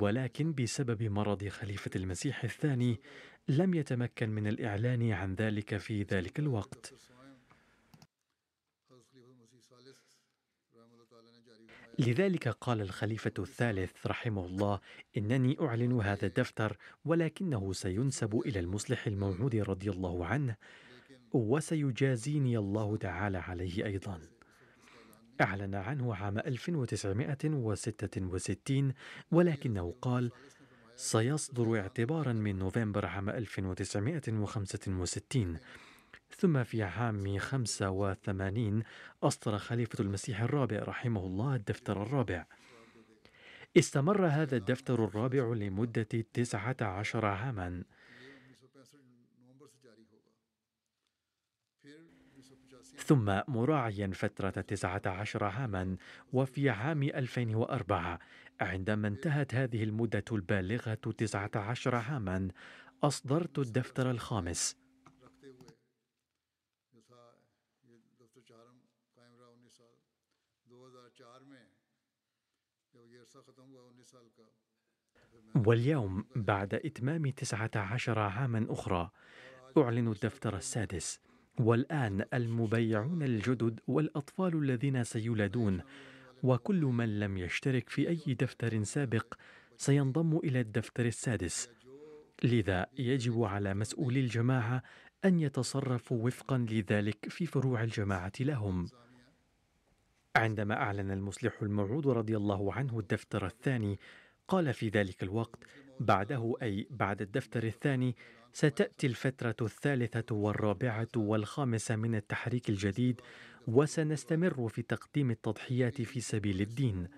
ولكن 0.01 0.53
بسبب 0.53 1.03
مرض 1.03 1.49
خليفة 1.49 1.91
المسيح 1.97 2.45
الثاني 2.45 3.01
لم 3.49 3.75
يتمكن 3.75 4.31
من 4.31 4.47
الإعلان 4.47 5.13
عن 5.13 5.35
ذلك 5.35 5.77
في 5.77 6.03
ذلك 6.03 6.39
الوقت. 6.39 6.95
لذلك 11.99 12.49
قال 12.49 12.81
الخليفة 12.81 13.33
الثالث 13.39 14.07
رحمه 14.07 14.47
الله 14.47 14.81
إنني 15.17 15.57
أعلن 15.61 16.01
هذا 16.01 16.27
الدفتر 16.27 16.77
ولكنه 17.05 17.73
سينسب 17.73 18.41
إلى 18.47 18.61
المصلح 18.61 19.07
الموعود 19.07 19.57
رضي 19.57 19.91
الله 19.91 20.27
عنه 20.27 20.57
وسيجازيني 21.33 22.59
الله 22.59 22.97
تعالى 22.97 23.39
عليه 23.39 23.85
أيضا. 23.85 24.21
أعلن 25.41 25.75
عنه 25.75 26.15
عام 26.15 26.39
1966 26.39 28.93
ولكنه 29.33 29.95
قال 30.03 30.31
سيصدر 30.97 31.81
اعتبارا 31.81 32.33
من 32.33 32.59
نوفمبر 32.59 33.07
عام 33.07 33.31
1965 33.31 35.59
ثم 36.37 36.65
في 36.65 36.83
عام 36.83 37.39
85 37.39 38.83
أصدر 39.23 39.59
خليفة 39.59 40.01
المسيح 40.01 40.41
الرابع 40.41 40.79
رحمه 40.79 41.27
الله 41.27 41.55
الدفتر 41.55 42.03
الرابع. 42.03 42.47
استمر 43.77 44.27
هذا 44.27 44.57
الدفتر 44.57 45.05
الرابع 45.05 45.55
لمدة 45.55 46.03
19 46.03 47.27
عاما. 47.27 47.85
ثم 53.01 53.41
مراعيا 53.49 54.11
فترة 54.15 54.51
تسعة 54.51 55.03
عشر 55.07 55.45
عاما 55.45 55.97
وفي 56.33 56.71
عام 56.71 57.03
2004 57.03 58.19
عندما 58.61 59.09
انتهت 59.09 59.55
هذه 59.55 59.85
المدة 59.85 60.25
البالغة 60.33 60.95
تسعة 60.95 61.51
عشر 61.55 61.95
عاما 61.95 62.49
أصدرت 63.03 63.59
الدفتر 63.59 64.11
الخامس. 64.11 64.77
واليوم 75.67 76.25
بعد 76.37 76.75
إتمام 76.75 77.31
تسعة 77.31 77.71
عشر 77.77 78.19
عاما 78.19 78.67
أخرى 78.71 79.11
أعلن 79.79 80.09
الدفتر 80.09 80.57
السادس. 80.57 81.30
والآن 81.61 82.25
المبيعون 82.35 83.23
الجدد 83.23 83.81
والأطفال 83.87 84.57
الذين 84.57 85.05
سيولدون 85.05 85.83
وكل 86.43 86.81
من 86.81 87.21
لم 87.21 87.39
يشترك 87.39 87.89
في 87.89 88.09
أي 88.09 88.35
دفتر 88.35 88.83
سابق 88.83 89.35
سينضم 89.77 90.37
إلى 90.37 90.61
الدفتر 90.61 91.07
السادس. 91.07 91.71
لذا 92.45 92.87
يجب 92.99 93.43
على 93.43 93.75
مسؤولي 93.75 94.21
الجماعة 94.21 94.83
أن 95.25 95.41
يتصرفوا 95.41 96.27
وفقا 96.27 96.59
لذلك 96.59 97.29
في 97.29 97.47
فروع 97.47 97.83
الجماعة 97.83 98.33
لهم. 98.41 98.89
عندما 100.37 100.75
أعلن 100.75 101.11
المصلح 101.11 101.63
الموعود 101.63 102.07
رضي 102.07 102.37
الله 102.37 102.73
عنه 102.75 102.99
الدفتر 102.99 103.47
الثاني 103.47 103.99
قال 104.49 104.75
في 104.75 104.89
ذلك 104.89 105.23
الوقت 105.23 105.59
بعده 106.01 106.55
أي 106.63 106.87
بعد 106.91 107.23
الدفتر 107.23 107.65
الثاني 107.65 108.17
ستأتي 108.53 109.07
الفترة 109.07 109.57
الثالثة 109.63 110.35
والرابعة 110.35 111.09
والخامسة 111.17 111.97
من 111.97 112.15
التحريك 112.15 112.69
الجديد 112.69 113.21
وسنستمر 113.69 114.69
في 114.69 114.83
تقديم 114.83 115.31
التضحيات 115.31 116.03
في 116.03 116.21
سبيل 116.21 116.61
الدين. 116.61 117.09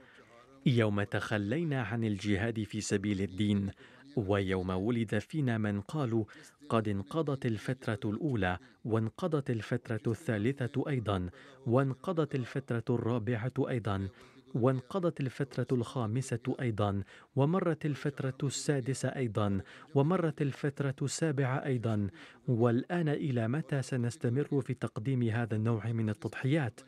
يوم 0.67 1.03
تخلينا 1.03 1.83
عن 1.83 2.05
الجهاد 2.05 2.63
في 2.63 2.81
سبيل 2.81 3.21
الدين 3.21 3.71
ويوم 4.17 4.71
ولد 4.71 5.19
فينا 5.19 5.59
من 5.59 5.81
قالوا 5.81 6.25
قد 6.69 6.89
انقضت 6.89 7.47
الفترة 7.47 8.11
الأولى 8.11 8.59
وانقضت 8.85 9.51
الفترة 9.51 10.01
الثالثة 10.07 10.85
أيضا 10.89 11.31
وانقضت 11.67 12.35
الفترة 12.35 12.85
الرابعة 12.91 13.53
أيضا. 13.59 14.09
وانقضت 14.55 15.21
الفترة 15.21 15.67
الخامسة 15.73 16.57
أيضا 16.61 17.03
ومرت 17.37 17.87
الفترة 17.87 18.39
السادسة 18.43 19.09
أيضا 19.09 19.61
ومرت 19.95 20.43
الفترة 20.43 20.95
السابعة 21.03 21.65
أيضا 21.65 22.09
والآن 22.49 23.09
إلى 23.09 23.49
متى 23.49 23.83
سنستمر 23.83 24.61
في 24.61 24.75
تقديم 24.75 25.23
هذا 25.23 25.57
النوع 25.57 25.93
من 25.93 26.11
التضحيات؟ 26.11 26.81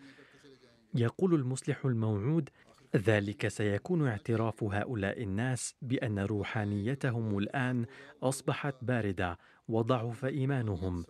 يقول 0.94 1.34
المصلح 1.34 1.84
الموعود 1.84 2.50
ذلك 2.96 3.48
سيكون 3.48 4.06
اعتراف 4.06 4.64
هؤلاء 4.64 5.22
الناس 5.22 5.74
بأن 5.82 6.18
روحانيتهم 6.18 7.38
الآن 7.38 7.86
أصبحت 8.22 8.74
باردة 8.82 9.38
وضعف 9.68 10.24
إيمانهم 10.24 11.04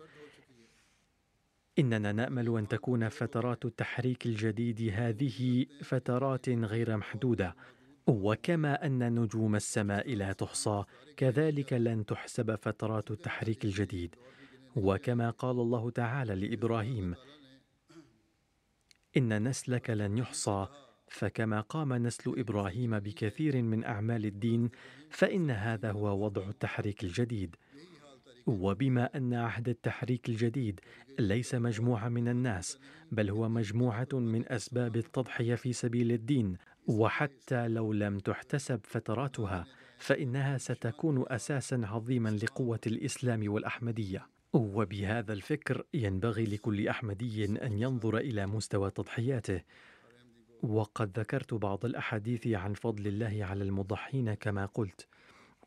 إننا 1.79 2.11
نأمل 2.11 2.57
أن 2.57 2.67
تكون 2.67 3.09
فترات 3.09 3.65
التحريك 3.65 4.25
الجديد 4.25 4.91
هذه 4.93 5.65
فترات 5.83 6.49
غير 6.49 6.97
محدودة 6.97 7.55
وكما 8.07 8.85
أن 8.85 9.19
نجوم 9.19 9.55
السماء 9.55 10.15
لا 10.15 10.33
تحصى 10.33 10.83
كذلك 11.17 11.73
لن 11.73 12.05
تحسب 12.05 12.55
فترات 12.55 13.11
التحريك 13.11 13.65
الجديد. 13.65 14.15
وكما 14.75 15.29
قال 15.29 15.59
الله 15.59 15.89
تعالى 15.89 16.35
لإبراهيم 16.35 17.15
إن 19.17 19.47
نسلك 19.47 19.89
لن 19.89 20.17
يحصى 20.17 20.67
فكما 21.07 21.61
قام 21.61 21.93
نسل 21.93 22.39
إبراهيم 22.39 22.99
بكثير 22.99 23.61
من 23.61 23.83
أعمال 23.83 24.25
الدين 24.25 24.69
فإن 25.09 25.51
هذا 25.51 25.91
هو 25.91 26.25
وضع 26.25 26.49
التحريك 26.49 27.03
الجديد. 27.03 27.55
وبما 28.45 29.17
أن 29.17 29.33
عهد 29.33 29.69
التحريك 29.69 30.29
الجديد 30.29 30.79
ليس 31.19 31.55
مجموعة 31.55 32.09
من 32.09 32.27
الناس 32.27 32.79
بل 33.11 33.29
هو 33.29 33.49
مجموعة 33.49 34.07
من 34.13 34.51
أسباب 34.51 34.95
التضحية 34.95 35.55
في 35.55 35.73
سبيل 35.73 36.11
الدين. 36.11 36.57
وحتى 36.87 37.67
لو 37.67 37.93
لم 37.93 38.19
تحتسب 38.19 38.79
فتراتها 38.83 39.65
فإنها 39.97 40.57
ستكون 40.57 41.25
أساسا 41.27 41.81
عظيما 41.83 42.29
لقوة 42.29 42.79
الإسلام 42.87 43.51
والأحمدية. 43.51 44.27
وبهذا 44.53 45.33
الفكر 45.33 45.83
ينبغي 45.93 46.43
لكل 46.43 46.87
أحمدي 46.87 47.45
أن 47.45 47.79
ينظر 47.79 48.17
إلى 48.17 48.45
مستوى 48.45 48.91
تضحياته. 48.91 49.61
وقد 50.63 51.19
ذكرت 51.19 51.53
بعض 51.53 51.85
الأحاديث 51.85 52.47
عن 52.47 52.73
فضل 52.73 53.07
الله 53.07 53.45
على 53.45 53.63
المضحين 53.63 54.33
كما 54.33 54.65
قلت. 54.65 55.07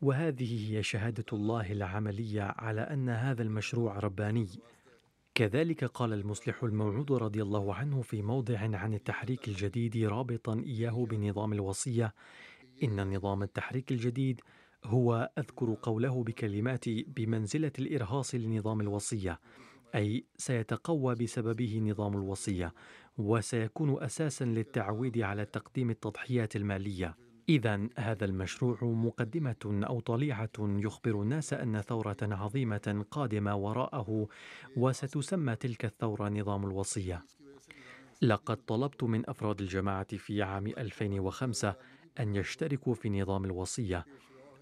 وهذه 0.01 0.71
هي 0.71 0.83
شهادة 0.83 1.25
الله 1.33 1.71
العملية 1.71 2.41
على 2.41 2.81
أن 2.81 3.09
هذا 3.09 3.41
المشروع 3.41 3.99
رباني. 3.99 4.47
كذلك 5.35 5.85
قال 5.85 6.13
المصلح 6.13 6.63
الموعود 6.63 7.11
رضي 7.11 7.41
الله 7.41 7.75
عنه 7.75 8.01
في 8.01 8.21
موضع 8.21 8.59
عن 8.59 8.93
التحريك 8.93 9.47
الجديد 9.47 9.97
رابطا 9.97 10.63
إياه 10.65 11.05
بنظام 11.05 11.53
الوصية. 11.53 12.13
إن 12.83 13.15
نظام 13.15 13.43
التحريك 13.43 13.91
الجديد 13.91 14.41
هو 14.85 15.29
أذكر 15.37 15.77
قوله 15.81 16.23
بكلمات 16.23 16.89
بمنزلة 16.89 17.71
الإرهاص 17.79 18.35
لنظام 18.35 18.81
الوصية 18.81 19.39
أي 19.95 20.25
سيتقوى 20.37 21.15
بسببه 21.15 21.79
نظام 21.79 22.17
الوصية 22.17 22.73
وسيكون 23.17 24.03
أساسا 24.03 24.45
للتعويد 24.45 25.17
على 25.17 25.45
تقديم 25.45 25.89
التضحيات 25.89 26.55
المالية. 26.55 27.28
اذا 27.49 27.89
هذا 27.97 28.25
المشروع 28.25 28.77
مقدمة 28.83 29.55
أو 29.65 29.99
طليعة 29.99 30.49
يخبر 30.59 31.21
الناس 31.21 31.53
أن 31.53 31.81
ثورة 31.81 32.17
عظيمة 32.21 33.05
قادمة 33.11 33.55
وراءه 33.55 34.27
وستسمى 34.77 35.55
تلك 35.55 35.85
الثورة 35.85 36.29
نظام 36.29 36.65
الوصية 36.65 37.25
لقد 38.21 38.57
طلبت 38.57 39.03
من 39.03 39.29
أفراد 39.29 39.61
الجماعة 39.61 40.17
في 40.17 40.41
عام 40.43 40.67
2005 40.67 41.75
أن 42.19 42.35
يشتركوا 42.35 42.93
في 42.93 43.09
نظام 43.09 43.45
الوصية 43.45 44.05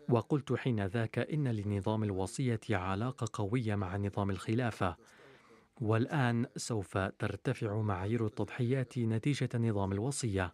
وقلت 0.09 0.53
حين 0.53 0.85
ذاك 0.85 1.19
إن 1.19 1.47
لنظام 1.47 2.03
الوصية 2.03 2.59
علاقة 2.69 3.27
قوية 3.33 3.75
مع 3.75 3.97
نظام 3.97 4.29
الخلافة 4.29 4.95
والآن 5.81 6.45
سوف 6.55 6.97
ترتفع 6.97 7.81
معايير 7.81 8.25
التضحيات 8.25 8.97
نتيجة 8.97 9.49
نظام 9.55 9.91
الوصية. 9.91 10.53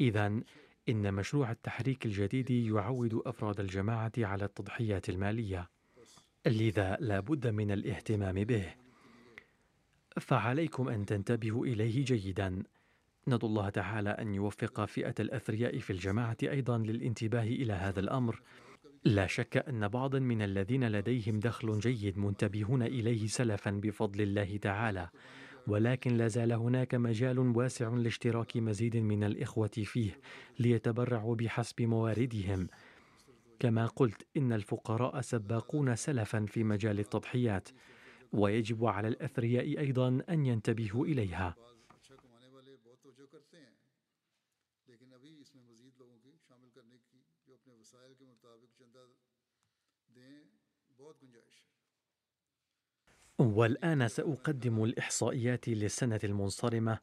إذا 0.00 0.40
إن 0.88 1.14
مشروع 1.14 1.50
التحريك 1.50 2.06
الجديد 2.06 2.50
يعود 2.50 3.14
أفراد 3.14 3.60
الجماعة 3.60 4.12
على 4.18 4.44
التضحيات 4.44 5.08
المالية. 5.08 5.70
لذا 6.46 6.96
لا 7.00 7.20
بد 7.20 7.46
من 7.46 7.70
الاهتمام 7.70 8.44
به. 8.44 8.74
فعليكم 10.20 10.88
أن 10.88 11.06
تنتبهوا 11.06 11.66
إليه 11.66 12.04
جيدا. 12.04 12.62
ندعو 13.28 13.48
الله 13.48 13.68
تعالى 13.68 14.10
أن 14.10 14.34
يوفق 14.34 14.84
فئة 14.84 15.14
الأثرياء 15.20 15.78
في 15.78 15.92
الجماعة 15.92 16.36
أيضا 16.42 16.78
للانتباه 16.78 17.42
إلى 17.42 17.72
هذا 17.72 18.00
الأمر. 18.00 18.42
لا 19.04 19.26
شك 19.26 19.56
أن 19.56 19.88
بعضا 19.88 20.18
من 20.18 20.42
الذين 20.42 20.88
لديهم 20.88 21.40
دخل 21.40 21.78
جيد 21.78 22.18
منتبهون 22.18 22.82
إليه 22.82 23.26
سلفا 23.26 23.70
بفضل 23.70 24.20
الله 24.20 24.56
تعالى 24.56 25.08
ولكن 25.66 26.16
لا 26.16 26.28
زال 26.28 26.52
هناك 26.52 26.94
مجال 26.94 27.38
واسع 27.38 27.88
لاشتراك 27.88 28.56
مزيد 28.56 28.96
من 28.96 29.24
الإخوة 29.24 29.68
فيه 29.68 30.20
ليتبرعوا 30.58 31.34
بحسب 31.36 31.82
مواردهم. 31.82 32.68
كما 33.58 33.86
قلت 33.86 34.26
إن 34.36 34.52
الفقراء 34.52 35.20
سباقون 35.20 35.96
سلفا 35.96 36.46
في 36.48 36.64
مجال 36.64 36.98
التضحيات 36.98 37.68
ويجب 38.32 38.84
على 38.84 39.08
الأثرياء 39.08 39.78
أيضا 39.80 40.22
أن 40.28 40.46
ينتبهوا 40.46 41.06
إليها. 41.06 41.56
والآن 53.40 54.08
سأقدم 54.08 54.84
الإحصائيات 54.84 55.68
للسنة 55.68 56.20
المنصرمة 56.24 56.98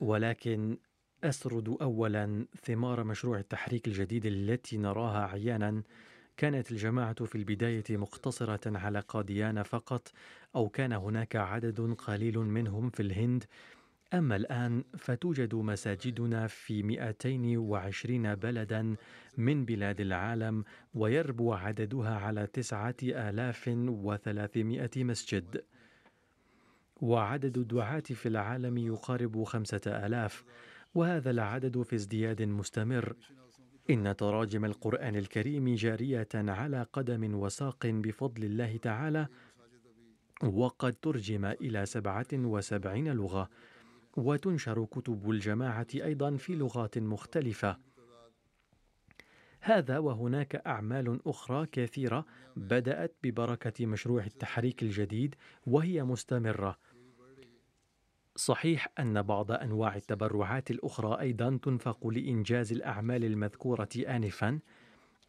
ولكن 0.00 0.78
أسرد 1.24 1.76
أولا 1.82 2.46
ثمار 2.62 3.04
مشروع 3.04 3.38
التحريك 3.38 3.88
الجديد 3.88 4.26
التي 4.26 4.78
نراها 4.78 5.26
عيانا. 5.26 5.82
كانت 6.36 6.72
الجماعة 6.72 7.24
في 7.24 7.34
البداية 7.34 7.84
مقتصرة 7.90 8.78
على 8.78 9.00
قاديان 9.00 9.62
فقط 9.62 10.12
أو 10.56 10.68
كان 10.68 10.92
هناك 10.92 11.36
عدد 11.36 11.80
قليل 11.80 12.38
منهم 12.38 12.90
في 12.90 13.00
الهند. 13.00 13.44
أما 14.14 14.36
الآن 14.36 14.84
فتوجد 14.98 15.54
مساجدنا 15.54 16.46
في 16.46 16.82
220 16.82 18.34
بلدا 18.34 18.96
من 19.36 19.64
بلاد 19.64 20.00
العالم 20.00 20.64
ويربو 20.94 21.52
عددها 21.52 22.18
على 22.18 22.46
9300 22.46 24.90
مسجد. 24.96 25.64
وعدد 27.04 27.58
الدعاة 27.58 28.00
في 28.00 28.28
العالم 28.28 28.78
يقارب 28.78 29.44
خمسة 29.44 29.80
آلاف 29.86 30.44
وهذا 30.94 31.30
العدد 31.30 31.82
في 31.82 31.96
ازدياد 31.96 32.42
مستمر. 32.42 33.16
إن 33.90 34.16
تراجم 34.16 34.64
القرآن 34.64 35.16
الكريم 35.16 35.74
جارية 35.74 36.28
على 36.34 36.86
قدم 36.92 37.34
وساق 37.34 37.86
بفضل 37.86 38.44
الله 38.44 38.76
تعالى 38.76 39.26
وقد 40.42 40.92
ترجم 40.92 41.44
إلى 41.44 41.86
سبعة 41.86 42.26
وسبعين 42.32 43.08
لغة 43.12 43.50
وتنشر 44.16 44.84
كتب 44.84 45.30
الجماعة 45.30 45.86
أيضا 45.94 46.36
في 46.36 46.54
لغات 46.54 46.98
مختلفة. 46.98 47.78
هذا 49.60 49.98
وهناك 49.98 50.56
أعمال 50.56 51.20
أخرى 51.26 51.66
كثيرة 51.66 52.26
بدأت 52.56 53.16
ببركة 53.22 53.86
مشروع 53.86 54.24
التحريك 54.24 54.82
الجديد 54.82 55.34
وهي 55.66 56.04
مستمرة. 56.04 56.83
صحيح 58.36 58.88
أن 58.98 59.22
بعض 59.22 59.52
أنواع 59.52 59.96
التبرعات 59.96 60.70
الأخرى 60.70 61.20
أيضا 61.20 61.58
تنفق 61.62 62.06
لإنجاز 62.06 62.72
الأعمال 62.72 63.24
المذكورة 63.24 63.88
آنفا 64.08 64.58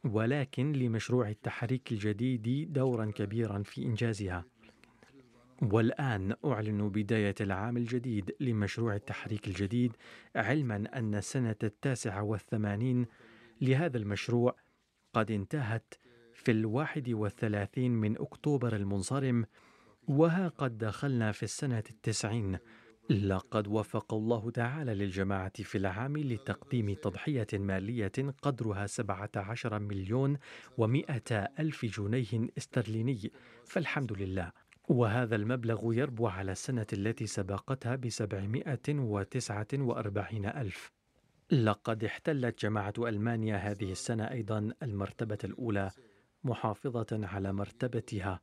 ولكن 0.03 0.71
لمشروع 0.71 1.29
التحريك 1.29 1.91
الجديد 1.91 2.73
دورا 2.73 3.05
كبيرا 3.05 3.63
في 3.63 3.85
إنجازها. 3.85 4.45
والآن 5.61 6.35
أعلن 6.45 6.89
بداية 6.89 7.35
العام 7.41 7.77
الجديد 7.77 8.35
لمشروع 8.39 8.95
التحريك 8.95 9.47
الجديد 9.47 9.93
علما 10.35 10.83
أن 10.93 11.15
السنة 11.15 11.55
التاسعة 11.63 12.23
والثمانين 12.23 13.05
لهذا 13.61 13.97
المشروع 13.97 14.55
قد 15.13 15.31
انتهت 15.31 15.93
في 16.33 16.51
الواحد 16.51 17.09
والثلاثين 17.09 17.91
من 17.91 18.17
أكتوبر 18.17 18.75
المنصرم 18.75 19.45
وها 20.07 20.47
قد 20.47 20.77
دخلنا 20.77 21.31
في 21.31 21.43
السنة 21.43 21.83
التسعين. 21.89 22.57
لقد 23.09 23.67
وفق 23.67 24.13
الله 24.13 24.51
تعالى 24.51 24.93
للجماعة 24.95 25.63
في 25.63 25.77
العام 25.77 26.17
لتقديم 26.17 26.93
تضحية 26.93 27.47
مالية 27.53 28.11
قدرها 28.41 28.87
17 28.87 29.79
مليون 29.79 30.37
ومئة 30.77 31.49
ألف 31.59 31.85
جنيه 31.85 32.47
استرليني 32.57 33.31
فالحمد 33.65 34.13
لله. 34.13 34.51
وهذا 34.89 35.35
المبلغ 35.35 35.93
يربو 35.93 36.27
على 36.27 36.51
السنة 36.51 36.87
التي 36.93 37.27
سبقتها 37.27 37.95
وتسعة 38.89 39.67
وأربعين 39.73 40.45
ألف. 40.45 40.91
لقد 41.51 42.03
احتلت 42.03 42.61
جماعة 42.61 42.93
ألمانيا 42.99 43.55
هذه 43.55 43.91
السنة 43.91 44.23
أيضا 44.23 44.73
المرتبة 44.83 45.37
الأولى 45.43 45.91
محافظة 46.43 47.07
على 47.11 47.53
مرتبتها. 47.53 48.41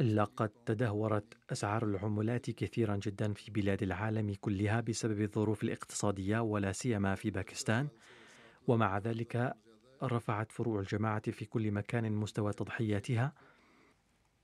لقد 0.00 0.50
تدهورت 0.66 1.34
أسعار 1.52 1.84
العملات 1.84 2.50
كثيرا 2.50 2.96
جدا 2.96 3.32
في 3.32 3.50
بلاد 3.50 3.82
العالم 3.82 4.34
كلها 4.40 4.80
بسبب 4.80 5.20
الظروف 5.20 5.62
الاقتصادية 5.62 6.38
ولا 6.38 6.72
سيما 6.72 7.14
في 7.14 7.30
باكستان. 7.30 7.88
ومع 8.66 8.98
ذلك 8.98 9.54
رفعت 10.02 10.52
فروع 10.52 10.80
الجماعة 10.80 11.30
في 11.30 11.44
كل 11.44 11.70
مكان 11.70 12.12
مستوى 12.12 12.52
تضحياتها. 12.52 13.32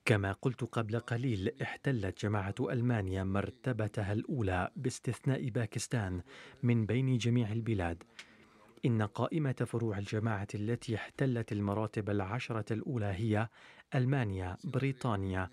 كما 0.04 0.32
قلت 0.32 0.64
قبل 0.64 0.98
قليل 0.98 1.52
احتلت 1.62 2.22
جماعة 2.24 2.54
ألمانيا 2.60 3.24
مرتبتها 3.24 4.12
الأولى 4.12 4.70
باستثناء 4.76 5.48
باكستان 5.48 6.22
من 6.62 6.86
بين 6.86 7.18
جميع 7.18 7.52
البلاد. 7.52 8.02
إن 8.84 9.02
قائمة 9.02 9.66
فروع 9.66 9.98
الجماعة 9.98 10.48
التي 10.54 10.94
احتلت 10.94 11.52
المراتب 11.52 12.10
العشرة 12.10 12.72
الأولى 12.72 13.06
هي 13.06 13.48
ألمانيا، 13.94 14.56
بريطانيا، 14.64 15.50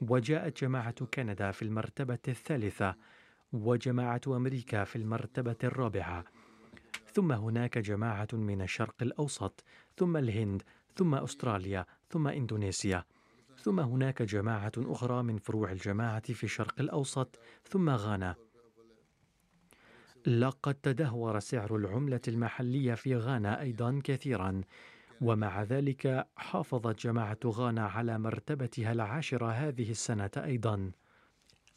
وجاءت 0.00 0.64
جماعة 0.64 1.06
كندا 1.14 1.50
في 1.50 1.62
المرتبة 1.62 2.18
الثالثة، 2.28 2.94
وجماعة 3.52 4.20
أمريكا 4.26 4.84
في 4.84 4.96
المرتبة 4.96 5.56
الرابعة. 5.64 6.24
ثم 7.12 7.32
هناك 7.32 7.78
جماعة 7.78 8.28
من 8.32 8.62
الشرق 8.62 8.94
الأوسط، 9.02 9.64
ثم 9.96 10.16
الهند، 10.16 10.62
ثم 10.96 11.14
أستراليا، 11.14 11.86
ثم 12.10 12.28
إندونيسيا. 12.28 13.04
ثم 13.58 13.80
هناك 13.80 14.22
جماعة 14.22 14.72
أخرى 14.76 15.22
من 15.22 15.38
فروع 15.38 15.72
الجماعة 15.72 16.32
في 16.32 16.44
الشرق 16.44 16.80
الأوسط 16.80 17.38
ثم 17.64 17.90
غانا 17.90 18.34
لقد 20.26 20.74
تدهور 20.74 21.38
سعر 21.38 21.76
العملة 21.76 22.20
المحلية 22.28 22.94
في 22.94 23.16
غانا 23.16 23.60
أيضا 23.60 24.00
كثيرا 24.04 24.60
ومع 25.20 25.62
ذلك 25.62 26.26
حافظت 26.36 27.00
جماعة 27.00 27.38
غانا 27.46 27.86
على 27.86 28.18
مرتبتها 28.18 28.92
العاشرة 28.92 29.46
هذه 29.46 29.90
السنة 29.90 30.30
أيضا 30.36 30.90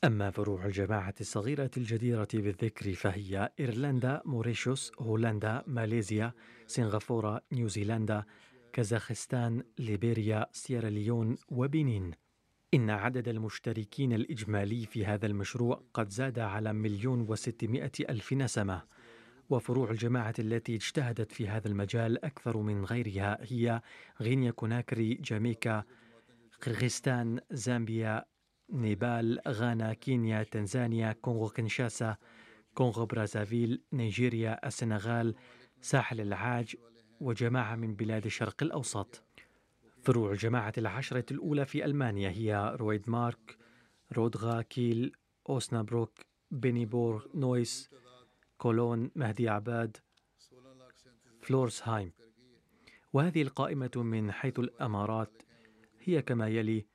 أما 0.04 0.32
فروع 0.32 0.66
الجماعة 0.66 1.14
الصغيرة 1.22 1.72
الجديرة 1.78 2.28
بالذكر 2.34 2.94
فهي 2.94 3.50
إيرلندا، 3.60 4.22
موريشيوس، 4.26 4.92
هولندا، 5.00 5.64
ماليزيا، 5.68 6.34
سنغافورة، 6.68 7.42
نيوزيلندا، 7.52 8.24
كازاخستان، 8.74 9.64
ليبيريا، 9.80 10.46
سيراليون 10.52 11.36
وبنين. 11.50 12.12
إن 12.74 12.90
عدد 12.90 13.28
المشتركين 13.28 14.14
الإجمالي 14.14 14.86
في 14.86 15.06
هذا 15.06 15.26
المشروع 15.26 15.84
قد 15.94 16.10
زاد 16.10 16.40
على 16.40 16.74
مليون 16.74 17.26
وستمائة 17.30 17.92
ألف 18.10 18.34
نسمة 18.34 18.82
وفروع 19.52 19.92
الجماعة 19.92 20.34
التي 20.40 20.76
اجتهدت 20.76 21.32
في 21.32 21.48
هذا 21.48 21.68
المجال 21.68 22.26
أكثر 22.26 22.58
من 22.58 22.86
غيرها 22.86 23.38
هي 23.42 23.82
غينيا 24.22 24.52
كوناكري، 24.52 25.14
جاميكا، 25.14 25.84
قرغيزستان، 26.62 27.40
زامبيا، 27.52 28.26
نيبال، 28.70 29.40
غانا، 29.48 29.94
كينيا، 29.94 30.44
تنزانيا، 30.44 31.12
كونغو 31.12 31.50
كنشاسا، 31.50 32.18
كونغو 32.74 33.06
برازافيل، 33.06 33.82
نيجيريا، 33.94 34.68
السنغال، 34.68 35.36
ساحل 35.82 36.22
العاج، 36.22 36.76
وجماعة 37.22 37.76
من 37.76 37.96
بلاد 37.96 38.26
الشرق 38.26 38.64
الأوسط. 38.64 39.24
فروع 40.02 40.32
الجماعة 40.32 40.74
العشرة 40.78 41.26
الأولى 41.32 41.66
في 41.66 41.86
ألمانيا 41.86 42.30
هي 42.30 42.76
رويد 42.76 43.10
مارك 43.10 43.58
رودغا 44.18 44.62
كيل 44.62 45.12
أوسنابروك 45.50 46.20
بينيبورغ 46.52 47.26
نويس 47.36 47.90
كولون 48.62 49.12
مهدي 49.16 49.50
عباد 49.50 49.98
فلورسهايم 51.42 52.12
وهذه 53.14 53.42
القائمة 53.42 53.92
من 53.96 54.32
حيث 54.32 54.60
الأمارات 54.60 55.42
هي 56.00 56.22
كما 56.22 56.48
يلي 56.48 56.86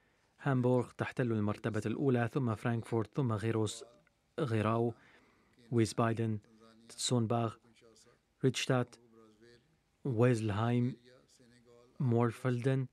هامبورغ 0.41 0.91
تحتل 0.91 1.33
المرتبة 1.33 1.83
الأولى 1.87 2.31
ثم 2.33 2.55
فرانكفورت 2.55 3.14
ثم 3.14 3.33
غروس 3.33 3.85
غيراو 4.41 4.95
ويسبايدن 5.71 6.39
تسونباغ 6.89 7.57
ريتشتات 8.45 8.97
ويزلهايم 10.05 10.97
مورفلدن 12.01 12.87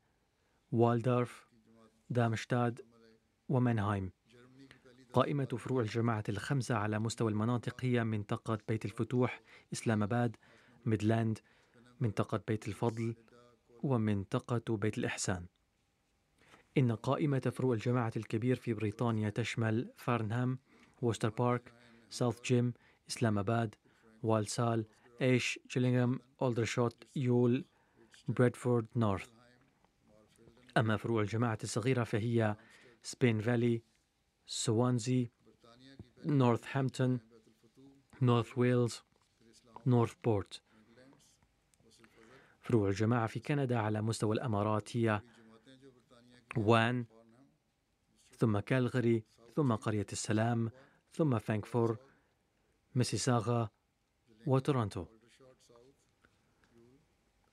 والدورف 0.71 1.47
دامشتاد 2.09 2.81
ومنهايم. 3.49 4.11
قائمة 5.13 5.45
فروع 5.45 5.81
الجماعة 5.81 6.23
الخمسة 6.29 6.75
على 6.75 6.99
مستوى 6.99 7.31
المناطق 7.31 7.85
هي 7.85 8.03
منطقة 8.03 8.57
بيت 8.67 8.85
الفتوح 8.85 9.41
إسلام 9.73 10.03
آباد 10.03 10.35
ميدلاند 10.85 11.39
منطقة 11.99 12.43
بيت 12.47 12.67
الفضل 12.67 13.15
ومنطقة 13.83 14.77
بيت 14.77 14.97
الإحسان. 14.97 15.45
إن 16.77 16.91
قائمة 16.91 17.51
فروع 17.55 17.73
الجماعة 17.73 18.11
الكبير 18.17 18.55
في 18.55 18.73
بريطانيا 18.73 19.29
تشمل 19.29 19.91
فارنهام 19.97 20.59
ووستر 21.01 21.29
بارك 21.29 21.73
ساوث 22.09 22.41
جيم 22.41 22.73
إسلام 23.09 23.39
آباد 23.39 23.75
والسال 24.23 24.85
إيش 25.21 25.59
جيلينغهام 25.71 26.19
أولدرشوت 26.41 27.03
يول 27.15 27.65
بريدفورد 28.27 28.85
نورث. 28.95 29.29
أما 30.77 30.97
فروع 30.97 31.21
الجماعة 31.21 31.57
الصغيرة 31.63 32.03
فهي 32.03 32.55
سبين 33.03 33.39
فالي 33.39 33.92
سوانزي 34.45 35.31
نورث 36.25 36.77
هامبتون 36.77 37.19
نورث 38.21 38.57
ويلز 38.57 39.01
نورث 39.85 40.13
بورت 40.23 40.61
فروع 42.61 42.89
الجماعة 42.89 43.27
في 43.27 43.39
كندا 43.39 43.77
على 43.77 44.01
مستوى 44.01 44.35
الأمارات 44.35 44.97
هي 44.97 45.21
وان 46.57 47.05
ثم 48.31 48.59
كالغري 48.59 49.23
ثم 49.55 49.75
قرية 49.75 50.05
السلام 50.11 50.71
ثم 51.11 51.39
فانكفور 51.39 51.97
ميسيساغا 52.95 53.69
وتورونتو 54.47 55.05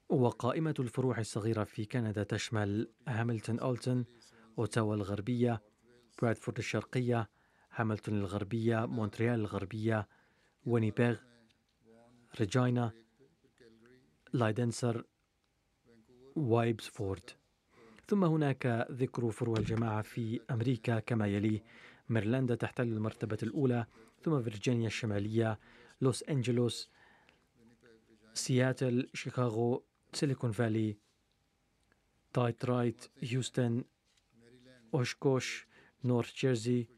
وقائمة 0.09 0.75
الفروع 0.79 1.19
الصغيرة 1.19 1.65
في 1.65 1.85
كندا 1.85 2.23
تشمل 2.23 2.93
هاملتون 3.09 3.59
أولتون 3.59 4.05
أوتاوا 4.59 4.95
الغربية 4.95 5.63
برادفورد 6.23 6.59
الشرقية 6.59 7.29
هاملتون 7.75 8.19
الغربية 8.19 8.87
مونتريال 8.87 9.41
الغربية 9.41 10.09
وينيبيغ 10.67 11.17
ريجينا 12.41 12.93
لويدمنستر 14.33 15.05
وأبوتسفورد. 16.37 17.31
ثم 18.09 18.25
هناك 18.25 18.87
ذكر 18.91 19.31
فروع 19.31 19.59
الجماعة 19.59 20.03
في 20.03 20.41
أمريكا 20.51 20.99
كما 20.99 21.27
يلي. 21.27 21.63
ميرلندا 22.11 22.55
تحتل 22.55 22.83
المرتبة 22.83 23.39
الأولى 23.43 23.87
ثم 24.23 24.43
فيرجينيا 24.43 24.87
الشمالية 24.87 25.59
لوس 26.01 26.23
أنجلوس 26.23 26.91
سياتل 28.35 29.09
شيكاغو 29.15 29.85
سيليكون 30.13 30.53
فالي 30.53 30.97
ديترويت 32.33 33.05
هيوستن 33.23 33.85
أوشكوش 34.95 35.67
نورث 36.05 36.35
جيرسي 36.35 36.89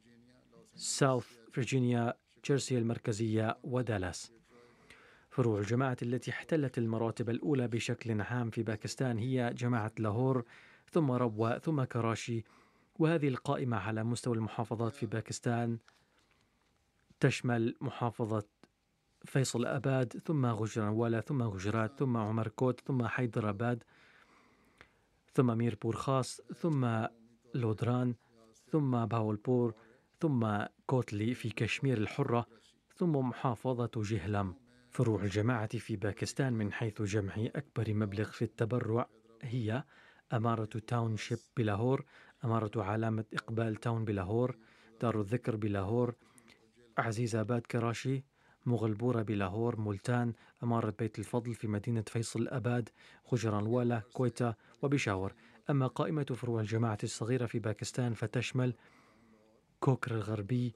ساوث 0.75 1.27
فيرجينيا 1.53 2.15
جيرسي 2.45 2.79
المركزية 2.79 3.59
ودالاس. 3.65 4.33
فروع 5.31 5.59
الجماعة 5.59 5.97
التي 6.03 6.31
احتلت 6.31 6.79
المراتب 6.79 7.31
الأولى 7.31 7.69
بشكل 7.69 8.21
عام 8.21 8.51
في 8.51 8.63
باكستان 8.63 9.19
هي 9.19 9.53
جماعة 9.57 9.93
لاهور 9.99 10.45
ثم 10.91 11.11
ربوة 11.11 11.59
ثم 11.59 11.85
كراشي. 11.85 12.45
وهذه 12.99 13.29
القائمة 13.29 13.77
على 13.77 14.05
مستوى 14.05 14.37
المحافظات 14.37 14.95
في 14.95 15.07
باكستان 15.07 15.79
تشمل 17.21 17.77
محافظة 17.81 18.45
فيصل 19.25 19.67
أباد 19.67 20.23
ثم 20.25 20.47
غجرانوالا 20.47 21.21
ثم 21.21 21.43
غجرات 21.43 21.99
ثم 21.99 22.17
عمركوت 22.17 22.81
ثم 22.81 23.07
حيدراباد 23.07 23.85
ثم 25.35 25.59
ميربور 25.59 25.97
خاص 25.97 26.41
ثم 26.41 27.07
لودران. 27.55 28.15
ثم 28.73 29.07
بهاولبور 29.07 29.75
ثم 30.21 30.59
كوتلي 30.87 31.35
في 31.35 31.51
كشمير 31.51 31.99
الحرة 31.99 32.47
ثم 32.97 33.17
محافظة 33.17 33.91
جهلم. 33.97 34.55
فروع 34.91 35.23
الجماعة 35.23 35.79
في 35.79 35.97
باكستان 35.97 36.53
من 36.53 36.73
حيث 36.73 37.03
جمع 37.03 37.35
أكبر 37.39 37.95
مبلغ 37.95 38.25
في 38.25 38.43
التبرع 38.43 39.09
هي 39.43 39.85
أمارة 40.33 40.65
تاون 40.87 41.17
شيب 41.17 41.39
بلاهور 41.57 42.05
أمارة 42.45 42.83
علامة 42.83 43.25
إقبال 43.35 43.77
تاون 43.77 44.05
بلاهور 44.05 44.57
دار 45.01 45.21
الذكر 45.21 45.57
بلاهور 45.57 46.15
عزيز 46.99 47.37
آباد 47.37 47.61
كراشي 47.61 48.25
مغلبورة 48.67 49.23
بلاهور 49.23 49.81
ملتان 49.81 50.33
أمارة 50.63 50.95
بيت 50.99 51.19
الفضل 51.19 51.55
في 51.55 51.69
مدينة 51.69 52.05
فيصل 52.07 52.49
أباد 52.49 52.89
غجرانوالا 53.25 54.03
كويتا 54.13 54.55
وبشاور. 54.83 55.33
أما 55.71 55.87
قائمة 55.87 56.25
فروع 56.25 56.61
الجماعة 56.61 56.99
الصغيرة 57.05 57.47
في 57.47 57.59
باكستان 57.59 58.15
فتشمل 58.15 58.75
كوكر 59.81 60.15
الغربي 60.15 60.75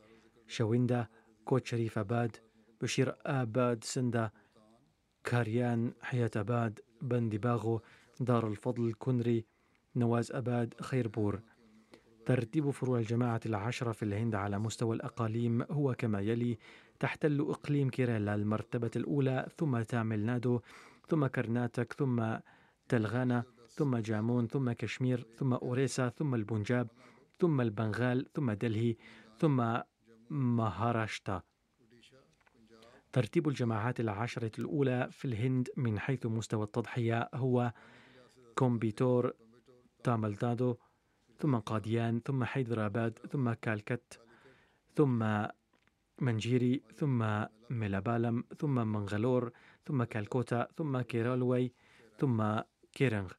شويندا 0.49 1.07
كوت 1.45 1.67
شريف 1.67 1.99
أباد 1.99 2.37
بشير 2.81 3.15
آباد 3.27 3.85
سندا 3.85 4.31
كاريان 5.25 5.93
حياة 6.03 6.31
أباد 6.37 6.81
بندي 7.03 7.39
باغو 7.39 7.81
دار 8.21 8.49
الفضل 8.49 8.95
كنري 8.99 9.45
نواز 9.97 10.33
أباد 10.33 10.75
خيربور. 10.81 11.41
ترتيب 12.27 12.71
فروع 12.71 12.99
الجماعة 12.99 13.41
العشرة 13.47 13.93
في 13.93 14.05
الهند 14.05 14.35
على 14.35 14.59
مستوى 14.59 14.97
الأقاليم 14.97 15.63
هو 15.63 15.95
كما 15.95 16.21
يلي 16.21 16.59
تحتل 17.01 17.41
إقليم 17.41 17.91
كيرالا 17.91 18.35
المرتبة 18.35 18.91
الأولى 18.97 19.49
ثم 19.59 19.83
تامل 19.83 20.21
نادو 20.21 20.61
ثم 21.09 21.27
كرناتك 21.27 21.93
ثم 21.93 22.37
تلنغانا. 22.89 23.56
ثم 23.77 23.97
جامو 23.97 24.47
ثم 24.47 24.73
كشمير 24.73 25.27
ثم 25.37 25.55
أوريسا 25.55 26.09
ثم 26.09 26.35
البنجاب 26.35 26.89
ثم 27.39 27.61
البنغال 27.61 28.33
ثم 28.33 28.53
دلهي 28.53 28.97
ثم 29.39 29.79
مهاراشترا 30.31 31.43
ترتيب 33.13 33.49
الجماعات 33.49 34.01
العشرة 34.01 34.51
الأولى 34.59 35.09
في 35.11 35.25
الهند 35.25 35.69
من 35.77 35.99
حيث 35.99 36.27
مستوى 36.27 36.65
التضحية 36.65 37.29
هو 37.35 37.73
كومبيتور 38.55 39.33
تامل 40.05 40.35
نادو 40.35 40.77
ثم 41.39 41.57
قاديان 41.57 42.21
ثم 42.21 42.45
حيدرآباد 42.45 43.19
ثم 43.19 43.53
كالكت 43.53 44.21
ثم 44.97 45.47
منجيري 46.21 46.83
ثم 46.95 47.45
ميلابالم 47.71 48.45
ثم 48.59 48.75
منغلور 48.75 49.53
ثم 49.87 50.05
كالكوتا 50.05 50.69
ثم 50.77 51.01
كيرالوي 51.01 51.73
ثم 52.19 52.61
كيرنغ. 52.93 53.33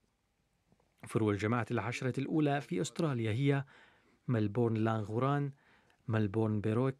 فروع 1.07 1.31
الجماعة 1.31 1.65
العشرة 1.71 2.19
الأولى 2.19 2.61
في 2.61 2.81
أستراليا 2.81 3.31
هي 3.31 3.63
ملبورن 4.27 4.77
لانغوارن 4.77 5.51
ملبورن 6.07 6.61
بيروك 6.61 6.95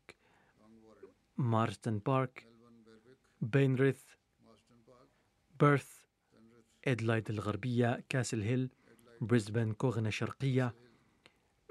مارستن 1.38 2.00
بارك 2.00 2.48
بينريث 3.42 4.04
بيرث 5.60 5.98
أديلايد 6.88 7.30
الغربية 7.30 8.04
كاسل 8.10 8.42
هيل 8.42 8.70
بريسبن 9.22 9.74
كوغنا 9.74 10.08
الشرقية 10.08 10.76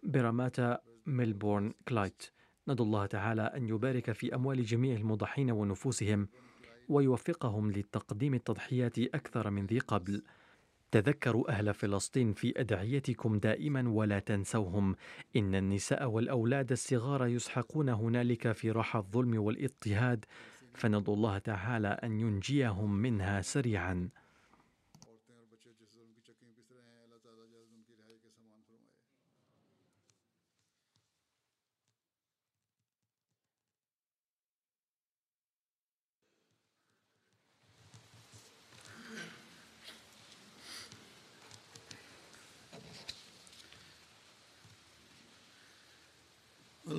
براماتا 0.03 0.79
ميلبورن 1.07 1.75
كلايت. 1.89 2.23
ندعو 2.69 2.87
الله 2.87 3.07
تعالى 3.07 3.43
أن 3.43 3.69
يبارك 3.69 4.13
في 4.13 4.35
أموال 4.35 4.65
جميع 4.65 4.97
المضحين 4.97 5.51
ونفوسهم 5.51 6.29
ويوفقهم 6.89 7.73
لتقديم 7.73 8.35
التضحيات 8.35 8.99
أكثر 8.99 9.51
من 9.51 9.67
ذي 9.67 9.79
قبل. 9.79 10.23
تذكروا 10.91 11.51
أهل 11.51 11.75
فلسطين 11.75 12.33
في 12.33 12.61
أدعيتكم 12.61 13.39
دائما 13.39 13.89
ولا 13.89 14.19
تنسوهم. 14.19 14.97
إن 15.37 15.55
النساء 15.55 16.09
والأولاد 16.09 16.73
الصغار 16.73 17.27
يسحقون 17.27 17.89
هنالك 17.89 18.53
في 18.53 18.71
رحى 18.71 18.97
الظلم 18.97 19.39
والإضطهاد 19.39 20.25
فندعو 20.75 21.15
الله 21.15 21.39
تعالى 21.39 21.89
أن 21.89 22.21
ينجيهم 22.21 22.95
منها 22.95 23.43
سريعا. 23.43 24.09